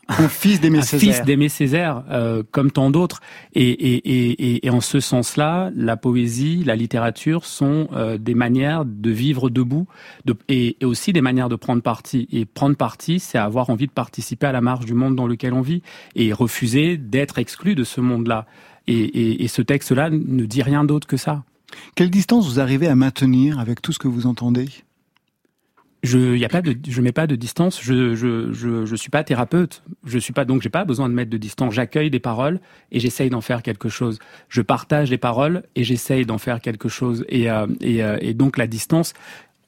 un 0.07 0.27
fils 0.27 0.59
d'Aimé 0.59 0.81
Césaire, 0.81 0.99
fils 0.99 1.23
d'Aimé 1.23 1.49
Césaire 1.49 2.03
euh, 2.09 2.43
comme 2.51 2.71
tant 2.71 2.89
d'autres. 2.89 3.21
Et, 3.53 3.69
et, 3.69 3.95
et, 3.95 4.65
et, 4.65 4.69
en 4.69 4.81
ce 4.81 4.99
sens-là, 4.99 5.71
la 5.75 5.97
poésie, 5.97 6.63
la 6.63 6.75
littérature 6.75 7.45
sont 7.45 7.88
euh, 7.93 8.17
des 8.17 8.33
manières 8.33 8.85
de 8.85 9.09
vivre 9.12 9.49
debout, 9.49 9.88
de, 10.25 10.35
et, 10.47 10.77
et 10.81 10.85
aussi 10.85 11.13
des 11.13 11.21
manières 11.21 11.49
de 11.49 11.55
prendre 11.55 11.81
parti. 11.81 12.27
Et 12.31 12.45
prendre 12.45 12.75
parti, 12.75 13.19
c'est 13.19 13.38
avoir 13.38 13.69
envie 13.69 13.88
de 13.88 13.91
participer 13.91 14.47
à 14.47 14.51
la 14.51 14.62
marche 14.62 14.85
du 14.85 14.93
monde 14.93 15.15
dans 15.15 15.27
lequel 15.27 15.53
on 15.53 15.62
vit, 15.62 15.83
et 16.15 16.33
refuser 16.33 16.97
d'être 16.97 17.38
exclu 17.38 17.75
de 17.75 17.83
ce 17.83 18.01
monde-là. 18.01 18.45
Et, 18.89 19.47
ce 19.47 19.62
texte-là 19.62 20.10
ne 20.10 20.45
dit 20.45 20.63
rien 20.63 20.84
d'autre 20.84 21.08
que 21.08 21.17
ça. 21.17 21.43
Quelle 21.95 22.10
distance 22.10 22.47
vous 22.47 22.60
arrivez 22.60 22.88
à 22.88 22.95
maintenir 22.95 23.60
avec 23.60 23.82
tout 23.82 23.91
ce 23.91 23.99
que 23.99 24.08
vous 24.08 24.25
entendez? 24.25 24.67
Je 26.02 26.38
y 26.38 26.45
a 26.45 26.49
pas 26.49 26.62
de 26.62 26.78
je 26.88 27.02
mets 27.02 27.12
pas 27.12 27.28
de 27.28 27.36
distance 27.36 27.82
je 27.84 28.15
je 28.15 28.54
je, 28.54 28.86
je 28.86 28.95
suis 28.95 29.10
pas 29.10 29.25
thérapeute. 29.25 29.84
Je 30.06 30.17
suis 30.17 30.32
pas 30.32 30.45
donc 30.45 30.62
j'ai 30.62 30.69
pas 30.69 30.86
besoin 30.86 31.10
de 31.10 31.13
mettre 31.13 31.30
de 31.30 31.38
distance. 31.38 31.73
J'accueille 31.73 32.10
des 32.10 32.21
paroles 32.21 32.62
et 32.93 33.02
j'essaye 33.02 33.30
d'en 33.30 33.41
faire 33.41 33.62
quelque 33.62 33.89
chose. 33.89 34.17
Je 34.47 34.62
partage 34.62 35.10
les 35.10 35.17
paroles 35.17 35.63
et 35.75 35.84
j'essaye 35.84 36.25
d'en 36.25 36.38
faire 36.38 36.62
quelque 36.62 36.88
chose. 36.88 37.25
Et 37.28 37.52
euh, 37.52 37.67
et, 37.82 38.02
euh, 38.02 38.17
et 38.21 38.34
donc 38.34 38.58
la 38.58 38.65
distance 38.65 39.13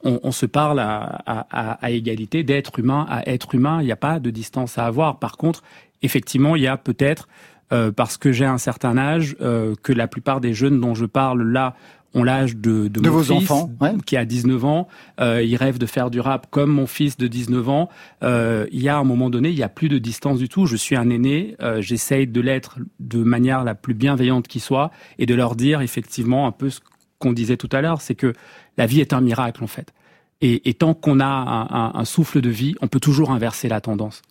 on, 0.04 0.22
on 0.24 0.32
se 0.32 0.46
parle 0.46 0.80
à, 0.80 1.22
à, 1.26 1.72
à 1.74 1.92
égalité 1.92 2.44
d'être 2.44 2.80
humain 2.80 3.06
à 3.10 3.28
être 3.30 3.54
humain. 3.54 3.82
Il 3.82 3.86
n'y 3.86 3.92
a 3.92 3.98
pas 3.98 4.22
de 4.22 4.30
distance 4.30 4.78
à 4.78 4.86
avoir. 4.86 5.20
Par 5.20 5.36
contre 5.36 5.64
effectivement 6.02 6.56
il 6.56 6.62
y 6.62 6.68
a 6.68 6.78
peut-être 6.78 7.28
euh, 7.72 7.92
parce 7.92 8.18
que 8.18 8.32
j'ai 8.32 8.46
un 8.46 8.58
certain 8.58 8.98
âge, 8.98 9.36
euh, 9.42 9.76
que 9.82 9.94
la 9.94 10.08
plupart 10.08 10.42
des 10.42 10.54
jeunes 10.54 10.80
dont 10.80 10.96
je 10.96 11.06
parle 11.06 11.44
là 11.44 11.76
ont 12.14 12.24
l'âge 12.24 12.58
de, 12.58 12.88
de, 12.88 13.00
mon 13.00 13.18
vos 13.18 13.24
fils, 13.24 13.50
enfants, 13.50 13.70
qui 14.06 14.18
a 14.18 14.26
19 14.26 14.66
ans. 14.66 14.88
Euh, 15.20 15.42
il 15.42 15.56
rêve 15.56 15.78
de 15.78 15.86
faire 15.86 16.10
du 16.10 16.20
rap 16.20 16.48
comme 16.50 16.72
mon 16.72 16.88
fils 16.88 17.18
de 17.18 17.28
19 17.28 17.70
ans. 17.70 17.90
Euh, 18.24 18.66
il 18.72 18.82
y 18.82 18.90
a 18.90 18.98
un 18.98 19.04
moment 19.04 19.30
donné, 19.30 19.50
il 19.50 19.56
y 19.56 19.64
a 19.64 19.70
plus 19.70 19.90
de 19.90 19.98
distance 19.98 20.40
du 20.40 20.50
tout. 20.50 20.66
Je 20.66 20.76
suis 20.76 20.96
un 20.96 21.10
aîné. 21.10 21.56
Euh, 21.62 21.82
J'essaye 21.82 22.28
de 22.28 22.42
l'être 22.42 22.80
de 23.00 23.24
manière 23.24 23.64
la 23.64 23.76
plus 23.76 23.94
bienveillante 23.94 24.48
qui 24.48 24.60
soit 24.60 24.92
et 25.20 25.26
de 25.26 25.36
leur 25.36 25.56
dire 25.56 25.82
effectivement 25.82 26.48
un 26.48 26.52
peu 26.52 26.70
ce 26.70 26.82
qu'on 27.20 27.34
disait 27.34 27.58
tout 27.58 27.70
à 27.72 27.82
l'heure, 27.82 28.02
c'est 28.02 28.16
que 28.16 28.34
la 28.78 28.88
vie 28.88 29.00
est 29.00 29.14
un 29.14 29.22
miracle 29.22 29.64
en 29.64 29.68
fait. 29.68 29.94
Et, 30.42 30.70
et 30.70 30.74
tant 30.74 30.96
qu'on 30.96 31.20
a 31.20 31.26
un, 31.26 31.62
un, 31.70 31.92
un 31.94 32.06
souffle 32.06 32.42
de 32.42 32.50
vie, 32.50 32.76
on 32.82 32.88
peut 32.88 33.00
toujours 33.00 33.32
inverser 33.32 33.70
la 33.70 33.80
tendance. 33.80 34.24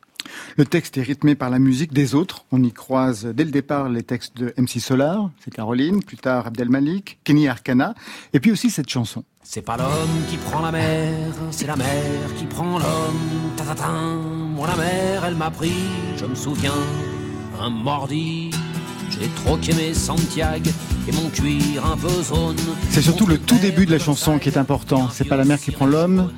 Le 0.56 0.64
texte 0.64 0.98
est 0.98 1.02
rythmé 1.02 1.34
par 1.34 1.50
la 1.50 1.58
musique 1.58 1.92
des 1.92 2.14
autres. 2.14 2.44
On 2.52 2.62
y 2.62 2.72
croise 2.72 3.26
dès 3.26 3.44
le 3.44 3.50
départ 3.50 3.88
les 3.88 4.02
textes 4.02 4.36
de 4.36 4.52
MC 4.56 4.80
Solar, 4.80 5.30
c'est 5.44 5.52
Caroline, 5.52 6.02
plus 6.02 6.16
tard 6.16 6.46
Abdel 6.46 6.68
Malik, 6.68 7.18
Kenny 7.24 7.48
Arcana, 7.48 7.94
et 8.32 8.40
puis 8.40 8.50
aussi 8.50 8.70
cette 8.70 8.88
chanson. 8.88 9.24
C'est 9.42 9.62
pas 9.62 9.76
l'homme 9.76 10.24
qui 10.28 10.36
prend 10.36 10.60
la 10.60 10.70
mer, 10.70 11.12
c'est 11.50 11.66
la 11.66 11.76
mer 11.76 11.88
qui 12.36 12.44
prend 12.44 12.78
l'homme. 12.78 13.52
Ta, 13.56 13.64
ta, 13.64 13.74
ta. 13.74 13.90
Moi 13.90 14.68
la 14.68 14.76
mer, 14.76 15.24
elle 15.24 15.36
m'a 15.36 15.50
pris, 15.50 15.72
je 16.16 16.26
me 16.26 16.34
souviens, 16.34 16.74
un 17.60 17.70
mordi. 17.70 18.50
J'ai 19.10 19.28
troqué 19.44 19.72
mes 19.74 19.92
Santiago 19.92 20.70
et 21.08 21.12
mon 21.12 21.28
cuir 21.30 21.84
un 21.84 21.96
peu 21.96 22.22
zone. 22.22 22.56
C'est 22.90 23.02
surtout 23.02 23.26
le 23.26 23.38
tout 23.38 23.58
début 23.58 23.86
de 23.86 23.90
la 23.90 23.98
chanson 23.98 24.38
qui 24.38 24.48
est 24.48 24.58
important. 24.58 25.08
C'est 25.10 25.24
pas 25.24 25.36
la 25.36 25.44
mer 25.44 25.58
qui 25.60 25.70
prend 25.72 25.86
l'homme, 25.86 26.30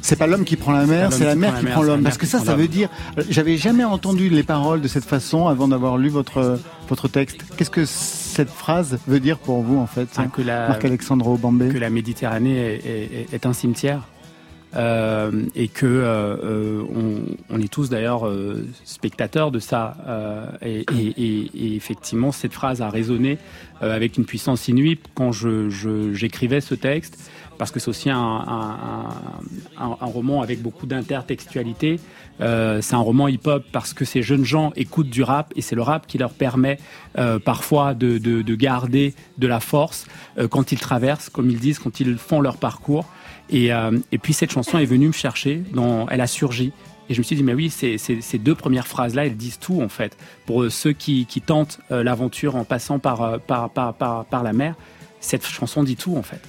c'est 0.00 0.16
pas 0.16 0.26
l'homme 0.26 0.44
qui 0.44 0.56
prend 0.56 0.72
la 0.72 0.86
mer, 0.86 1.12
c'est 1.12 1.24
la 1.24 1.34
mer 1.34 1.58
qui 1.58 1.66
prend 1.66 1.82
l'homme. 1.82 2.02
Parce 2.02 2.18
que 2.18 2.26
ça, 2.26 2.38
ça 2.38 2.54
veut 2.54 2.68
dire. 2.68 2.88
J'avais 3.28 3.56
jamais 3.56 3.84
entendu 3.84 4.28
les 4.28 4.42
paroles 4.42 4.80
de 4.80 4.88
cette 4.88 5.04
façon 5.04 5.48
avant 5.48 5.68
d'avoir 5.68 5.98
lu 5.98 6.08
votre 6.08 6.58
votre 6.88 7.08
texte. 7.08 7.38
Qu'est-ce 7.56 7.70
que 7.70 7.84
cette 7.84 8.50
phrase 8.50 8.98
veut 9.06 9.20
dire 9.20 9.38
pour 9.38 9.62
vous 9.62 9.78
en 9.78 9.86
fait, 9.86 10.08
ah, 10.16 10.26
que 10.26 10.42
la, 10.42 10.68
Marc 10.68 10.84
Alexandre 10.84 11.38
Que 11.38 11.78
la 11.78 11.90
Méditerranée 11.90 12.56
est, 12.56 13.32
est, 13.32 13.46
un 13.46 13.52
cimetière. 13.52 14.02
Euh, 14.74 15.44
et 15.54 15.68
que 15.68 15.86
euh, 15.86 16.36
euh, 16.44 16.82
on, 16.94 17.54
on, 17.54 17.60
est 17.60 17.72
tous 17.72 17.88
d'ailleurs 17.88 18.26
euh, 18.26 18.66
spectateurs 18.84 19.50
de 19.50 19.58
ça. 19.58 19.96
Et, 20.60 20.84
et, 20.92 21.14
et, 21.16 21.76
effectivement, 21.76 22.30
cette 22.30 22.52
phrase 22.52 22.82
a 22.82 22.90
résonné 22.90 23.38
avec 23.80 24.18
une 24.18 24.24
puissance 24.24 24.68
inouïe 24.68 24.98
quand 25.14 25.32
je, 25.32 25.70
j'écrivais 26.12 26.60
ce 26.60 26.74
texte 26.74 27.30
parce 27.58 27.70
que 27.70 27.80
c'est 27.80 27.88
aussi 27.88 28.10
un, 28.10 29.08
roman 30.00 30.42
avec 30.42 30.62
beaucoup 30.62 30.86
d'intertextualité. 30.86 32.00
Euh, 32.40 32.80
c'est 32.82 32.94
un 32.94 33.00
roman 33.00 33.28
hip-hop 33.28 33.64
parce 33.72 33.94
que 33.94 34.04
ces 34.04 34.22
jeunes 34.22 34.44
gens 34.44 34.72
écoutent 34.76 35.10
du 35.10 35.22
rap 35.22 35.52
et 35.56 35.62
c'est 35.62 35.74
le 35.74 35.82
rap 35.82 36.06
qui 36.06 36.18
leur 36.18 36.32
permet 36.32 36.78
euh, 37.18 37.38
parfois 37.38 37.94
de, 37.94 38.18
de, 38.18 38.42
de, 38.42 38.54
garder 38.54 39.14
de 39.38 39.46
la 39.46 39.60
force 39.60 40.06
euh, 40.38 40.48
quand 40.48 40.72
ils 40.72 40.80
traversent, 40.80 41.28
comme 41.28 41.50
ils 41.50 41.60
disent, 41.60 41.78
quand 41.78 42.00
ils 42.00 42.16
font 42.18 42.40
leur 42.40 42.58
parcours. 42.58 43.06
Et, 43.48 43.68
et 44.10 44.18
puis 44.18 44.32
cette 44.32 44.50
chanson 44.50 44.76
est 44.76 44.86
venue 44.86 45.06
me 45.06 45.12
chercher, 45.12 45.62
elle 46.10 46.20
a 46.20 46.26
surgi. 46.26 46.72
Et 47.08 47.14
je 47.14 47.20
me 47.20 47.22
suis 47.22 47.36
dit, 47.36 47.44
mais 47.44 47.54
oui, 47.54 47.70
ces, 47.70 47.96
ces, 47.96 48.20
ces 48.20 48.38
deux 48.38 48.56
premières 48.56 48.88
phrases-là, 48.88 49.26
elles 49.26 49.36
disent 49.36 49.60
tout 49.60 49.80
en 49.80 49.88
fait. 49.88 50.16
Pour 50.46 50.68
ceux 50.68 50.92
qui, 50.92 51.26
qui 51.26 51.40
tentent 51.40 51.78
l'aventure 51.90 52.56
en 52.56 52.64
passant 52.64 52.98
par, 52.98 53.38
par, 53.38 53.70
par, 53.70 53.94
par, 53.94 54.24
par 54.24 54.42
la 54.42 54.52
mer, 54.52 54.74
cette 55.20 55.46
chanson 55.46 55.84
dit 55.84 55.94
tout 55.94 56.16
en 56.16 56.22
fait. 56.22 56.40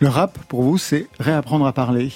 Le 0.00 0.08
rap, 0.08 0.38
pour 0.48 0.62
vous, 0.62 0.78
c'est 0.78 1.06
réapprendre 1.18 1.66
à 1.66 1.72
parler. 1.72 2.10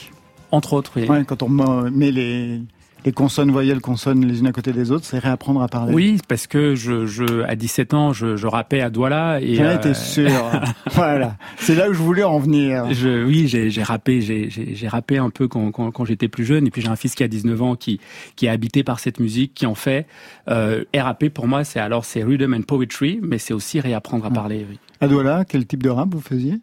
Entre 0.51 0.73
autres, 0.73 0.93
oui. 0.97 1.07
Ouais, 1.09 1.25
quand 1.25 1.43
on 1.43 1.49
met 1.49 2.11
les, 2.11 2.61
les 3.05 3.13
consonnes, 3.13 3.51
voyelles, 3.51 3.81
consonnes 3.81 4.25
les 4.27 4.41
unes 4.41 4.47
à 4.47 4.53
côté 4.53 4.73
des 4.73 4.91
autres, 4.91 5.05
c'est 5.05 5.19
réapprendre 5.19 5.63
à 5.63 5.69
parler. 5.69 5.95
Oui, 5.95 6.21
parce 6.27 6.47
que 6.47 6.75
je, 6.75 7.07
je 7.07 7.43
à 7.43 7.55
17 7.55 7.95
ans, 7.95 8.13
je, 8.13 8.37
je 8.37 8.47
rappais 8.47 8.81
à 8.81 8.91
Douala 8.91 9.41
et. 9.41 9.55
J'en 9.55 9.65
euh... 9.65 9.77
étais 9.77 9.95
sûr. 9.95 10.31
voilà, 10.93 11.37
c'est 11.59 11.75
là 11.75 11.89
où 11.89 11.93
je 11.93 12.03
voulais 12.03 12.25
en 12.25 12.39
venir. 12.39 12.93
Je, 12.93 13.25
oui, 13.25 13.47
j'ai 13.47 13.83
rappé, 13.83 14.21
j'ai 14.21 14.89
rappé 14.89 15.19
un 15.19 15.31
peu 15.31 15.49
quand, 15.49 15.71
quand, 15.71 15.91
quand 15.91 16.05
j'étais 16.05 16.29
plus 16.29 16.45
jeune, 16.45 16.67
et 16.67 16.71
puis 16.71 16.83
j'ai 16.83 16.89
un 16.89 16.97
fils 16.97 17.15
qui 17.15 17.23
a 17.23 17.29
19 17.29 17.63
ans 17.63 17.77
qui 17.77 18.01
qui 18.37 18.47
est 18.47 18.51
habité 18.51 18.83
par 18.83 19.01
cette 19.01 19.21
musique, 19.21 19.55
qui 19.55 19.67
en 19.67 19.75
fait. 19.75 20.07
Euh, 20.49 20.85
RAP 20.95 21.29
pour 21.29 21.47
moi, 21.47 21.65
c'est 21.65 21.81
alors 21.81 22.05
c'est 22.05 22.25
rhythm 22.25 22.55
and 22.55 22.63
poetry, 22.63 23.21
mais 23.23 23.39
c'est 23.39 23.55
aussi 23.55 23.81
réapprendre 23.81 24.27
à 24.27 24.31
parler. 24.31 24.67
Oui. 24.69 24.79
À 25.01 25.07
Douala, 25.07 25.45
quel 25.45 25.67
type 25.67 25.83
de 25.83 25.91
rap 25.91 26.09
vous 26.13 26.21
faisiez? 26.21 26.59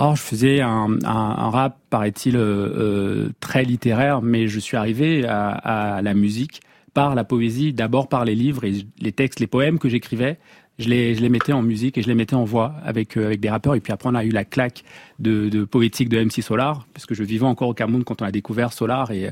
Or, 0.00 0.14
je 0.14 0.22
faisais 0.22 0.60
un, 0.60 0.96
rap, 1.04 1.80
paraît-il, 1.90 2.36
euh, 2.36 2.40
euh, 2.40 3.30
très 3.40 3.64
littéraire, 3.64 4.22
mais 4.22 4.46
je 4.46 4.60
suis 4.60 4.76
arrivé 4.76 5.26
à, 5.26 5.50
à, 5.50 6.02
la 6.02 6.14
musique 6.14 6.60
par 6.94 7.16
la 7.16 7.24
poésie, 7.24 7.72
d'abord 7.72 8.08
par 8.08 8.24
les 8.24 8.36
livres 8.36 8.62
et 8.62 8.86
les 9.00 9.10
textes, 9.10 9.40
les 9.40 9.48
poèmes 9.48 9.80
que 9.80 9.88
j'écrivais. 9.88 10.38
Je 10.78 10.88
les, 10.88 11.16
je 11.16 11.20
les 11.20 11.28
mettais 11.28 11.52
en 11.52 11.62
musique 11.62 11.98
et 11.98 12.02
je 12.02 12.06
les 12.06 12.14
mettais 12.14 12.36
en 12.36 12.44
voix 12.44 12.76
avec, 12.84 13.16
euh, 13.16 13.26
avec 13.26 13.40
des 13.40 13.50
rappeurs. 13.50 13.74
Et 13.74 13.80
puis 13.80 13.92
après, 13.92 14.08
on 14.08 14.14
a 14.14 14.24
eu 14.24 14.30
la 14.30 14.44
claque 14.44 14.84
de, 15.18 15.48
de 15.48 15.64
poétique 15.64 16.08
de 16.08 16.22
MC 16.22 16.42
Solar, 16.42 16.86
puisque 16.94 17.14
je 17.14 17.24
vivais 17.24 17.46
encore 17.46 17.70
au 17.70 17.74
Cameroun 17.74 18.04
quand 18.04 18.22
on 18.22 18.24
a 18.24 18.30
découvert 18.30 18.72
Solar. 18.72 19.10
Et, 19.10 19.30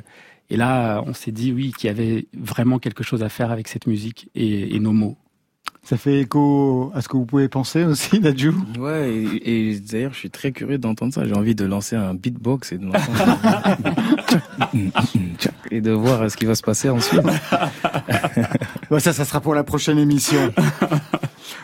et 0.50 0.57
là, 0.57 1.00
on 1.07 1.14
s'est 1.14 1.31
dit, 1.31 1.52
oui, 1.52 1.72
qu'il 1.79 1.87
y 1.87 1.90
avait 1.90 2.26
vraiment 2.37 2.81
quelque 2.81 3.05
chose 3.05 3.22
à 3.22 3.29
faire 3.29 3.52
avec 3.52 3.68
cette 3.68 3.87
musique 3.87 4.31
et, 4.35 4.74
et 4.74 4.81
nos 4.81 4.92
mots. 4.92 5.16
Ça 5.88 5.96
fait 5.96 6.22
écho 6.22 6.90
à 6.96 7.01
ce 7.01 7.07
que 7.09 7.16
vous 7.16 7.27
pouvez 7.27 7.49
penser 7.49 7.85
aussi, 7.85 8.18
Nadjou 8.20 8.53
Ouais, 8.77 9.09
et, 9.09 9.70
et 9.70 9.79
d'ailleurs, 9.79 10.12
je 10.14 10.18
suis 10.18 10.31
très 10.31 10.51
curieux 10.51 10.79
d'entendre 10.79 11.14
ça. 11.14 11.25
J'ai 11.25 11.35
envie 11.35 11.55
de 11.55 11.64
lancer 11.64 11.94
un 11.94 12.12
beatbox 12.12 12.72
et 12.72 12.79
de, 12.79 12.87
et 15.70 15.81
de 15.81 15.92
voir 15.92 16.29
ce 16.29 16.37
qui 16.37 16.44
va 16.44 16.57
se 16.57 16.62
passer 16.62 16.90
ensuite. 16.90 17.22
bon, 18.90 18.99
ça, 18.99 19.12
ça 19.12 19.25
sera 19.25 19.40
pour 19.40 19.55
la 19.55 19.62
prochaine 19.62 19.99
émission. 19.99 20.53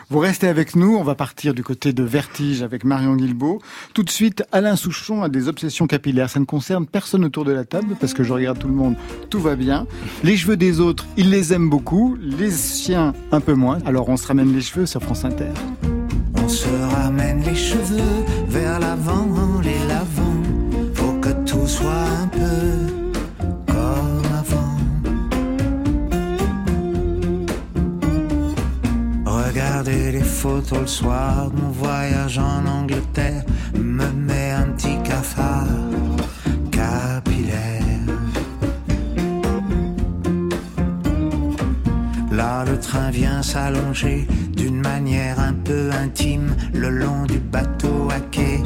Vous 0.09 0.19
restez 0.19 0.47
avec 0.47 0.75
nous, 0.75 0.95
on 0.95 1.03
va 1.03 1.15
partir 1.15 1.53
du 1.53 1.63
côté 1.63 1.93
de 1.93 2.03
Vertige 2.03 2.61
avec 2.61 2.83
Marion 2.83 3.15
Guilbeault. 3.15 3.61
Tout 3.93 4.03
de 4.03 4.09
suite, 4.09 4.43
Alain 4.51 4.75
Souchon 4.75 5.23
a 5.23 5.29
des 5.29 5.47
obsessions 5.47 5.87
capillaires. 5.87 6.29
Ça 6.29 6.39
ne 6.39 6.45
concerne 6.45 6.85
personne 6.85 7.23
autour 7.23 7.45
de 7.45 7.51
la 7.51 7.63
table 7.63 7.95
parce 7.99 8.13
que 8.13 8.23
je 8.23 8.33
regarde 8.33 8.59
tout 8.59 8.67
le 8.67 8.73
monde, 8.73 8.95
tout 9.29 9.39
va 9.39 9.55
bien. 9.55 9.87
Les 10.23 10.35
cheveux 10.35 10.57
des 10.57 10.79
autres, 10.79 11.05
il 11.17 11.29
les 11.29 11.53
aime 11.53 11.69
beaucoup, 11.69 12.17
les 12.19 12.51
siens 12.51 13.13
un 13.31 13.39
peu 13.39 13.53
moins. 13.53 13.79
Alors 13.85 14.09
on 14.09 14.17
se 14.17 14.27
ramène 14.27 14.53
les 14.53 14.61
cheveux 14.61 14.85
sur 14.85 15.01
France 15.01 15.23
Inter. 15.25 15.51
On 16.35 16.49
se 16.49 16.67
ramène 16.67 17.41
les 17.43 17.55
cheveux 17.55 18.25
vers 18.47 18.79
l'avant, 18.79 19.25
Regarder 29.83 30.11
les 30.13 30.23
photos 30.23 30.79
le 30.79 30.87
soir 30.87 31.51
de 31.51 31.59
mon 31.59 31.69
voyage 31.69 32.37
en 32.37 32.65
Angleterre 32.65 33.43
me 33.75 34.05
met 34.11 34.51
un 34.51 34.71
petit 34.71 34.97
cafard 35.03 35.67
capillaire. 36.71 37.81
Là, 42.31 42.63
le 42.65 42.79
train 42.79 43.09
vient 43.09 43.41
s'allonger 43.41 44.25
d'une 44.55 44.79
manière 44.79 45.37
un 45.41 45.53
peu 45.53 45.91
intime 45.91 46.55
le 46.73 46.89
long 46.89 47.25
du 47.25 47.39
bateau 47.39 48.07
à 48.09 48.21
quai 48.31 48.61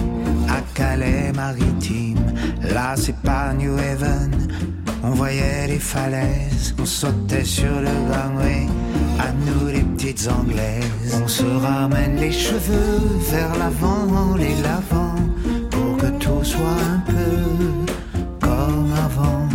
à 0.47 0.61
Calais 0.75 1.31
maritime. 1.33 2.31
Là, 2.61 2.93
c'est 2.95 3.17
pas 3.23 3.53
New 3.53 3.73
Haven. 3.73 4.49
On 5.03 5.11
voyait 5.11 5.65
les 5.67 5.79
falaises, 5.79 6.75
on 6.79 6.85
sautait 6.85 7.43
sur 7.43 7.81
le 7.81 7.89
gangway. 8.11 8.67
À 9.19 9.31
nous 9.31 9.67
les 9.67 9.81
petites 9.81 10.27
anglaises, 10.27 11.21
on 11.23 11.27
se 11.27 11.43
ramène 11.43 12.17
les 12.17 12.31
cheveux 12.31 13.01
vers 13.31 13.55
l'avant, 13.57 14.35
les 14.37 14.55
lavant, 14.61 15.15
pour 15.71 15.97
que 15.97 16.07
tout 16.19 16.43
soit 16.43 16.81
un 16.95 16.99
peu 17.11 17.85
comme 18.39 18.93
avant. 18.93 19.47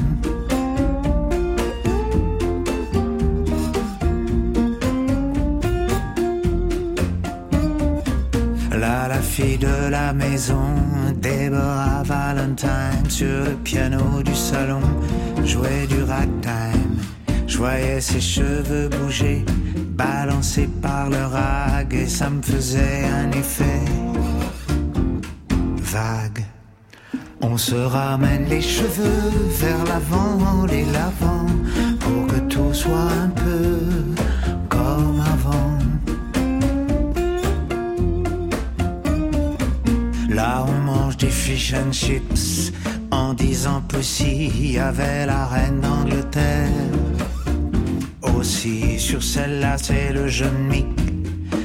Là, 8.77 9.07
la 9.09 9.21
fille 9.21 9.59
de 9.59 9.91
la 9.91 10.13
maison, 10.13 10.75
Deborah 11.21 12.03
Valentine, 12.05 13.09
sur 13.09 13.45
le 13.45 13.55
piano 13.63 14.23
du 14.25 14.35
salon, 14.35 14.81
jouait 15.45 15.87
du 15.87 16.03
ragtime. 16.03 17.12
Je 17.53 17.59
voyais 17.59 18.01
ses 18.01 18.19
cheveux 18.19 18.89
bouger, 18.89 19.45
balancés 19.91 20.71
par 20.81 21.11
le 21.11 21.23
rag, 21.27 21.93
et 21.93 22.09
ça 22.09 22.31
me 22.31 22.41
faisait 22.41 23.05
un 23.05 23.31
effet 23.33 23.85
vague. 25.83 26.47
On 27.43 27.59
se 27.59 27.75
ramène 27.75 28.47
les 28.49 28.63
cheveux 28.63 29.31
vers 29.61 29.85
l'avant, 29.85 30.65
les 30.65 30.87
lavant, 30.87 31.47
pour 32.01 32.27
que 32.27 32.41
tout 32.49 32.73
soit 32.73 33.13
un 33.23 33.29
peu 33.29 33.81
comme 34.71 35.21
avant. 35.21 35.79
Là, 40.31 40.65
on 40.67 40.81
mange 40.91 41.19
des 41.19 41.27
fish 41.27 41.75
and 41.75 41.93
chips 41.93 42.73
en 43.11 43.35
disant 43.35 43.83
Pussy, 43.89 44.51
il 44.55 44.73
y 44.73 44.79
avait 44.79 45.27
la 45.27 45.45
reine 45.45 45.83
d'Angleterre. 45.83 46.92
Sur 49.03 49.21
celle-là, 49.21 49.77
c'est 49.79 50.13
le 50.13 50.29
jeune 50.29 50.69
Mick 50.71 50.87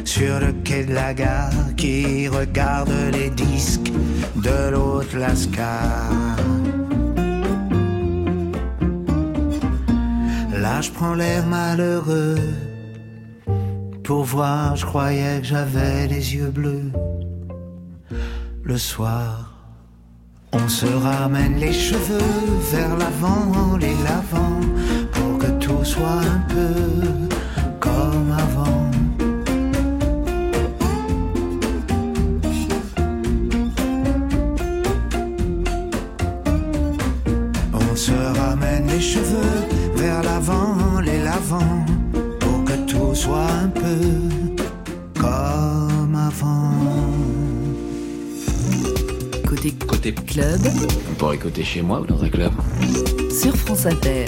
sur 0.03 0.39
le 0.39 0.51
quai 0.63 0.85
de 0.85 0.93
la 0.95 1.13
gare 1.13 1.75
qui 1.77 2.27
regarde 2.27 2.91
les 3.13 3.29
disques 3.29 3.91
de 4.35 4.71
l'autre 4.71 5.15
Lascar. 5.15 6.35
Là, 10.51 10.81
je 10.81 10.89
prends 10.89 11.13
l'air 11.13 11.45
malheureux. 11.45 12.39
Pour 14.03 14.23
voir, 14.23 14.75
je 14.75 14.85
croyais 14.87 15.39
que 15.39 15.45
j'avais 15.45 16.07
les 16.07 16.35
yeux 16.35 16.49
bleus. 16.49 16.91
Le 18.63 18.77
soir, 18.79 19.53
on 20.53 20.67
se 20.67 20.87
ramène 20.87 21.57
les 21.59 21.73
cheveux 21.73 22.33
vers 22.71 22.97
l'avant, 22.97 23.77
les 23.77 23.95
lavant, 24.07 24.59
pour 25.11 25.37
que 25.37 25.51
tout 25.63 25.85
soit 25.85 26.21
un 26.35 26.39
peu 26.49 27.26
se 38.07 38.39
ramène 38.39 38.87
les 38.87 39.01
cheveux 39.01 39.59
vers 39.95 40.23
l'avant, 40.23 41.01
les 41.01 41.21
lavant, 41.21 41.85
pour 42.39 42.63
que 42.63 42.75
tout 42.89 43.13
soit 43.13 43.51
un 43.65 43.67
peu 43.67 44.01
vent. 46.29 46.71
Côté, 49.45 49.71
Côté 49.85 50.13
club, 50.13 50.61
On 51.09 51.13
pourrait 51.15 51.35
écouter 51.35 51.63
chez 51.65 51.81
moi 51.81 51.99
ou 51.99 52.05
dans 52.05 52.23
un 52.23 52.29
club. 52.29 52.53
sur 53.29 53.55
France 53.57 53.85
Inter. 53.85 54.25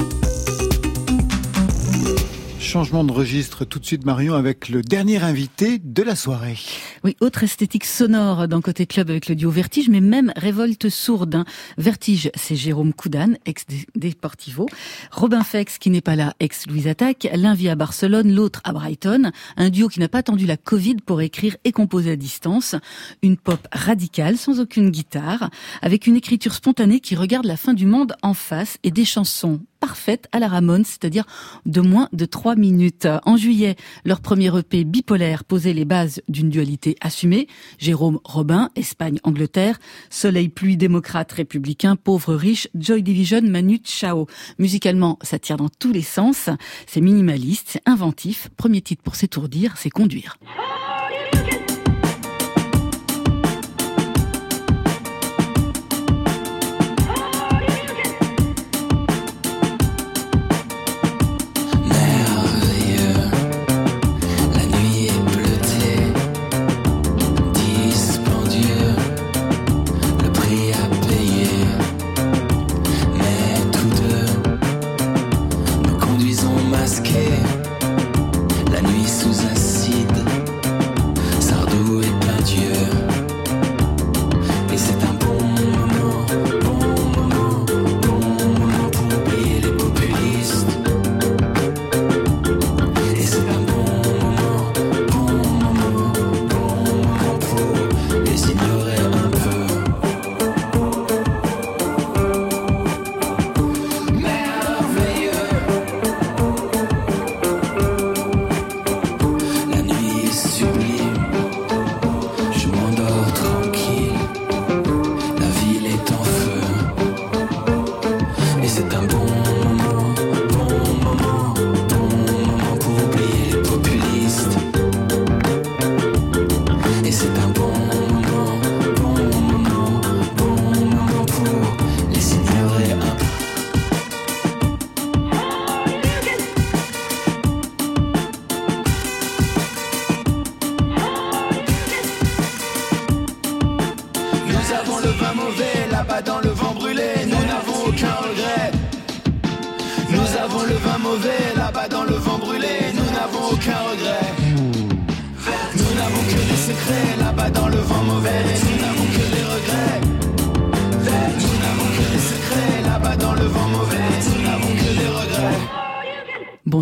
Changement 2.59 3.05
de 3.05 3.13
registre 3.13 3.63
tout 3.63 3.79
de 3.79 3.85
suite 3.85 4.05
Marion 4.05 4.33
avec 4.33 4.67
le 4.67 4.81
dernier 4.81 5.23
invité 5.23 5.79
de 5.81 6.03
la 6.03 6.15
soirée. 6.15 6.57
Oui, 7.03 7.15
autre 7.21 7.43
esthétique 7.43 7.85
sonore 7.85 8.49
dans 8.49 8.59
Côté 8.59 8.85
Club 8.85 9.09
avec 9.09 9.29
le 9.29 9.35
duo 9.35 9.49
Vertige, 9.49 9.87
mais 9.87 10.01
même 10.01 10.33
révolte 10.35 10.89
sourde. 10.89 11.35
hein. 11.35 11.45
Vertige, 11.77 12.29
c'est 12.35 12.57
Jérôme 12.57 12.93
Coudan, 12.93 13.35
ex 13.45 13.65
Deportivo. 13.95 14.67
Robin 15.11 15.43
Fex, 15.43 15.77
qui 15.77 15.89
n'est 15.91 16.01
pas 16.01 16.17
là, 16.17 16.33
ex 16.41 16.67
Louise 16.67 16.87
Attaque. 16.87 17.29
L'un 17.33 17.53
vit 17.53 17.69
à 17.69 17.75
Barcelone, 17.75 18.33
l'autre 18.33 18.59
à 18.65 18.73
Brighton. 18.73 19.31
Un 19.55 19.69
duo 19.69 19.87
qui 19.87 20.01
n'a 20.01 20.09
pas 20.09 20.19
attendu 20.19 20.45
la 20.45 20.57
Covid 20.57 20.97
pour 21.05 21.21
écrire 21.21 21.55
et 21.63 21.71
composer 21.71 22.11
à 22.11 22.15
distance. 22.17 22.75
Une 23.21 23.37
pop 23.37 23.65
radicale, 23.71 24.37
sans 24.37 24.59
aucune 24.59 24.89
guitare, 24.89 25.49
avec 25.81 26.05
une 26.05 26.17
écriture 26.17 26.53
spontanée 26.53 26.99
qui 26.99 27.15
regarde 27.15 27.45
la 27.45 27.55
fin 27.55 27.73
du 27.73 27.85
monde 27.85 28.15
en 28.23 28.33
face 28.33 28.77
et 28.83 28.91
des 28.91 29.05
chansons 29.05 29.61
parfaites 29.79 30.27
à 30.31 30.39
la 30.39 30.47
Ramones, 30.47 30.85
c'est-à-dire 30.85 31.25
de 31.65 31.81
moins 31.81 32.09
de 32.13 32.25
trois 32.25 32.55
minutes. 32.55 33.07
En 33.25 33.37
juillet, 33.37 33.75
leur 34.05 34.21
premier 34.21 34.55
EP 34.57 34.83
bipolaire 34.83 35.43
posait 35.43 35.73
les 35.73 35.85
bases 35.85 36.21
d'une 36.27 36.49
dualité 36.49 36.95
assumée. 37.01 37.47
Jérôme 37.77 38.19
Robin, 38.23 38.69
Espagne, 38.75 39.19
Angleterre, 39.23 39.79
Soleil, 40.09 40.49
pluie, 40.49 40.77
démocrate, 40.77 41.31
républicain, 41.31 41.95
pauvre, 41.95 42.35
riche, 42.35 42.67
Joy 42.75 43.03
Division, 43.03 43.41
Manu 43.41 43.79
Chao. 43.83 44.27
Musicalement, 44.57 45.17
ça 45.21 45.39
tire 45.39 45.57
dans 45.57 45.69
tous 45.69 45.91
les 45.91 46.01
sens. 46.01 46.49
C'est 46.87 47.01
minimaliste, 47.01 47.67
c'est 47.69 47.83
inventif. 47.85 48.49
Premier 48.57 48.81
titre 48.81 49.03
pour 49.03 49.15
s'étourdir, 49.15 49.75
c'est 49.77 49.89
conduire. 49.89 50.37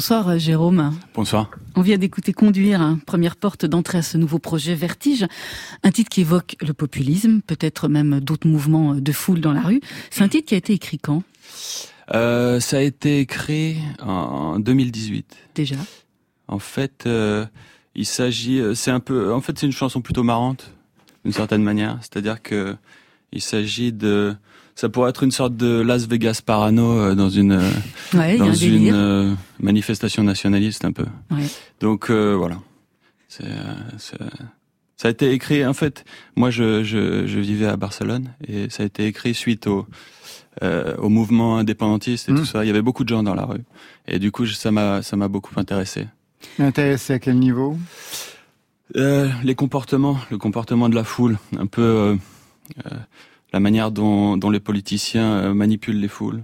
Bonsoir 0.08 0.30
euh, 0.30 0.38
Jérôme. 0.38 0.97
Bonsoir. 1.16 1.51
On 1.76 1.82
vient 1.82 1.97
d'écouter 1.97 2.32
Conduire, 2.32 2.80
hein, 2.80 2.97
première 3.05 3.36
porte 3.36 3.66
d'entrée 3.66 3.97
à 3.97 4.01
ce 4.01 4.18
nouveau 4.18 4.39
projet 4.39 4.74
Vertige, 4.74 5.28
un 5.84 5.91
titre 5.91 6.08
qui 6.10 6.22
évoque 6.22 6.55
le 6.62 6.74
populisme, 6.74 7.41
peut-être 7.41 7.89
même 7.89 8.22
d'autres 8.22 8.47
mouvements 8.47 8.95
de 8.95 9.12
foule 9.12 9.41
dans 9.41 9.51
la 9.51 9.60
rue. 9.60 9.82
C'est 10.10 10.24
un 10.24 10.30
titre 10.30 10.47
qui 10.47 10.55
a 10.55 10.60
été 10.60 10.72
écrit 10.72 10.97
quand? 10.97 11.24
Euh, 12.16 12.62
ça 12.62 12.78
a 12.78 12.80
été 12.84 13.20
écrit 13.20 13.80
en 13.99 14.60
2018. 14.62 15.36
déjà 15.55 15.76
En 16.47 16.60
fait, 16.60 17.03
euh, 17.05 17.45
il 17.93 18.05
s'agit, 18.05 18.62
c'est 18.76 18.91
un 18.91 19.01
peu, 19.01 19.34
en 19.34 19.41
fait, 19.41 19.60
c'est 19.60 19.66
une 19.66 19.74
chanson 19.74 19.99
plutôt 19.99 20.24
marrante, 20.24 20.72
d'une 21.26 21.34
certaine 21.34 21.64
manière. 21.64 21.97
C'est-à-dire 21.99 22.41
que 22.41 22.78
il 23.34 23.41
s'agit 23.41 23.91
de, 23.93 24.36
ça 24.75 24.89
pourrait 24.89 25.09
être 25.09 25.23
une 25.23 25.32
sorte 25.32 25.55
de 25.55 25.82
Las 25.82 26.07
Vegas 26.07 26.41
parano 26.45 26.97
euh, 26.99 27.15
dans 27.15 27.30
une, 27.30 27.53
euh, 27.53 27.69
Ouais, 28.13 28.38
dans 28.38 28.45
un 28.49 28.53
une 28.53 28.93
euh, 28.93 29.34
manifestation 29.59 30.23
nationaliste 30.23 30.86
un 30.86 30.91
peu. 30.91 31.05
Ouais. 31.32 31.43
Donc 31.80 32.09
euh, 32.09 32.34
voilà. 32.36 32.57
C'est, 33.28 33.45
euh, 33.45 33.73
c'est- 33.97 34.17
ça 34.95 35.09
a 35.09 35.11
été 35.11 35.32
écrit. 35.32 35.63
En 35.65 35.73
fait, 35.73 36.05
moi, 36.36 36.49
je, 36.49 36.84
je, 36.84 37.28
je 37.28 37.39
vivais 37.39 37.67
à 37.67 37.75
Barcelone 37.78 38.30
et 38.47 38.69
ça 38.69 38.82
a 38.84 38.86
été 38.86 39.05
écrit 39.05 39.34
suite 39.36 39.67
au 39.67 39.86
euh, 40.63 40.95
au 40.97 41.09
mouvement 41.09 41.57
indépendantiste 41.59 42.30
et 42.30 42.32
Mmh. 42.32 42.36
tout 42.39 42.45
ça. 42.45 42.63
Il 42.65 42.67
y 42.67 42.71
avait 42.71 42.82
beaucoup 42.82 43.03
de 43.03 43.09
gens 43.09 43.21
dans 43.21 43.36
la 43.36 43.45
rue 43.45 43.61
et 44.07 44.17
du 44.17 44.32
coup, 44.32 44.45
je- 44.45 44.55
ça 44.55 44.71
m'a 44.71 45.03
ça 45.03 45.15
m'a 45.15 45.28
beaucoup 45.28 45.53
intéressé. 45.59 46.07
Intéressé 46.57 47.13
à 47.13 47.19
quel 47.19 47.38
niveau? 47.38 47.78
Euh, 48.95 49.30
les 49.43 49.53
comportements, 49.53 50.17
le 50.32 50.38
comportement 50.39 50.88
de 50.89 50.95
la 50.95 51.03
foule, 51.03 51.38
un 51.59 51.67
peu 51.67 52.17
la 53.53 53.59
manière 53.59 53.91
dont, 53.91 54.38
dont 54.38 54.49
les 54.49 54.59
politiciens 54.59 55.32
euh, 55.34 55.53
manipulent 55.53 55.99
les 55.99 56.07
foules. 56.07 56.43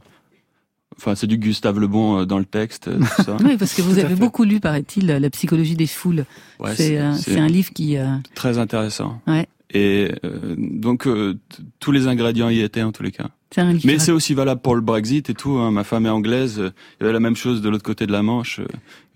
Enfin, 0.98 1.16
c'est 1.16 1.28
du 1.28 1.38
Gustave 1.38 1.80
Le 1.80 1.88
Bon 1.88 2.20
euh, 2.20 2.26
dans 2.26 2.38
le 2.38 2.46
texte, 2.46 2.88
euh, 2.88 3.00
tout 3.00 3.24
ça. 3.24 3.38
Oui, 3.44 3.58
parce 3.58 3.74
que 3.74 3.82
vous 3.82 3.96
Tout 3.96 4.00
avez 4.06 4.16
beaucoup 4.16 4.44
lu, 4.44 4.60
paraît-il, 4.60 5.08
La 5.08 5.30
psychologie 5.32 5.76
des 5.76 5.88
foules. 5.88 6.26
Ouais, 6.60 6.76
c'est 6.76 7.00
euh, 7.00 7.14
c'est 7.14 7.40
un 7.40 7.48
livre 7.48 7.72
qui... 7.74 7.98
euh, 7.98 8.08
très 8.36 8.58
intéressant. 8.60 9.20
Ouais. 9.28 9.48
Et 9.72 10.12
euh, 10.24 10.56
donc 10.58 11.08
euh, 11.08 11.36
tous 11.80 11.92
les 11.92 12.08
ingrédients 12.08 12.50
y 12.50 12.60
étaient 12.62 12.84
en 12.84 12.92
tous 12.92 13.02
les 13.02 13.12
cas. 13.12 13.30
C'est 13.50 13.62
un 13.62 13.74
livre 13.74 13.86
Mais 13.88 13.98
c'est 13.98 14.12
aussi 14.12 14.36
valable 14.36 14.62
pour 14.62 14.76
le 14.76 14.82
Brexit 14.82 15.30
et 15.32 15.34
tout. 15.34 15.58
hein. 15.58 15.72
Ma 15.72 15.84
femme 15.84 16.06
est 16.06 16.10
anglaise. 16.10 16.60
euh, 16.60 16.70
Il 17.00 17.04
y 17.04 17.06
avait 17.06 17.14
la 17.14 17.20
même 17.20 17.36
chose 17.36 17.62
de 17.64 17.70
l'autre 17.70 17.84
côté 17.84 18.06
de 18.06 18.12
la 18.12 18.22
Manche. 18.22 18.60
euh, 18.60 18.66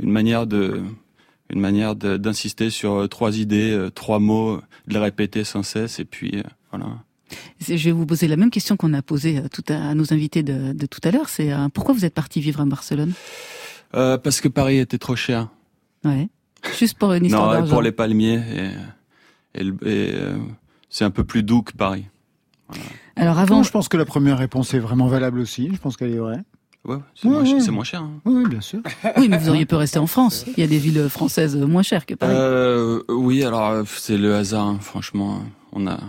Une 0.01 0.11
manière 0.11 0.47
de, 0.47 0.81
une 1.51 1.59
manière 1.59 1.95
de- 1.95 2.17
d'insister 2.17 2.71
sur 2.71 2.93
euh, 2.93 3.07
trois 3.07 3.37
idées, 3.37 3.71
euh, 3.71 3.91
trois 3.91 4.17
mots, 4.19 4.53
euh, 4.55 4.61
de 4.87 4.93
les 4.93 4.99
répéter 4.99 5.43
sans 5.43 5.61
cesse. 5.61 5.99
Et 5.99 6.05
puis 6.05 6.37
euh, 6.37 6.43
voilà. 6.71 6.85
Je 7.59 7.73
vais 7.75 7.91
vous 7.91 8.05
poser 8.05 8.27
la 8.27 8.37
même 8.37 8.49
question 8.51 8.77
qu'on 8.77 8.93
a 8.93 9.01
posée 9.01 9.39
euh, 9.39 9.47
tout 9.51 9.63
à, 9.69 9.89
à 9.89 9.93
nos 9.95 10.13
invités 10.13 10.43
de, 10.43 10.71
de 10.73 10.85
tout 10.85 11.01
à 11.03 11.11
l'heure. 11.11 11.27
C'est 11.29 11.51
euh, 11.51 11.67
pourquoi 11.73 11.93
vous 11.93 12.05
êtes 12.05 12.13
parti 12.13 12.39
vivre 12.39 12.61
à 12.61 12.65
Barcelone? 12.65 13.13
Euh, 13.95 14.17
parce 14.17 14.39
que 14.41 14.47
Paris 14.47 14.77
était 14.77 14.97
trop 14.97 15.15
cher. 15.15 15.49
Ouais. 16.05 16.29
Juste 16.79 16.97
pour 16.97 17.11
une 17.13 17.25
histoire 17.25 17.47
non, 17.47 17.51
d'argent. 17.53 17.73
pour 17.73 17.81
les 17.81 17.91
palmiers. 17.91 18.41
Et, 19.55 19.59
et, 19.59 19.63
le- 19.63 19.87
et, 19.87 20.13
euh, 20.15 20.37
c'est 20.89 21.03
un 21.03 21.11
peu 21.11 21.23
plus 21.23 21.43
doux 21.43 21.61
que 21.63 21.73
Paris. 21.73 22.05
Alors 23.15 23.39
avant, 23.39 23.57
Non, 23.57 23.63
je 23.63 23.71
pense 23.71 23.87
que 23.89 23.97
la 23.97 24.05
première 24.05 24.37
réponse 24.37 24.73
est 24.73 24.79
vraiment 24.79 25.07
valable 25.07 25.39
aussi. 25.39 25.69
Je 25.73 25.79
pense 25.79 25.97
qu'elle 25.97 26.13
est 26.13 26.17
vraie. 26.19 26.41
Ouais, 26.85 26.97
c'est 27.15 27.27
moins, 27.27 27.43
cher- 27.43 27.71
moins 27.71 27.83
hein. 27.95 28.11
Oui, 28.23 28.47
bien 28.49 28.61
sûr. 28.61 28.79
oui, 29.17 29.27
mais 29.27 29.37
vous 29.37 29.49
auriez 29.49 29.65
pu 29.65 29.75
rester 29.75 29.99
en 29.99 30.07
France. 30.07 30.45
Il 30.55 30.59
y 30.61 30.63
a 30.63 30.67
des 30.67 30.77
villes 30.77 31.09
françaises 31.09 31.55
moins 31.57 31.81
chères 31.83 32.05
que 32.05 32.13
Paris. 32.13 32.33
Euh, 32.35 33.01
oui, 33.09 33.43
alors 33.43 33.85
c'est 33.87 34.17
le 34.17 34.33
hasard. 34.35 34.65
hein, 34.67 34.77
franchement, 34.79 35.41
on 35.73 35.85
a. 35.87 35.99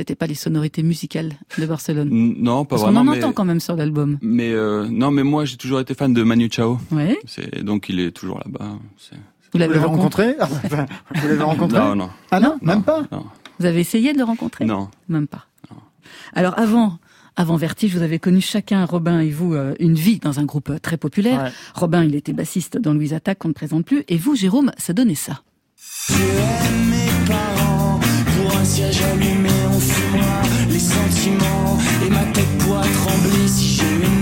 C'était 0.00 0.14
pas 0.14 0.26
les 0.26 0.34
sonorités 0.34 0.82
musicales 0.82 1.34
de 1.58 1.66
Barcelone. 1.66 2.08
Non, 2.10 2.64
pas 2.64 2.70
Parce 2.70 2.82
qu'on 2.84 2.92
vraiment. 2.92 3.10
en 3.12 3.14
mais... 3.14 3.22
entend 3.22 3.34
quand 3.34 3.44
même 3.44 3.60
sur 3.60 3.76
l'album. 3.76 4.16
Mais 4.22 4.50
euh, 4.50 4.88
non, 4.88 5.10
mais 5.10 5.22
moi 5.24 5.44
j'ai 5.44 5.58
toujours 5.58 5.78
été 5.78 5.92
fan 5.92 6.14
de 6.14 6.22
Manu 6.22 6.48
Chao. 6.50 6.78
Ouais. 6.90 7.18
C'est 7.26 7.62
donc 7.62 7.90
il 7.90 8.00
est 8.00 8.10
toujours 8.10 8.38
là-bas. 8.38 8.78
C'est 8.96 9.16
Vous 9.52 9.58
l'avez 9.58 9.78
rencontré, 9.78 10.36
Vous 10.40 11.28
l'avez 11.28 11.42
rencontré? 11.42 11.78
Non, 11.78 11.94
non. 11.96 12.08
Ah 12.30 12.40
non, 12.40 12.56
même 12.62 12.82
pas? 12.82 13.02
Non. 13.12 13.26
Vous 13.58 13.66
avez 13.66 13.80
essayé 13.80 14.14
de 14.14 14.18
le 14.18 14.24
rencontrer? 14.24 14.64
Non. 14.64 14.88
Même 15.10 15.26
pas. 15.26 15.44
Alors 16.32 16.58
avant, 16.58 16.96
avant 17.36 17.56
Vertige, 17.56 17.94
vous 17.94 18.00
avez 18.02 18.18
connu 18.18 18.40
chacun, 18.40 18.86
Robin 18.86 19.20
et 19.20 19.28
vous, 19.28 19.52
euh, 19.52 19.74
une 19.80 19.96
vie 19.96 20.18
dans 20.18 20.40
un 20.40 20.44
groupe 20.46 20.70
euh, 20.70 20.78
très 20.78 20.96
populaire. 20.96 21.42
Ouais. 21.42 21.50
Robin, 21.74 22.04
il 22.04 22.14
était 22.14 22.32
bassiste 22.32 22.78
dans 22.78 22.94
Louise 22.94 23.12
Attaque, 23.12 23.40
qu'on 23.40 23.48
ne 23.48 23.52
présente 23.52 23.84
plus. 23.84 24.02
Et 24.08 24.16
vous, 24.16 24.34
Jérôme, 24.34 24.72
ça 24.78 24.94
donnait 24.94 25.14
ça. 25.14 25.42
Je 26.08 26.14
aime 26.14 26.88
mes 26.88 27.26
parents 27.28 28.00
Pour 28.38 28.56
un 28.56 28.64
siège 28.64 29.02
allumé 29.02 29.50
on 29.50 29.59
les 30.70 30.78
sentiments 30.78 31.78
Et 32.06 32.10
ma 32.10 32.24
tête 32.32 32.58
pourra 32.58 32.82
trembler 32.82 33.48
Si 33.48 33.68
j'ai 33.68 34.06
une 34.06 34.19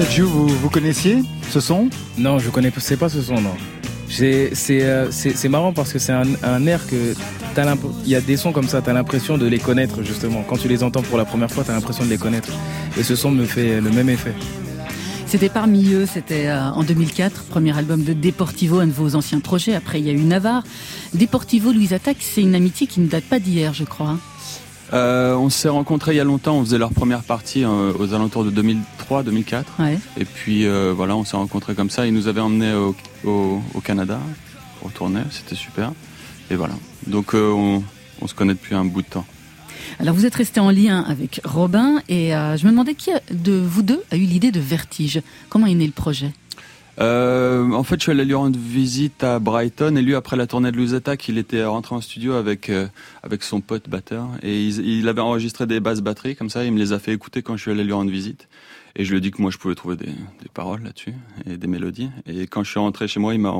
vous, 0.00 0.48
vous 0.48 0.70
connaissiez 0.70 1.22
ce 1.50 1.60
son? 1.60 1.88
Non, 2.18 2.38
je 2.38 2.50
connais 2.50 2.72
c'est 2.78 2.96
pas 2.96 3.08
ce 3.08 3.20
son, 3.22 3.34
non. 3.34 3.54
C'est 4.08 4.50
c'est 4.54 4.82
euh, 4.82 5.10
c'est 5.10 5.48
marrant 5.48 5.72
parce 5.72 5.92
que 5.92 5.98
c'est 5.98 6.12
un, 6.12 6.24
un 6.42 6.66
air 6.66 6.86
que 6.86 7.14
il 8.04 8.10
y 8.10 8.16
a 8.16 8.20
des 8.22 8.38
sons 8.38 8.52
comme 8.52 8.66
ça, 8.68 8.80
t'as 8.80 8.94
l'impression 8.94 9.36
de 9.36 9.46
les 9.46 9.58
connaître 9.58 10.02
justement. 10.02 10.42
Quand 10.48 10.56
tu 10.56 10.68
les 10.68 10.82
entends 10.82 11.02
pour 11.02 11.18
la 11.18 11.26
première 11.26 11.50
fois, 11.50 11.64
t'as 11.64 11.74
l'impression 11.74 12.04
de 12.04 12.08
les 12.08 12.16
connaître. 12.16 12.48
Et 12.98 13.02
ce 13.02 13.14
son 13.14 13.30
me 13.30 13.44
fait 13.44 13.80
le 13.80 13.90
même 13.90 14.08
effet. 14.08 14.32
C'était 15.26 15.50
parmi 15.50 15.92
eux, 15.92 16.06
c'était 16.06 16.48
euh, 16.48 16.60
en 16.70 16.82
2004, 16.82 17.44
premier 17.44 17.76
album 17.76 18.04
de 18.04 18.12
Deportivo, 18.14 18.80
un 18.80 18.86
de 18.86 18.92
vos 18.92 19.14
anciens 19.16 19.40
projets. 19.40 19.74
Après, 19.74 19.98
il 20.00 20.06
y 20.06 20.10
a 20.10 20.12
eu 20.14 20.24
Navarre. 20.24 20.62
Deportivo, 21.14 21.72
Louise 21.72 21.92
Attaque, 21.92 22.18
c'est 22.20 22.42
une 22.42 22.54
amitié 22.54 22.86
qui 22.86 23.00
ne 23.00 23.06
date 23.06 23.24
pas 23.24 23.38
d'hier, 23.38 23.72
je 23.74 23.84
crois. 23.84 24.08
hein. 24.10 24.18
Euh, 24.92 25.34
on 25.34 25.48
s'est 25.48 25.68
rencontrés 25.70 26.12
il 26.12 26.16
y 26.16 26.20
a 26.20 26.24
longtemps, 26.24 26.56
on 26.58 26.64
faisait 26.64 26.78
leur 26.78 26.92
première 26.92 27.22
partie 27.22 27.64
euh, 27.64 27.92
aux 27.98 28.12
alentours 28.12 28.44
de 28.44 28.50
2003-2004. 28.62 29.64
Ouais. 29.78 29.98
Et 30.18 30.24
puis 30.24 30.66
euh, 30.66 30.92
voilà, 30.94 31.16
on 31.16 31.24
s'est 31.24 31.36
rencontrés 31.36 31.74
comme 31.74 31.90
ça. 31.90 32.06
Ils 32.06 32.12
nous 32.12 32.28
avaient 32.28 32.40
emmenés 32.42 32.74
au, 32.74 32.94
au, 33.24 33.62
au 33.74 33.80
Canada 33.80 34.18
pour 34.80 34.92
tourner, 34.92 35.20
c'était 35.30 35.54
super. 35.54 35.92
Et 36.50 36.56
voilà. 36.56 36.74
Donc 37.06 37.34
euh, 37.34 37.50
on, 37.52 37.82
on 38.20 38.26
se 38.26 38.34
connaît 38.34 38.54
depuis 38.54 38.74
un 38.74 38.84
bout 38.84 39.02
de 39.02 39.06
temps. 39.06 39.24
Alors 39.98 40.14
vous 40.14 40.26
êtes 40.26 40.34
resté 40.34 40.60
en 40.60 40.70
lien 40.70 41.00
avec 41.08 41.40
Robin 41.44 42.00
et 42.08 42.30
je 42.30 42.64
me 42.66 42.70
demandais 42.70 42.94
qui 42.94 43.10
de 43.30 43.52
vous 43.52 43.82
deux 43.82 44.02
a 44.10 44.16
eu 44.16 44.20
l'idée 44.20 44.50
de 44.50 44.60
Vertige? 44.60 45.20
Comment 45.48 45.66
est 45.66 45.74
né 45.74 45.86
le 45.86 45.92
projet? 45.92 46.32
Euh, 47.00 47.70
en 47.72 47.82
fait, 47.84 47.96
je 47.96 48.02
suis 48.02 48.12
allé 48.12 48.24
lui 48.24 48.34
rendre 48.34 48.58
visite 48.58 49.24
à 49.24 49.38
Brighton 49.38 49.96
et 49.96 50.02
lui, 50.02 50.14
après 50.14 50.36
la 50.36 50.46
tournée 50.46 50.70
de 50.70 50.76
Lusetta, 50.76 51.14
il 51.28 51.38
était 51.38 51.64
rentré 51.64 51.94
en 51.94 52.00
studio 52.00 52.34
avec 52.34 52.68
euh, 52.68 52.86
avec 53.22 53.42
son 53.42 53.60
pote 53.62 53.88
batteur 53.88 54.28
et 54.42 54.62
il, 54.62 54.86
il 54.86 55.08
avait 55.08 55.22
enregistré 55.22 55.66
des 55.66 55.80
basses 55.80 56.02
batteries 56.02 56.36
comme 56.36 56.50
ça. 56.50 56.64
Il 56.64 56.72
me 56.72 56.78
les 56.78 56.92
a 56.92 56.98
fait 56.98 57.12
écouter 57.12 57.42
quand 57.42 57.56
je 57.56 57.62
suis 57.62 57.70
allé 57.70 57.82
lui 57.82 57.92
rendre 57.92 58.10
visite 58.10 58.48
et 58.94 59.04
je 59.04 59.10
lui 59.10 59.18
ai 59.18 59.20
dit 59.20 59.30
que 59.30 59.40
moi, 59.40 59.50
je 59.50 59.56
pouvais 59.56 59.74
trouver 59.74 59.96
des, 59.96 60.06
des 60.06 60.48
paroles 60.52 60.82
là-dessus 60.82 61.14
et 61.46 61.56
des 61.56 61.66
mélodies. 61.66 62.10
Et 62.26 62.46
quand 62.46 62.62
je 62.62 62.70
suis 62.70 62.80
rentré 62.80 63.08
chez 63.08 63.20
moi, 63.20 63.32
il 63.32 63.40
m'a 63.40 63.54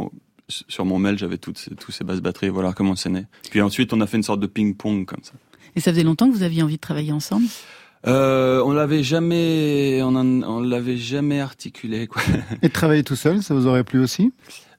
sur 0.49 0.85
mon 0.85 0.99
mail, 0.99 1.17
j'avais 1.17 1.39
toutes 1.39 1.57
ces, 1.57 1.75
tous 1.75 1.93
ces 1.93 2.05
basses 2.05 2.21
batteries. 2.21 2.51
Voilà 2.51 2.75
comment 2.75 2.97
c'est 2.97 3.09
né. 3.09 3.25
Puis 3.51 3.63
ensuite, 3.63 3.95
on 3.95 4.01
a 4.03 4.07
fait 4.07 4.19
une 4.19 4.23
sorte 4.23 4.41
de 4.41 4.47
ping-pong 4.47 5.07
comme 5.07 5.23
ça. 5.23 5.33
Et 5.75 5.81
ça 5.81 5.91
faisait 5.91 6.03
longtemps 6.03 6.31
que 6.31 6.37
vous 6.37 6.43
aviez 6.43 6.63
envie 6.63 6.77
de 6.77 6.81
travailler 6.81 7.13
ensemble? 7.13 7.47
Euh, 8.07 8.61
on 8.65 8.73
l'avait 8.73 9.03
jamais, 9.03 10.01
on, 10.03 10.15
en- 10.17 10.43
on 10.43 10.61
l'avait 10.61 10.97
jamais 10.97 11.41
articulé 11.41 12.07
quoi. 12.09 12.21
Et 12.63 12.69
travailler 12.69 13.05
tout 13.05 13.17
seul, 13.17 13.43
ça 13.43 13.55
vous 13.55 13.67
aurait 13.67 13.85
plu 13.85 14.01
aussi? 14.01 14.33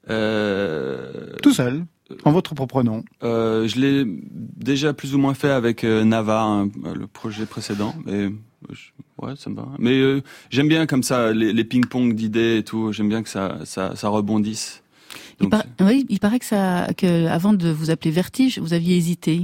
Euh, 0.09 1.37
Tout 1.41 1.53
seul, 1.53 1.85
en 2.25 2.31
votre 2.31 2.53
propre 2.55 2.83
nom. 2.83 3.03
Euh, 3.23 3.67
je 3.67 3.79
l'ai 3.79 4.03
déjà 4.05 4.93
plus 4.93 5.15
ou 5.15 5.17
moins 5.17 5.33
fait 5.33 5.49
avec 5.49 5.83
euh, 5.83 6.03
Nava, 6.03 6.41
hein, 6.43 6.69
le 6.95 7.07
projet 7.07 7.45
précédent. 7.45 7.95
Mais 8.05 8.25
euh, 8.25 8.29
je- 8.71 8.89
ouais, 9.25 9.33
ça 9.37 9.49
me 9.49 9.55
va. 9.55 9.67
Mais 9.79 9.97
euh, 9.99 10.21
j'aime 10.49 10.67
bien 10.67 10.85
comme 10.85 11.03
ça 11.03 11.31
les, 11.31 11.53
les 11.53 11.63
ping-pong 11.63 12.13
d'idées 12.15 12.57
et 12.57 12.63
tout. 12.63 12.91
J'aime 12.91 13.07
bien 13.09 13.23
que 13.23 13.29
ça, 13.29 13.59
ça, 13.63 13.95
ça 13.95 14.09
rebondisse. 14.09 14.82
Il, 15.41 15.49
par- 15.49 15.63
oui, 15.81 16.05
il 16.09 16.19
paraît 16.19 16.39
que 16.39 16.45
ça, 16.45 16.87
que 16.97 17.27
avant 17.27 17.53
de 17.53 17.69
vous 17.69 17.89
appeler 17.91 18.11
Vertige, 18.11 18.59
vous 18.59 18.73
aviez 18.73 18.95
hésité 18.97 19.41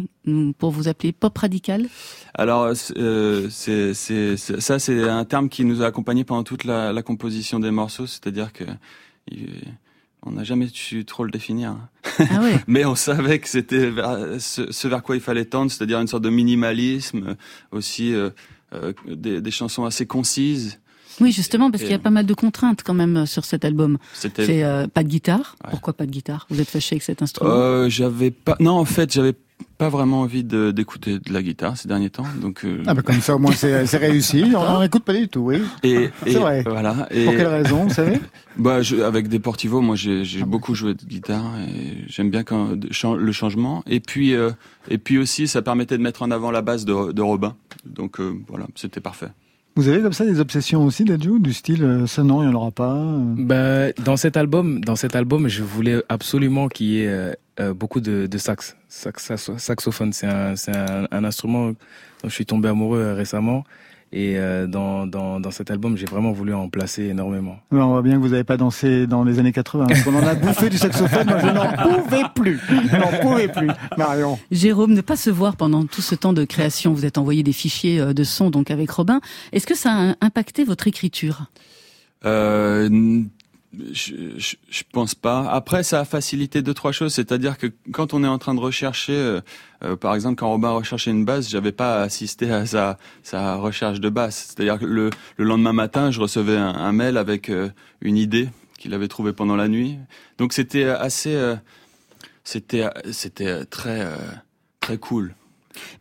pour 0.57 0.71
vous 0.71 0.87
appeler 0.87 1.11
Pop 1.11 1.37
Radical. 1.37 1.87
Alors 2.35 2.71
euh, 2.97 3.47
c'est, 3.49 3.93
ça, 4.35 4.79
c'est 4.79 5.09
un 5.09 5.25
terme 5.25 5.49
qui 5.49 5.65
nous 5.65 5.81
a 5.81 5.87
accompagnés 5.87 6.23
pendant 6.23 6.43
toute 6.43 6.63
la, 6.63 6.93
la 6.93 7.01
composition 7.01 7.59
des 7.59 7.71
morceaux. 7.71 8.07
C'est-à-dire 8.07 8.53
que 8.53 8.63
on 10.25 10.31
n'a 10.31 10.43
jamais 10.43 10.67
su 10.71 11.05
trop 11.05 11.23
le 11.23 11.31
définir. 11.31 11.77
Ah 12.19 12.41
ouais. 12.41 12.55
Mais 12.67 12.83
on 12.85 12.95
savait 12.95 13.39
que 13.39 13.47
c'était 13.47 13.89
ce, 14.39 14.71
ce 14.71 14.87
vers 14.87 15.01
quoi 15.01 15.15
il 15.15 15.21
fallait 15.21 15.45
tendre, 15.45 15.71
c'est-à-dire 15.71 15.99
une 15.99 16.07
sorte 16.07 16.23
de 16.23 16.29
minimalisme, 16.29 17.29
euh, 17.29 17.35
aussi 17.71 18.13
euh, 18.13 18.29
euh, 18.73 18.91
des, 19.07 19.39
des 19.41 19.51
chansons 19.51 19.85
assez 19.85 20.05
concises. 20.05 20.79
Oui, 21.21 21.31
justement, 21.31 21.69
parce 21.71 21.83
qu'il 21.83 21.91
y 21.91 21.95
a 21.95 21.99
pas 21.99 22.09
mal 22.09 22.25
de 22.25 22.33
contraintes 22.33 22.81
quand 22.83 22.93
même 22.93 23.25
sur 23.25 23.45
cet 23.45 23.65
album. 23.65 23.97
C'était. 24.13 24.45
C'est 24.45 24.63
euh, 24.63 24.87
pas 24.87 25.03
de 25.03 25.09
guitare. 25.09 25.55
Ouais. 25.63 25.71
Pourquoi 25.71 25.93
pas 25.93 26.05
de 26.05 26.11
guitare? 26.11 26.45
Vous 26.49 26.59
êtes 26.61 26.69
fâché 26.69 26.95
avec 26.95 27.03
cet 27.03 27.21
instrument? 27.21 27.51
Euh, 27.51 27.89
j'avais 27.89 28.31
pas. 28.31 28.55
Non, 28.59 28.73
en 28.73 28.85
fait, 28.85 29.11
j'avais 29.13 29.33
pas 29.77 29.89
vraiment 29.89 30.21
envie 30.21 30.43
d'écouter 30.43 31.19
de 31.19 31.33
la 31.33 31.41
guitare 31.41 31.77
ces 31.77 31.87
derniers 31.87 32.09
temps. 32.09 32.25
Donc. 32.41 32.63
euh, 32.65 32.83
Ah 32.85 32.93
bah 32.93 33.01
comme 33.01 33.19
ça 33.21 33.35
au 33.35 33.39
moins 33.39 33.51
c'est 33.53 33.97
réussi. 33.97 34.43
On 34.55 34.79
n'écoute 34.81 35.03
pas 35.03 35.13
du 35.13 35.27
tout, 35.27 35.39
oui. 35.41 35.61
et, 35.83 36.09
C'est 36.23 36.31
et 36.31 36.35
vrai. 36.35 36.63
voilà. 36.65 37.07
Et, 37.11 37.25
Pour 37.25 37.33
quelle 37.35 37.47
raison, 37.47 37.83
vous 37.85 37.93
savez? 37.93 38.19
Bah, 38.57 38.81
je, 38.81 38.97
avec 38.97 39.29
Deportivo, 39.29 39.79
moi, 39.79 39.95
j'ai 39.95 40.23
Ah 40.41 40.45
beaucoup 40.45 40.75
joué 40.75 40.93
de 40.93 41.05
guitare 41.05 41.45
et 41.59 42.03
j'aime 42.07 42.29
bien 42.29 42.43
quand, 42.43 42.71
le 42.73 43.31
changement. 43.31 43.83
Et 43.87 44.01
puis, 44.01 44.33
euh, 44.33 44.51
et 44.89 44.97
puis 44.97 45.17
aussi, 45.17 45.47
ça 45.47 45.61
permettait 45.61 45.97
de 45.97 46.03
mettre 46.03 46.23
en 46.23 46.31
avant 46.31 46.51
la 46.51 46.61
base 46.61 46.83
de, 46.83 47.13
de 47.13 47.21
Robin. 47.21 47.55
Donc 47.85 48.19
euh, 48.19 48.33
voilà, 48.49 48.65
c'était 48.75 48.99
parfait. 48.99 49.29
Vous 49.75 49.87
avez 49.87 50.01
comme 50.01 50.13
ça 50.13 50.25
des 50.25 50.39
obsessions 50.41 50.83
aussi, 50.83 51.05
Dadju, 51.05 51.39
du 51.39 51.53
style 51.53 51.83
euh, 51.83 52.05
ça 52.07 52.23
non, 52.23 52.41
il 52.43 52.47
n'y 52.49 52.53
en 52.53 52.57
aura 52.57 52.71
pas. 52.71 52.95
euh. 52.95 53.33
Bah, 53.37 53.91
dans 54.03 54.17
cet 54.17 54.35
album, 54.35 54.81
dans 54.83 54.95
cet 54.97 55.15
album, 55.15 55.47
je 55.47 55.63
voulais 55.63 56.03
absolument 56.09 56.67
qu'il 56.67 56.87
y 56.87 57.03
ait 57.03 57.33
euh, 57.59 57.73
beaucoup 57.73 58.01
de, 58.01 58.27
sax, 58.37 58.75
sax, 58.89 59.23
sax- 59.25 59.57
saxophone. 59.57 60.11
C'est 60.11 60.27
un, 60.27 60.53
un, 60.67 61.07
un 61.11 61.23
instrument 61.23 61.67
dont 61.69 61.75
je 62.25 62.29
suis 62.29 62.45
tombé 62.45 62.67
amoureux 62.67 63.13
récemment. 63.13 63.63
Et 64.11 64.37
euh, 64.37 64.65
dans, 64.65 65.05
dans, 65.05 65.39
dans 65.39 65.51
cet 65.51 65.69
album, 65.69 65.95
j'ai 65.95 66.07
vraiment 66.07 66.31
voulu 66.31 66.53
en 66.53 66.67
placer 66.67 67.03
énormément. 67.03 67.57
Ouais, 67.71 67.79
on 67.79 67.89
voit 67.89 68.01
bien 68.01 68.15
que 68.15 68.21
vous 68.21 68.29
n'avez 68.29 68.43
pas 68.43 68.57
dansé 68.57 69.05
dans 69.05 69.23
les 69.23 69.37
années 69.37 69.51
80. 69.51 69.85
Parce 69.87 70.03
qu'on 70.03 70.15
en 70.15 70.25
a 70.25 70.33
bouffé 70.33 70.69
du 70.69 70.77
saxophone, 70.77 71.27
moi 71.27 71.37
je 71.39 71.47
n'en 71.47 72.01
pouvais 72.01 72.23
plus. 72.33 72.59
Je 72.69 72.97
n'en 72.97 73.19
pouvais 73.21 73.47
plus. 73.47 73.69
Marion. 73.97 74.39
Jérôme, 74.49 74.93
ne 74.93 75.01
pas 75.01 75.15
se 75.15 75.29
voir 75.29 75.55
pendant 75.57 75.85
tout 75.85 76.01
ce 76.01 76.15
temps 76.15 76.33
de 76.33 76.43
création, 76.43 76.93
vous 76.93 77.05
êtes 77.05 77.19
envoyé 77.19 77.43
des 77.43 77.53
fichiers 77.53 77.99
euh, 77.99 78.13
de 78.13 78.23
son 78.23 78.49
donc 78.49 78.71
avec 78.71 78.89
Robin. 78.89 79.21
Est-ce 79.51 79.67
que 79.67 79.75
ça 79.75 79.91
a 79.91 80.15
impacté 80.21 80.63
votre 80.63 80.87
écriture? 80.87 81.45
Euh, 82.25 83.21
je, 83.91 84.15
je, 84.37 84.55
je 84.69 84.83
pense 84.91 85.13
pas. 85.15 85.49
Après, 85.49 85.83
ça 85.83 85.99
a 85.99 86.05
facilité 86.05 86.61
deux 86.61 86.73
trois 86.73 86.91
choses. 86.91 87.13
C'est-à-dire 87.13 87.57
que 87.57 87.67
quand 87.91 88.13
on 88.13 88.23
est 88.23 88.27
en 88.27 88.37
train 88.37 88.55
de 88.55 88.59
rechercher, 88.59 89.13
euh, 89.13 89.41
euh, 89.83 89.95
par 89.95 90.15
exemple, 90.15 90.35
quand 90.37 90.49
Robin 90.49 90.71
recherchait 90.71 91.11
une 91.11 91.25
base, 91.25 91.49
j'avais 91.49 91.71
pas 91.71 92.01
assisté 92.01 92.51
à 92.51 92.65
sa 92.65 92.97
sa 93.23 93.55
recherche 93.55 93.99
de 93.99 94.09
base. 94.09 94.35
C'est-à-dire 94.35 94.79
que 94.79 94.85
le, 94.85 95.09
le 95.37 95.45
lendemain 95.45 95.73
matin, 95.73 96.11
je 96.11 96.19
recevais 96.19 96.57
un, 96.57 96.73
un 96.73 96.91
mail 96.91 97.17
avec 97.17 97.49
euh, 97.49 97.69
une 98.01 98.17
idée 98.17 98.49
qu'il 98.77 98.93
avait 98.93 99.07
trouvée 99.07 99.33
pendant 99.33 99.55
la 99.55 99.67
nuit. 99.67 99.97
Donc 100.37 100.53
c'était 100.53 100.85
assez, 100.85 101.35
euh, 101.35 101.55
c'était 102.43 102.87
c'était 103.11 103.65
très 103.65 104.07
très 104.79 104.97
cool. 104.97 105.35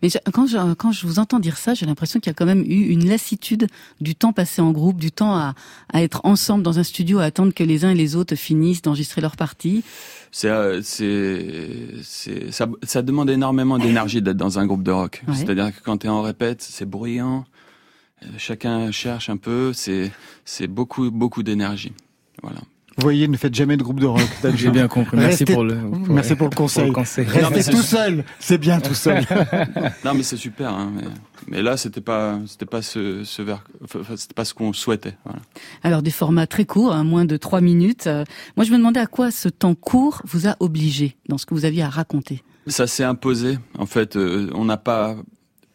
Mais 0.03 0.09
je- 0.09 0.19
quand 0.33 0.47
je, 0.47 0.75
quand 0.75 0.93
je 0.93 1.07
vous 1.07 1.19
entends 1.19 1.39
dire 1.39 1.57
ça, 1.59 1.75
j'ai 1.75 1.87
l'impression 1.87 2.21
qu'il 2.21 2.31
y 2.31 2.33
a 2.33 2.35
quand 2.35 2.47
même 2.47 2.63
eu 2.63 2.89
une 2.89 3.09
lassitude 3.09 3.67
du 4.01 4.15
temps 4.15 4.33
passé 4.33 4.61
en 4.63 4.73
groupe, 4.73 4.99
du 4.99 5.11
temps 5.13 5.35
à, 5.35 5.55
à 5.93 6.03
être 6.03 6.21
ensemble 6.25 6.63
dans 6.63 6.79
un 6.79 6.83
studio, 6.83 7.19
à 7.19 7.25
attendre 7.25 7.53
que 7.53 7.65
les 7.65 7.85
uns 7.85 7.91
et 7.91 7.95
les 7.95 8.17
autres 8.17 8.35
finissent 8.35 8.83
d'enregistrer 8.83 9.21
leur 9.21 9.37
partie. 9.37 9.83
C'est, 10.31 10.49
euh, 10.51 10.81
c'est, 12.03 12.51
ça, 12.53 12.67
ça 12.83 13.03
demande 13.03 13.31
énormément 13.31 13.79
d'énergie 13.79 14.21
d'être 14.23 14.37
dans 14.37 14.59
un 14.59 14.67
groupe 14.67 14.83
de 14.83 14.91
rock. 14.91 15.23
Ouais. 15.27 15.35
C'est-à-dire 15.35 15.75
que 15.77 15.83
quand 15.83 15.99
tu 15.99 16.07
es 16.07 16.11
en 16.11 16.23
répète, 16.23 16.63
c'est 16.63 16.85
bruyant, 16.89 17.45
euh, 18.23 18.27
chacun 18.37 18.91
cherche 18.91 19.31
un 19.31 19.37
peu, 19.37 19.73
c'est, 19.73 20.11
c'est 20.45 20.67
beaucoup, 20.67 21.11
beaucoup 21.11 21.43
d'énergie. 21.43 21.93
Voilà. 22.43 22.61
Vous 22.99 23.05
voyez, 23.05 23.29
ne 23.29 23.37
faites 23.37 23.55
jamais 23.55 23.77
de 23.77 23.85
groupe 23.85 24.01
de 24.01 24.07
rock. 24.07 24.29
J'ai 24.57 24.71
bien 24.71 24.89
compris. 24.89 25.17
Merci 25.17 25.45
pour 25.45 25.63
le, 25.63 25.77
merci 26.09 26.35
pour 26.35 26.49
le 26.49 26.55
conseil. 26.57 26.93
Restez 26.93 27.71
tout 27.71 27.81
seul. 27.81 28.25
C'est 28.41 28.59
bien 28.59 28.81
tout 28.81 28.95
seul. 28.95 29.25
non, 30.05 30.15
mais 30.15 30.25
c'est 30.25 30.37
super. 30.37 30.71
Hein, 30.75 30.91
mais, 30.97 31.03
mais, 31.47 31.63
là, 31.63 31.77
c'était 31.77 32.01
pas, 32.01 32.41
c'était 32.49 32.67
pas 32.67 32.83
ce, 32.83 33.23
ce 33.23 33.43
c'était 34.17 34.35
pas 34.35 34.45
ce 34.45 34.53
qu'on 34.53 34.73
souhaitait. 34.73 35.17
Voilà. 35.25 35.39
Alors 35.85 36.03
des 36.03 36.11
formats 36.11 36.49
très 36.49 36.65
courts, 36.65 36.93
hein, 36.93 37.05
moins 37.05 37.25
de 37.25 37.37
trois 37.37 37.61
minutes. 37.61 38.09
Euh, 38.09 38.25
moi, 38.57 38.65
je 38.65 38.73
me 38.73 38.79
demandais 38.79 38.99
à 38.99 39.07
quoi 39.07 39.31
ce 39.31 39.49
temps 39.49 39.77
court 39.77 40.21
vous 40.25 40.49
a 40.49 40.57
obligé 40.59 41.17
dans 41.29 41.39
ce 41.39 41.47
que 41.47 41.55
vous 41.55 41.65
aviez 41.65 41.85
à 41.85 41.89
raconter? 41.89 42.43
Ça 42.67 42.89
s'est 42.89 43.05
imposé. 43.05 43.61
En 43.79 43.87
fait, 43.87 44.17
euh, 44.17 44.51
on 44.55 44.65
n'a 44.65 44.77
pas 44.77 45.15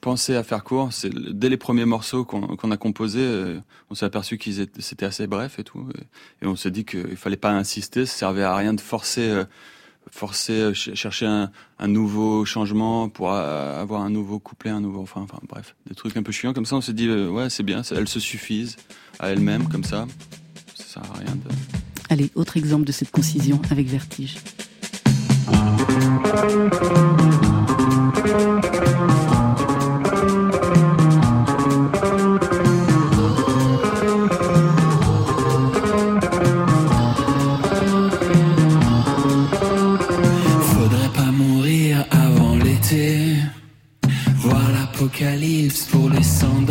pensé 0.03 0.35
à 0.35 0.43
faire 0.43 0.63
court. 0.63 0.91
C'est 0.91 1.09
dès 1.09 1.49
les 1.49 1.57
premiers 1.57 1.85
morceaux 1.85 2.25
qu'on 2.25 2.71
a 2.71 2.77
composés, 2.77 3.21
euh, 3.21 3.59
on 3.89 3.95
s'est 3.95 4.05
aperçu 4.05 4.37
qu'ils 4.37 4.67
c'était 4.79 5.05
assez 5.05 5.27
bref 5.27 5.59
et 5.59 5.63
tout, 5.63 5.87
et, 6.41 6.45
on 6.45 6.55
s'est 6.55 6.71
dit 6.71 6.83
qu'il 6.85 7.15
fallait 7.15 7.37
pas 7.37 7.51
insister. 7.51 8.05
Ça 8.05 8.17
servait 8.17 8.43
à 8.43 8.55
rien 8.55 8.73
de 8.73 8.81
forcer, 8.81 9.29
euh, 9.29 9.45
forcer, 10.11 10.53
euh, 10.53 10.73
chercher 10.73 11.25
un, 11.25 11.49
nouveau 11.87 12.43
changement 12.43 13.07
pour 13.07 13.31
avoir 13.31 14.01
un 14.01 14.09
nouveau 14.09 14.39
couplet, 14.39 14.71
un 14.71 14.81
nouveau, 14.81 15.01
enfin, 15.01 15.21
enfin 15.21 15.39
bref, 15.47 15.75
des 15.87 15.95
trucs 15.95 16.17
un 16.17 16.23
peu 16.23 16.33
chiants 16.33 16.53
comme 16.53 16.65
ça. 16.65 16.75
On 16.75 16.81
s'est 16.81 16.93
dit 16.93 17.09
ouais, 17.09 17.49
c'est 17.49 17.63
bien, 17.63 17.81
elles 17.91 18.09
se 18.09 18.19
suffisent 18.19 18.75
à 19.19 19.29
elles-mêmes 19.29 19.69
comme 19.69 19.85
ça. 19.85 20.05
Ça 20.75 20.83
sert 20.83 21.11
à 21.11 21.19
rien 21.19 21.35
de. 21.35 21.49
Allez, 22.09 22.29
autre 22.35 22.57
exemple 22.57 22.83
de 22.83 22.91
cette 22.91 23.11
concision 23.11 23.61
avec 23.71 23.87
Vertige. 23.87 24.35
Pour 45.89 46.09
les 46.09 46.21
sans 46.21 46.61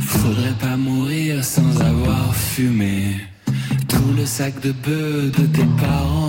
Faudrait 0.00 0.58
pas 0.60 0.76
mourir 0.76 1.44
sans 1.44 1.80
avoir 1.80 2.32
fumé 2.34 3.16
tout 3.88 4.12
le 4.16 4.24
sac 4.24 4.60
de 4.60 4.70
bœufs 4.70 5.32
de 5.36 5.46
tes 5.46 5.66
parents. 5.80 6.27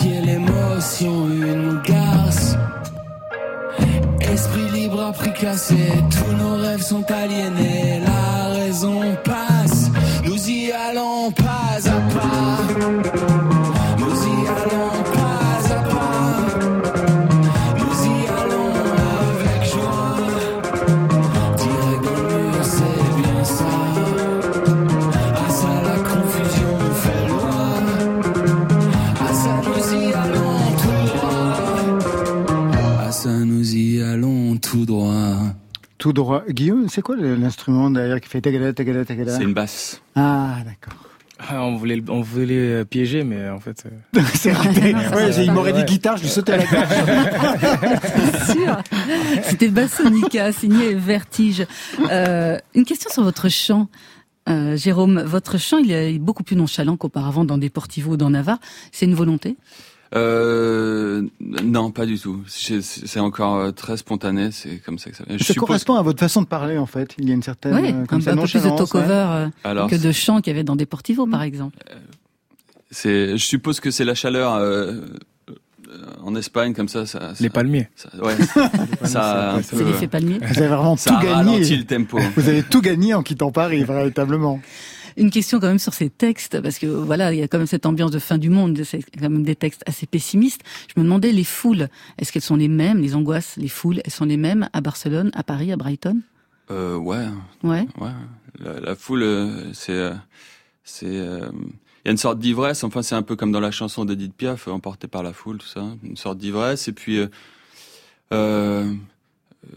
Pitié, 0.00 0.20
l'émotion 0.20 1.28
une 1.28 1.80
garce. 1.82 2.56
Esprit 4.20 4.70
libre 4.72 5.02
à 5.02 5.12
prix 5.12 5.32
cassé, 5.32 5.76
tous 6.10 6.36
nos 6.36 6.56
rêves 6.56 6.82
sont 6.82 7.04
aliénés, 7.10 8.00
la 8.04 8.54
raison 8.54 9.00
passe, 9.24 9.90
nous 10.24 10.50
y 10.50 10.70
allons 10.72 11.30
pas 11.32 11.88
à 11.88 12.00
pas. 12.14 13.09
Tout 36.00 36.12
droit. 36.14 36.42
Guillaume, 36.48 36.88
c'est 36.88 37.02
quoi 37.02 37.14
l'instrument 37.16 37.90
derrière 37.90 38.20
qui 38.20 38.28
fait 38.28 38.40
tagada, 38.40 38.72
tagada, 38.72 39.04
tagada 39.04 39.36
C'est 39.36 39.44
une 39.44 39.52
basse. 39.52 40.00
Ah, 40.16 40.56
d'accord. 40.64 40.98
Ah, 41.38 41.62
on 41.64 41.76
voulait, 41.76 42.02
on 42.08 42.20
voulait 42.20 42.80
euh, 42.80 42.84
piéger, 42.84 43.22
mais 43.22 43.48
en 43.48 43.60
fait. 43.60 43.84
Euh, 44.16 44.20
c'est 44.34 44.52
raté. 44.52 44.94
ouais, 44.94 45.44
il 45.44 45.52
m'aurait 45.52 45.72
dit 45.72 45.84
guitare, 45.84 46.16
je 46.16 46.22
lui 46.22 46.28
sautais 46.28 46.52
à 46.52 46.56
la 46.56 46.64
gorge. 46.64 46.88
sûr. 48.52 48.78
C'était 49.44 49.68
Bassonica, 49.68 50.52
signé 50.52 50.94
Vertige. 50.94 51.66
Euh, 52.10 52.58
une 52.74 52.84
question 52.84 53.10
sur 53.10 53.22
votre 53.22 53.48
chant. 53.48 53.88
Euh, 54.48 54.76
Jérôme, 54.76 55.20
votre 55.20 55.58
chant, 55.58 55.78
il 55.78 55.92
est 55.92 56.18
beaucoup 56.18 56.42
plus 56.42 56.56
nonchalant 56.56 56.96
qu'auparavant 56.96 57.44
dans 57.44 57.58
des 57.58 57.70
Portivos 57.70 58.12
ou 58.12 58.16
dans 58.16 58.30
Navarre. 58.30 58.58
C'est 58.90 59.06
une 59.06 59.14
volonté? 59.14 59.56
Euh, 60.16 61.22
non, 61.40 61.92
pas 61.92 62.04
du 62.04 62.18
tout. 62.18 62.42
C'est 62.48 63.20
encore 63.20 63.56
euh, 63.56 63.70
très 63.70 63.96
spontané. 63.96 64.50
C'est 64.50 64.78
comme 64.78 64.98
ça 64.98 65.10
que 65.10 65.16
ça. 65.16 65.24
Je 65.28 65.44
ça 65.44 65.54
correspond 65.54 65.94
à 65.94 66.02
votre 66.02 66.18
façon 66.18 66.42
de 66.42 66.46
parler, 66.46 66.78
en 66.78 66.86
fait. 66.86 67.14
Il 67.18 67.28
y 67.28 67.32
a 67.32 67.34
une 67.34 67.42
certaine. 67.42 67.74
Oui, 67.74 67.92
euh, 67.92 68.06
comme 68.06 68.20
un, 68.26 68.36
peu 68.36 68.42
plus 68.42 68.62
de 68.62 68.76
talk-over 68.76 69.50
euh, 69.64 69.88
que 69.88 69.96
de 69.96 70.12
chant 70.12 70.40
qu'il 70.40 70.52
y 70.52 70.56
avait 70.56 70.64
dans 70.64 70.76
Deportivo, 70.76 71.26
par 71.26 71.42
exemple. 71.42 71.78
C'est. 72.90 73.36
Je 73.36 73.44
suppose 73.44 73.78
que 73.78 73.90
c'est 73.90 74.04
la 74.04 74.14
chaleur. 74.14 74.60
en 76.22 76.34
Espagne, 76.34 76.74
comme 76.74 76.88
ça, 76.88 77.06
ça, 77.06 77.32
les 77.38 77.50
palmiers. 77.50 77.88
Ça, 77.94 78.10
ouais, 78.20 78.36
ça, 79.04 79.58
c'est 79.62 79.84
l'effet 79.84 80.08
palmier. 80.08 80.38
Vous 80.40 80.58
avez 80.58 80.68
vraiment 80.68 80.96
tout 80.96 81.18
gagné. 81.20 81.60
le 81.60 81.84
tempo. 81.84 82.18
Vous 82.36 82.48
avez 82.48 82.64
tout 82.64 82.80
gagné 82.80 83.14
en 83.14 83.22
quittant 83.22 83.52
Paris, 83.52 83.84
véritablement. 83.84 84.60
Une 85.16 85.30
question 85.30 85.60
quand 85.60 85.68
même 85.68 85.78
sur 85.78 85.94
ces 85.94 86.10
textes, 86.10 86.60
parce 86.60 86.78
que 86.78 86.86
voilà, 86.86 87.32
il 87.32 87.38
y 87.38 87.42
a 87.42 87.48
quand 87.48 87.58
même 87.58 87.66
cette 87.66 87.86
ambiance 87.86 88.10
de 88.10 88.18
fin 88.18 88.38
du 88.38 88.50
monde, 88.50 88.80
c'est 88.84 89.02
quand 89.18 89.28
même 89.28 89.42
des 89.42 89.56
textes 89.56 89.82
assez 89.86 90.06
pessimistes. 90.06 90.62
Je 90.94 91.00
me 91.00 91.04
demandais, 91.04 91.32
les 91.32 91.44
foules, 91.44 91.88
est-ce 92.18 92.32
qu'elles 92.32 92.42
sont 92.42 92.56
les 92.56 92.68
mêmes, 92.68 93.00
les 93.00 93.14
angoisses, 93.14 93.56
les 93.56 93.68
foules, 93.68 94.00
elles 94.04 94.12
sont 94.12 94.24
les 94.24 94.36
mêmes 94.36 94.68
à 94.72 94.80
Barcelone, 94.80 95.30
à 95.34 95.42
Paris, 95.42 95.72
à 95.72 95.76
Brighton? 95.76 96.20
Euh, 96.70 96.96
Ouais. 96.96 97.26
Ouais. 97.62 97.86
Ouais. 97.98 98.10
La, 98.58 98.94
foule, 98.94 99.22
euh, 99.22 99.72
c'est... 99.72 99.92
Euh, 99.92 100.14
c'est 100.82 101.06
euh, 101.06 101.48
il 102.04 102.08
y 102.08 102.08
a 102.08 102.12
une 102.12 102.16
sorte 102.16 102.38
d'ivresse, 102.38 102.82
enfin 102.82 103.02
c'est 103.02 103.14
un 103.14 103.22
peu 103.22 103.36
comme 103.36 103.52
dans 103.52 103.60
la 103.60 103.70
chanson 103.70 104.06
d'Edith 104.06 104.34
Piaf, 104.34 104.68
emporté 104.68 105.06
par 105.06 105.22
la 105.22 105.34
foule, 105.34 105.58
tout 105.58 105.66
ça, 105.66 105.84
une 106.02 106.16
sorte 106.16 106.38
d'ivresse, 106.38 106.88
et 106.88 106.92
puis 106.92 107.20
euh, 108.32 108.94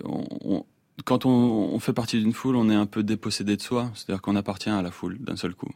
on, 0.06 0.66
quand 1.06 1.26
on, 1.26 1.80
fait 1.80 1.94
partie 1.94 2.20
d'une 2.20 2.34
foule, 2.34 2.56
on 2.56 2.70
est 2.70 2.76
un 2.76 2.86
peu 2.86 3.04
dépossédé 3.04 3.58
de 3.58 3.62
soi, 3.62 3.92
c'est-à-dire 3.96 4.22
qu'on 4.22 4.36
appartient 4.36 4.70
à 4.70 4.82
la 4.82 4.92
foule 4.92 5.18
d'un 5.20 5.36
seul 5.36 5.56
coup. 5.56 5.72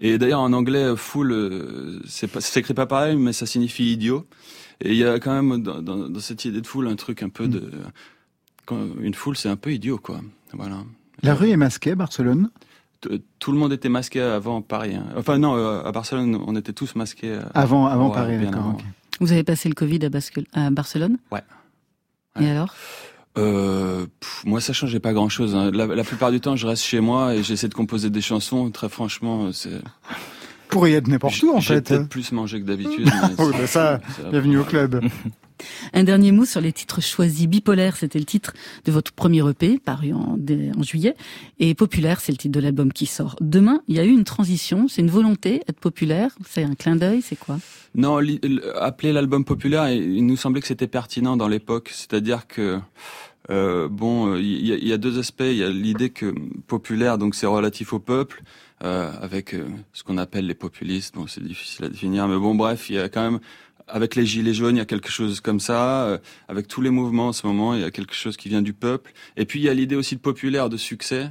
Et 0.00 0.18
d'ailleurs, 0.18 0.40
en 0.40 0.52
anglais, 0.52 0.96
foule, 0.96 1.32
euh, 1.32 2.00
c'est 2.06 2.26
pas, 2.26 2.40
s'écrit 2.40 2.74
pas 2.74 2.86
pareil, 2.86 3.16
mais 3.16 3.32
ça 3.32 3.46
signifie 3.46 3.92
idiot. 3.92 4.26
Et 4.80 4.90
il 4.90 4.96
y 4.96 5.04
a 5.04 5.20
quand 5.20 5.40
même 5.40 5.62
dans, 5.62 5.80
dans, 5.82 6.20
cette 6.20 6.44
idée 6.44 6.60
de 6.60 6.66
foule 6.66 6.88
un 6.88 6.96
truc 6.96 7.22
un 7.22 7.28
peu 7.28 7.46
de, 7.46 7.70
quand 8.66 8.78
une 9.00 9.14
foule, 9.14 9.36
c'est 9.36 9.48
un 9.48 9.56
peu 9.56 9.72
idiot, 9.72 9.98
quoi. 9.98 10.20
Voilà. 10.52 10.78
La 11.22 11.34
rue 11.34 11.50
est 11.50 11.56
masquée 11.56 11.92
à 11.92 11.94
Barcelone. 11.94 12.50
Tout 13.38 13.52
le 13.52 13.58
monde 13.58 13.72
était 13.72 13.88
masqué 13.90 14.20
avant 14.20 14.62
Paris. 14.62 14.94
Hein. 14.94 15.06
Enfin 15.16 15.38
non, 15.38 15.56
euh, 15.56 15.82
à 15.82 15.92
Barcelone, 15.92 16.40
on 16.46 16.56
était 16.56 16.72
tous 16.72 16.94
masqués. 16.94 17.32
Euh, 17.32 17.42
avant, 17.52 17.86
avant 17.86 18.10
Paris, 18.10 18.38
d'accord. 18.38 18.78
Vous 19.20 19.32
avez 19.32 19.44
passé 19.44 19.68
le 19.68 19.74
Covid 19.74 20.00
à, 20.06 20.66
à 20.66 20.70
Barcelone? 20.70 21.18
Ouais. 21.30 21.42
Et 22.40 22.48
alors? 22.48 22.74
Euh, 23.36 24.06
moi, 24.44 24.60
ça 24.60 24.72
changeait 24.72 25.00
pas 25.00 25.12
grand-chose. 25.12 25.54
Hein. 25.54 25.70
La, 25.72 26.04
plupart 26.04 26.30
du 26.30 26.40
temps, 26.40 26.56
je 26.56 26.66
reste 26.66 26.84
chez 26.84 27.00
moi 27.00 27.34
et 27.34 27.42
j'essaie 27.42 27.68
de 27.68 27.74
composer 27.74 28.10
des 28.10 28.20
chansons. 28.20 28.70
Très 28.70 28.88
franchement, 28.88 29.52
c'est 29.52 29.80
pour 30.68 30.88
y 30.88 30.94
être 30.94 31.08
n'importe 31.08 31.40
où 31.42 31.50
en 31.50 31.60
fait. 31.60 31.74
J'ai 31.74 31.80
peut-être 31.80 32.08
plus 32.08 32.32
mangé 32.32 32.60
que 32.60 32.66
d'habitude. 32.66 33.08
oh, 33.38 33.50
bah 33.52 33.66
ça, 33.66 34.00
bienvenue 34.30 34.58
au 34.58 34.64
club. 34.64 35.00
Un 35.92 36.04
dernier 36.04 36.32
mot 36.32 36.44
sur 36.44 36.60
les 36.60 36.72
titres 36.72 37.00
choisis. 37.00 37.46
Bipolaire, 37.46 37.96
c'était 37.96 38.18
le 38.18 38.24
titre 38.24 38.52
de 38.84 38.92
votre 38.92 39.12
premier 39.12 39.48
EP, 39.48 39.78
paru 39.78 40.12
en, 40.12 40.38
juillet. 40.82 41.14
Et 41.58 41.74
Populaire, 41.74 42.20
c'est 42.20 42.32
le 42.32 42.38
titre 42.38 42.54
de 42.54 42.60
l'album 42.60 42.92
qui 42.92 43.06
sort. 43.06 43.36
Demain, 43.40 43.82
il 43.88 43.96
y 43.96 44.00
a 44.00 44.04
eu 44.04 44.10
une 44.10 44.24
transition. 44.24 44.88
C'est 44.88 45.02
une 45.02 45.10
volonté, 45.10 45.62
être 45.68 45.80
populaire 45.80 46.36
C'est 46.46 46.64
un 46.64 46.74
clin 46.74 46.96
d'œil 46.96 47.22
C'est 47.22 47.36
quoi? 47.36 47.58
Non, 47.94 48.18
appeler 48.80 49.12
l'album 49.12 49.44
populaire, 49.44 49.88
il 49.90 50.26
nous 50.26 50.36
semblait 50.36 50.60
que 50.60 50.66
c'était 50.66 50.88
pertinent 50.88 51.36
dans 51.36 51.48
l'époque. 51.48 51.90
C'est-à-dire 51.92 52.46
que 52.46 52.80
euh, 53.50 53.88
bon, 53.88 54.36
il 54.36 54.66
y, 54.66 54.92
a 54.92 54.98
deux 54.98 55.18
aspects. 55.18 55.42
Il 55.42 55.56
y 55.56 55.64
a 55.64 55.70
l'idée 55.70 56.10
que 56.10 56.34
populaire, 56.66 57.18
donc 57.18 57.34
c'est 57.34 57.46
relatif 57.46 57.92
au 57.92 57.98
peuple, 57.98 58.42
euh, 58.82 59.10
avec 59.20 59.54
euh, 59.54 59.68
ce 59.92 60.02
qu'on 60.02 60.18
appelle 60.18 60.46
les 60.46 60.54
populistes. 60.54 61.14
Bon, 61.14 61.26
c'est 61.26 61.42
difficile 61.42 61.84
à 61.84 61.88
définir, 61.88 62.26
mais 62.26 62.38
bon, 62.38 62.54
bref, 62.54 62.88
il 62.88 62.96
y 62.96 62.98
a 62.98 63.08
quand 63.08 63.22
même 63.22 63.40
avec 63.88 64.14
les 64.14 64.26
gilets 64.26 64.54
jaunes, 64.54 64.76
il 64.76 64.78
y 64.78 64.82
a 64.82 64.86
quelque 64.86 65.10
chose 65.10 65.40
comme 65.40 65.60
ça. 65.60 66.04
Euh, 66.04 66.18
avec 66.48 66.68
tous 66.68 66.80
les 66.80 66.90
mouvements 66.90 67.28
en 67.28 67.32
ce 67.32 67.46
moment, 67.46 67.74
il 67.74 67.80
y 67.80 67.84
a 67.84 67.90
quelque 67.90 68.14
chose 68.14 68.36
qui 68.36 68.48
vient 68.48 68.62
du 68.62 68.72
peuple. 68.72 69.12
Et 69.36 69.44
puis 69.44 69.60
il 69.60 69.64
y 69.64 69.68
a 69.68 69.74
l'idée 69.74 69.96
aussi 69.96 70.16
de 70.16 70.20
populaire, 70.20 70.68
de 70.68 70.76
succès, 70.76 71.30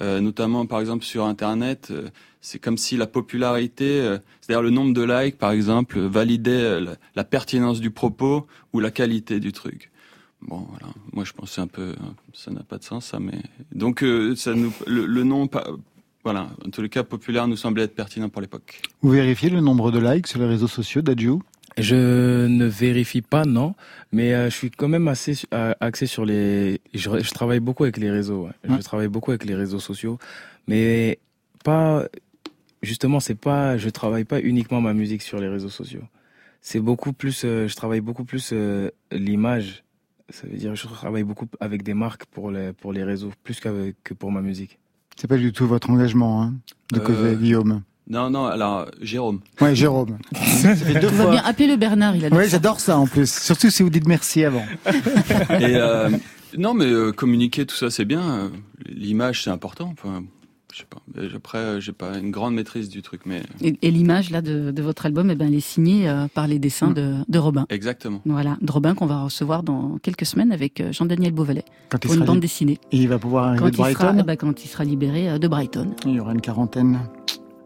euh, 0.00 0.20
notamment 0.20 0.66
par 0.66 0.80
exemple 0.80 1.04
sur 1.04 1.24
Internet. 1.24 1.88
Euh, 1.90 2.08
c'est 2.40 2.58
comme 2.58 2.76
si 2.76 2.96
la 2.96 3.06
popularité, 3.06 4.18
c'est-à-dire 4.40 4.62
le 4.62 4.70
nombre 4.70 4.92
de 4.92 5.02
likes, 5.02 5.38
par 5.38 5.52
exemple, 5.52 6.00
validait 6.00 6.80
la, 7.14 7.22
pertinence 7.22 7.80
du 7.80 7.92
propos 7.92 8.48
ou 8.72 8.80
la 8.80 8.90
qualité 8.90 9.38
du 9.38 9.52
truc. 9.52 9.92
Bon, 10.40 10.66
voilà. 10.68 10.92
Moi, 11.12 11.22
je 11.24 11.32
pensais 11.34 11.60
un 11.60 11.68
peu, 11.68 11.94
ça 12.32 12.50
n'a 12.50 12.64
pas 12.64 12.78
de 12.78 12.82
sens, 12.82 13.06
ça. 13.06 13.20
Mais 13.20 13.38
donc, 13.72 14.04
ça 14.34 14.54
nous, 14.54 14.72
le, 14.88 15.22
nom 15.22 15.48
voilà, 16.24 16.48
en 16.66 16.70
tous 16.70 16.82
les 16.82 16.88
cas, 16.88 17.04
populaire 17.04 17.46
nous 17.46 17.56
semblait 17.56 17.84
être 17.84 17.94
pertinent 17.94 18.28
pour 18.28 18.40
l'époque. 18.40 18.82
Vous 19.02 19.10
vérifiez 19.10 19.48
le 19.48 19.60
nombre 19.60 19.92
de 19.92 20.00
likes 20.00 20.26
sur 20.26 20.40
les 20.40 20.46
réseaux 20.46 20.66
sociaux 20.66 21.00
d'Adju 21.00 21.38
je 21.78 22.46
ne 22.46 22.66
vérifie 22.66 23.22
pas, 23.22 23.44
non, 23.44 23.74
mais 24.12 24.34
euh, 24.34 24.50
je 24.50 24.56
suis 24.56 24.70
quand 24.70 24.88
même 24.88 25.08
assez 25.08 25.34
euh, 25.54 25.74
axé 25.80 26.06
sur 26.06 26.24
les. 26.24 26.80
Je, 26.94 27.32
travaille 27.32 27.60
beaucoup 27.60 27.84
avec 27.84 27.96
les 27.96 28.10
réseaux. 28.10 28.48
Je 28.64 28.76
travaille 28.82 29.08
beaucoup 29.08 29.30
avec 29.30 29.44
les 29.44 29.54
réseaux 29.54 29.80
sociaux, 29.80 30.18
mais 30.66 31.18
pas. 31.64 32.06
Justement, 32.82 33.20
c'est 33.20 33.36
pas. 33.36 33.78
Je 33.78 33.88
travaille 33.88 34.24
pas 34.24 34.40
uniquement 34.40 34.80
ma 34.80 34.92
musique 34.92 35.22
sur 35.22 35.38
les 35.38 35.48
réseaux 35.48 35.68
sociaux. 35.70 36.02
C'est 36.60 36.80
beaucoup 36.80 37.12
plus. 37.12 37.42
Euh, 37.44 37.68
je 37.68 37.76
travaille 37.76 38.00
beaucoup 38.00 38.24
plus 38.24 38.52
l'image. 39.10 39.84
Ça 40.28 40.46
veut 40.46 40.56
dire 40.56 40.74
je 40.74 40.86
travaille 40.86 41.24
beaucoup 41.24 41.46
avec 41.60 41.82
des 41.82 41.94
marques 41.94 42.24
pour 42.26 42.50
les 42.50 42.72
pour 42.72 42.92
les 42.92 43.04
réseaux 43.04 43.30
plus 43.44 43.60
qu'avec 43.60 43.96
que 44.02 44.14
pour 44.14 44.30
ma 44.30 44.40
musique. 44.40 44.78
C'est 45.16 45.28
pas 45.28 45.36
du 45.36 45.52
tout 45.52 45.66
votre 45.66 45.90
engagement, 45.90 46.42
hein, 46.42 46.54
de 46.92 46.98
côté 46.98 47.36
Guillaume? 47.36 47.82
Non, 48.08 48.30
non, 48.30 48.46
alors 48.46 48.86
Jérôme. 49.00 49.40
Ouais, 49.60 49.74
Jérôme. 49.74 50.18
ça 50.34 50.74
fait 50.74 51.00
deux 51.00 51.08
fois. 51.08 51.30
bien 51.30 51.42
appeler 51.44 51.68
le 51.68 51.76
Bernard, 51.76 52.16
il 52.16 52.24
a 52.24 52.28
Ouais, 52.28 52.48
j'adore 52.48 52.80
ça 52.80 52.98
en 52.98 53.06
plus. 53.06 53.32
Surtout 53.32 53.70
si 53.70 53.82
vous 53.82 53.90
dites 53.90 54.08
merci 54.08 54.44
avant. 54.44 54.64
Et 54.86 55.76
euh, 55.76 56.10
non, 56.58 56.74
mais 56.74 56.86
euh, 56.86 57.12
communiquer, 57.12 57.64
tout 57.64 57.76
ça, 57.76 57.90
c'est 57.90 58.04
bien. 58.04 58.50
L'image, 58.86 59.44
c'est 59.44 59.50
important. 59.50 59.88
Enfin, 59.92 60.24
je 60.72 60.78
sais 60.78 60.86
pas. 60.90 61.00
Après, 61.36 61.58
euh, 61.58 61.80
j'ai 61.80 61.92
pas 61.92 62.18
une 62.18 62.32
grande 62.32 62.54
maîtrise 62.54 62.88
du 62.88 63.02
truc, 63.02 63.22
mais. 63.24 63.44
Et, 63.60 63.90
l'image 63.92 64.30
là 64.30 64.42
de, 64.42 64.72
de, 64.72 64.82
votre 64.82 65.06
album, 65.06 65.30
eh 65.30 65.36
ben, 65.36 65.46
elle 65.46 65.54
est 65.54 65.60
signée 65.60 66.12
par 66.34 66.48
les 66.48 66.58
dessins 66.58 66.90
mm. 66.90 66.94
de, 66.94 67.14
de, 67.28 67.38
Robin. 67.38 67.66
Exactement. 67.70 68.20
Voilà, 68.26 68.58
de 68.60 68.72
Robin 68.72 68.96
qu'on 68.96 69.06
va 69.06 69.22
recevoir 69.22 69.62
dans 69.62 69.98
quelques 70.02 70.26
semaines 70.26 70.50
avec 70.50 70.82
Jean-Daniel 70.90 71.32
Beauvalet 71.32 71.64
pour 71.88 72.14
une 72.14 72.24
bande 72.24 72.40
dessinée. 72.40 72.78
Et 72.90 72.96
il 72.96 73.08
va 73.08 73.20
pouvoir 73.20 73.46
arriver 73.48 73.70
de 73.70 73.76
Brighton. 73.76 74.16
eh 74.18 74.22
ben, 74.24 74.36
quand 74.36 74.64
il 74.64 74.68
sera 74.68 74.82
libéré 74.82 75.38
de 75.38 75.46
Brighton. 75.46 75.94
Il 76.04 76.14
y 76.14 76.20
aura 76.20 76.32
une 76.32 76.40
quarantaine. 76.40 76.98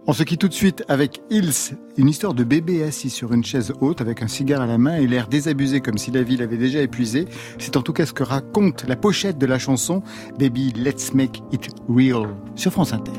On 0.09 0.12
se 0.12 0.22
quitte 0.22 0.40
tout 0.40 0.48
de 0.48 0.54
suite 0.54 0.84
avec 0.86 1.20
Hills, 1.30 1.76
une 1.96 2.09
histoire 2.09 2.32
de 2.32 2.44
bébé 2.44 2.84
assis 2.84 3.11
sur 3.11 3.32
une 3.32 3.44
chaise 3.44 3.72
haute 3.80 4.00
avec 4.00 4.22
un 4.22 4.28
cigare 4.28 4.62
à 4.62 4.66
la 4.66 4.78
main 4.78 4.98
et 4.98 5.07
l'air 5.09 5.26
désabusé 5.26 5.80
comme 5.80 5.98
si 5.98 6.12
la 6.12 6.22
vie 6.22 6.36
l'avait 6.36 6.59
déjà 6.59 6.80
épuisé. 6.80 7.24
C'est 7.59 7.76
en 7.76 7.82
tout 7.82 7.92
cas 7.92 8.07
ce 8.07 8.12
que 8.12 8.22
raconte 8.22 8.84
la 8.86 8.94
pochette 8.94 9.36
de 9.36 9.46
la 9.46 9.59
chanson 9.59 10.04
Baby 10.38 10.72
Let's 10.76 11.12
Make 11.12 11.42
It 11.50 11.70
Real 11.88 12.28
sur 12.54 12.70
France 12.70 12.92
Inter. 12.92 13.11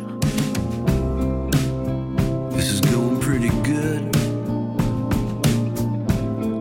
This 2.55 2.71
is 2.71 2.79
going 2.79 3.19
pretty 3.19 3.49
good. 3.65 4.15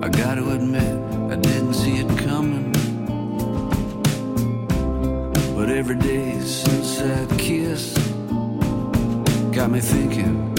I 0.02 0.08
gotta 0.08 0.42
admit, 0.50 0.82
I 1.30 1.36
didn't 1.36 1.74
see 1.74 2.00
it 2.00 2.08
coming. 2.26 2.72
But 5.54 5.68
every 5.68 5.96
day 5.96 6.40
since 6.40 6.98
that 6.98 7.28
kiss. 7.38 7.95
Got 9.56 9.70
me 9.70 9.80
thinking 9.80 10.55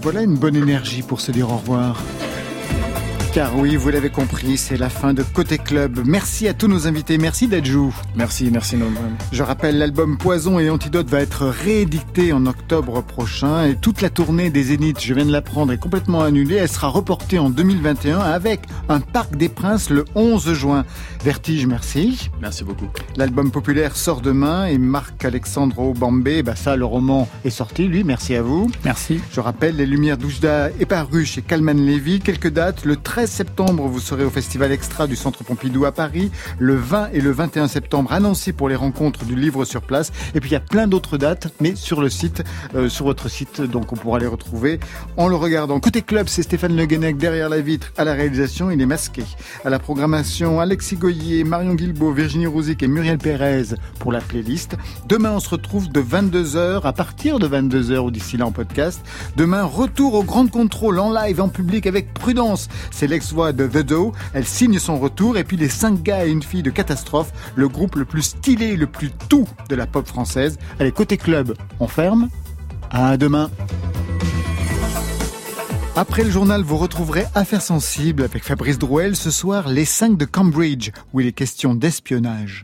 Voilà 0.00 0.22
une 0.22 0.36
bonne 0.36 0.56
énergie 0.56 1.02
pour 1.02 1.20
se 1.20 1.32
dire 1.32 1.50
au 1.50 1.56
revoir. 1.56 2.02
Car 3.36 3.54
oui, 3.58 3.76
vous 3.76 3.90
l'avez 3.90 4.08
compris, 4.08 4.56
c'est 4.56 4.78
la 4.78 4.88
fin 4.88 5.12
de 5.12 5.22
Côté 5.22 5.58
Club. 5.58 6.00
Merci 6.06 6.48
à 6.48 6.54
tous 6.54 6.68
nos 6.68 6.86
invités. 6.86 7.18
Merci 7.18 7.48
Dajou. 7.48 7.94
Merci, 8.14 8.48
merci 8.50 8.78
Norman. 8.78 9.10
Je 9.30 9.42
rappelle, 9.42 9.76
l'album 9.76 10.16
Poison 10.16 10.58
et 10.58 10.70
Antidote 10.70 11.10
va 11.10 11.20
être 11.20 11.44
réédité 11.44 12.32
en 12.32 12.46
octobre 12.46 13.02
prochain 13.02 13.66
et 13.66 13.76
toute 13.76 14.00
la 14.00 14.08
tournée 14.08 14.48
des 14.48 14.62
Zéniths, 14.62 15.02
je 15.02 15.12
viens 15.12 15.26
de 15.26 15.32
l'apprendre, 15.32 15.70
est 15.74 15.76
complètement 15.76 16.22
annulée. 16.22 16.54
Elle 16.54 16.70
sera 16.70 16.88
reportée 16.88 17.38
en 17.38 17.50
2021 17.50 18.20
avec 18.20 18.62
un 18.88 19.00
Parc 19.00 19.36
des 19.36 19.50
Princes 19.50 19.90
le 19.90 20.06
11 20.14 20.54
juin. 20.54 20.86
Vertige, 21.22 21.66
merci. 21.66 22.30
Merci 22.40 22.64
beaucoup. 22.64 22.88
L'album 23.18 23.50
populaire 23.50 23.96
sort 23.96 24.22
demain 24.22 24.64
et 24.64 24.78
Marc-Alexandre 24.78 25.92
Bambé, 25.92 26.42
bah 26.42 26.56
ça, 26.56 26.74
le 26.74 26.86
roman 26.86 27.28
est 27.44 27.50
sorti, 27.50 27.86
lui. 27.86 28.02
Merci 28.02 28.34
à 28.34 28.40
vous. 28.40 28.70
Merci. 28.82 29.20
Je 29.30 29.40
rappelle, 29.40 29.76
Les 29.76 29.84
Lumières 29.84 30.16
d'Oujda 30.16 30.70
est 30.70 30.86
paru 30.86 31.26
chez 31.26 31.42
Calman 31.42 31.74
Lévy. 31.74 32.20
Quelques 32.20 32.48
dates. 32.48 32.86
Le 32.86 32.96
13 32.96 33.25
septembre, 33.30 33.86
vous 33.86 34.00
serez 34.00 34.24
au 34.24 34.30
Festival 34.30 34.72
Extra 34.72 35.06
du 35.06 35.16
Centre 35.16 35.44
Pompidou 35.44 35.84
à 35.84 35.92
Paris. 35.92 36.30
Le 36.58 36.76
20 36.76 37.10
et 37.12 37.20
le 37.20 37.30
21 37.30 37.68
septembre 37.68 38.12
à 38.12 38.20
Nancy 38.20 38.52
pour 38.52 38.68
les 38.68 38.74
rencontres 38.74 39.24
du 39.24 39.36
livre 39.36 39.64
sur 39.64 39.82
place. 39.82 40.12
Et 40.34 40.40
puis 40.40 40.50
il 40.50 40.52
y 40.52 40.56
a 40.56 40.60
plein 40.60 40.86
d'autres 40.86 41.18
dates, 41.18 41.52
mais 41.60 41.74
sur 41.74 42.00
le 42.00 42.08
site, 42.08 42.42
euh, 42.74 42.88
sur 42.88 43.06
votre 43.06 43.28
site, 43.28 43.60
donc 43.60 43.92
on 43.92 43.96
pourra 43.96 44.18
les 44.18 44.26
retrouver 44.26 44.80
en 45.16 45.28
le 45.28 45.36
regardant. 45.36 45.80
Côté 45.80 46.02
club, 46.02 46.28
c'est 46.28 46.42
Stéphane 46.42 46.76
Le 46.76 46.86
Guenec 46.86 47.16
derrière 47.16 47.48
la 47.48 47.60
vitre 47.60 47.92
à 47.96 48.04
la 48.04 48.12
réalisation, 48.12 48.70
il 48.70 48.80
est 48.80 48.86
masqué. 48.86 49.24
À 49.64 49.70
la 49.70 49.78
programmation, 49.78 50.60
Alexis 50.60 50.96
Goyer, 50.96 51.44
Marion 51.44 51.74
Guilbault, 51.74 52.12
Virginie 52.12 52.46
Rouzic 52.46 52.82
et 52.82 52.88
Muriel 52.88 53.18
Pérez 53.18 53.74
pour 53.98 54.12
la 54.12 54.20
playlist. 54.20 54.76
Demain, 55.06 55.32
on 55.32 55.40
se 55.40 55.48
retrouve 55.48 55.88
de 55.90 56.00
22h 56.00 56.82
à 56.82 56.92
partir 56.92 57.38
de 57.38 57.48
22h 57.48 57.98
ou 57.98 58.10
d'ici 58.10 58.36
là 58.36 58.46
en 58.46 58.52
podcast. 58.52 59.00
Demain, 59.36 59.64
retour 59.64 60.14
au 60.14 60.22
Grand 60.22 60.50
Contrôle 60.50 60.98
en 60.98 61.12
live, 61.12 61.40
en 61.40 61.48
public 61.48 61.86
avec 61.86 62.12
Prudence. 62.14 62.68
C'est 62.90 63.06
l'ex-voix 63.16 63.52
de 63.52 63.66
The 63.66 63.78
Do. 63.78 64.12
Elle 64.34 64.44
signe 64.44 64.78
son 64.78 64.98
retour. 64.98 65.38
Et 65.38 65.44
puis 65.44 65.56
les 65.56 65.70
cinq 65.70 66.02
gars 66.02 66.26
et 66.26 66.30
une 66.30 66.42
fille 66.42 66.62
de 66.62 66.70
Catastrophe, 66.70 67.32
le 67.54 67.68
groupe 67.68 67.96
le 67.96 68.04
plus 68.04 68.22
stylé, 68.22 68.76
le 68.76 68.86
plus 68.86 69.10
tout 69.28 69.48
de 69.68 69.74
la 69.74 69.86
pop 69.86 70.06
française. 70.06 70.58
Allez, 70.78 70.92
côté 70.92 71.16
club, 71.16 71.54
on 71.80 71.88
ferme. 71.88 72.28
À 72.90 73.16
demain. 73.16 73.50
Après 75.96 76.24
le 76.24 76.30
journal, 76.30 76.60
vous 76.62 76.76
retrouverez 76.76 77.24
Affaires 77.34 77.62
sensibles 77.62 78.22
avec 78.22 78.44
Fabrice 78.44 78.78
Drouel 78.78 79.16
ce 79.16 79.30
soir, 79.30 79.68
les 79.68 79.86
5 79.86 80.18
de 80.18 80.26
Cambridge, 80.26 80.90
où 81.14 81.20
il 81.20 81.26
est 81.26 81.32
question 81.32 81.74
d'espionnage. 81.74 82.54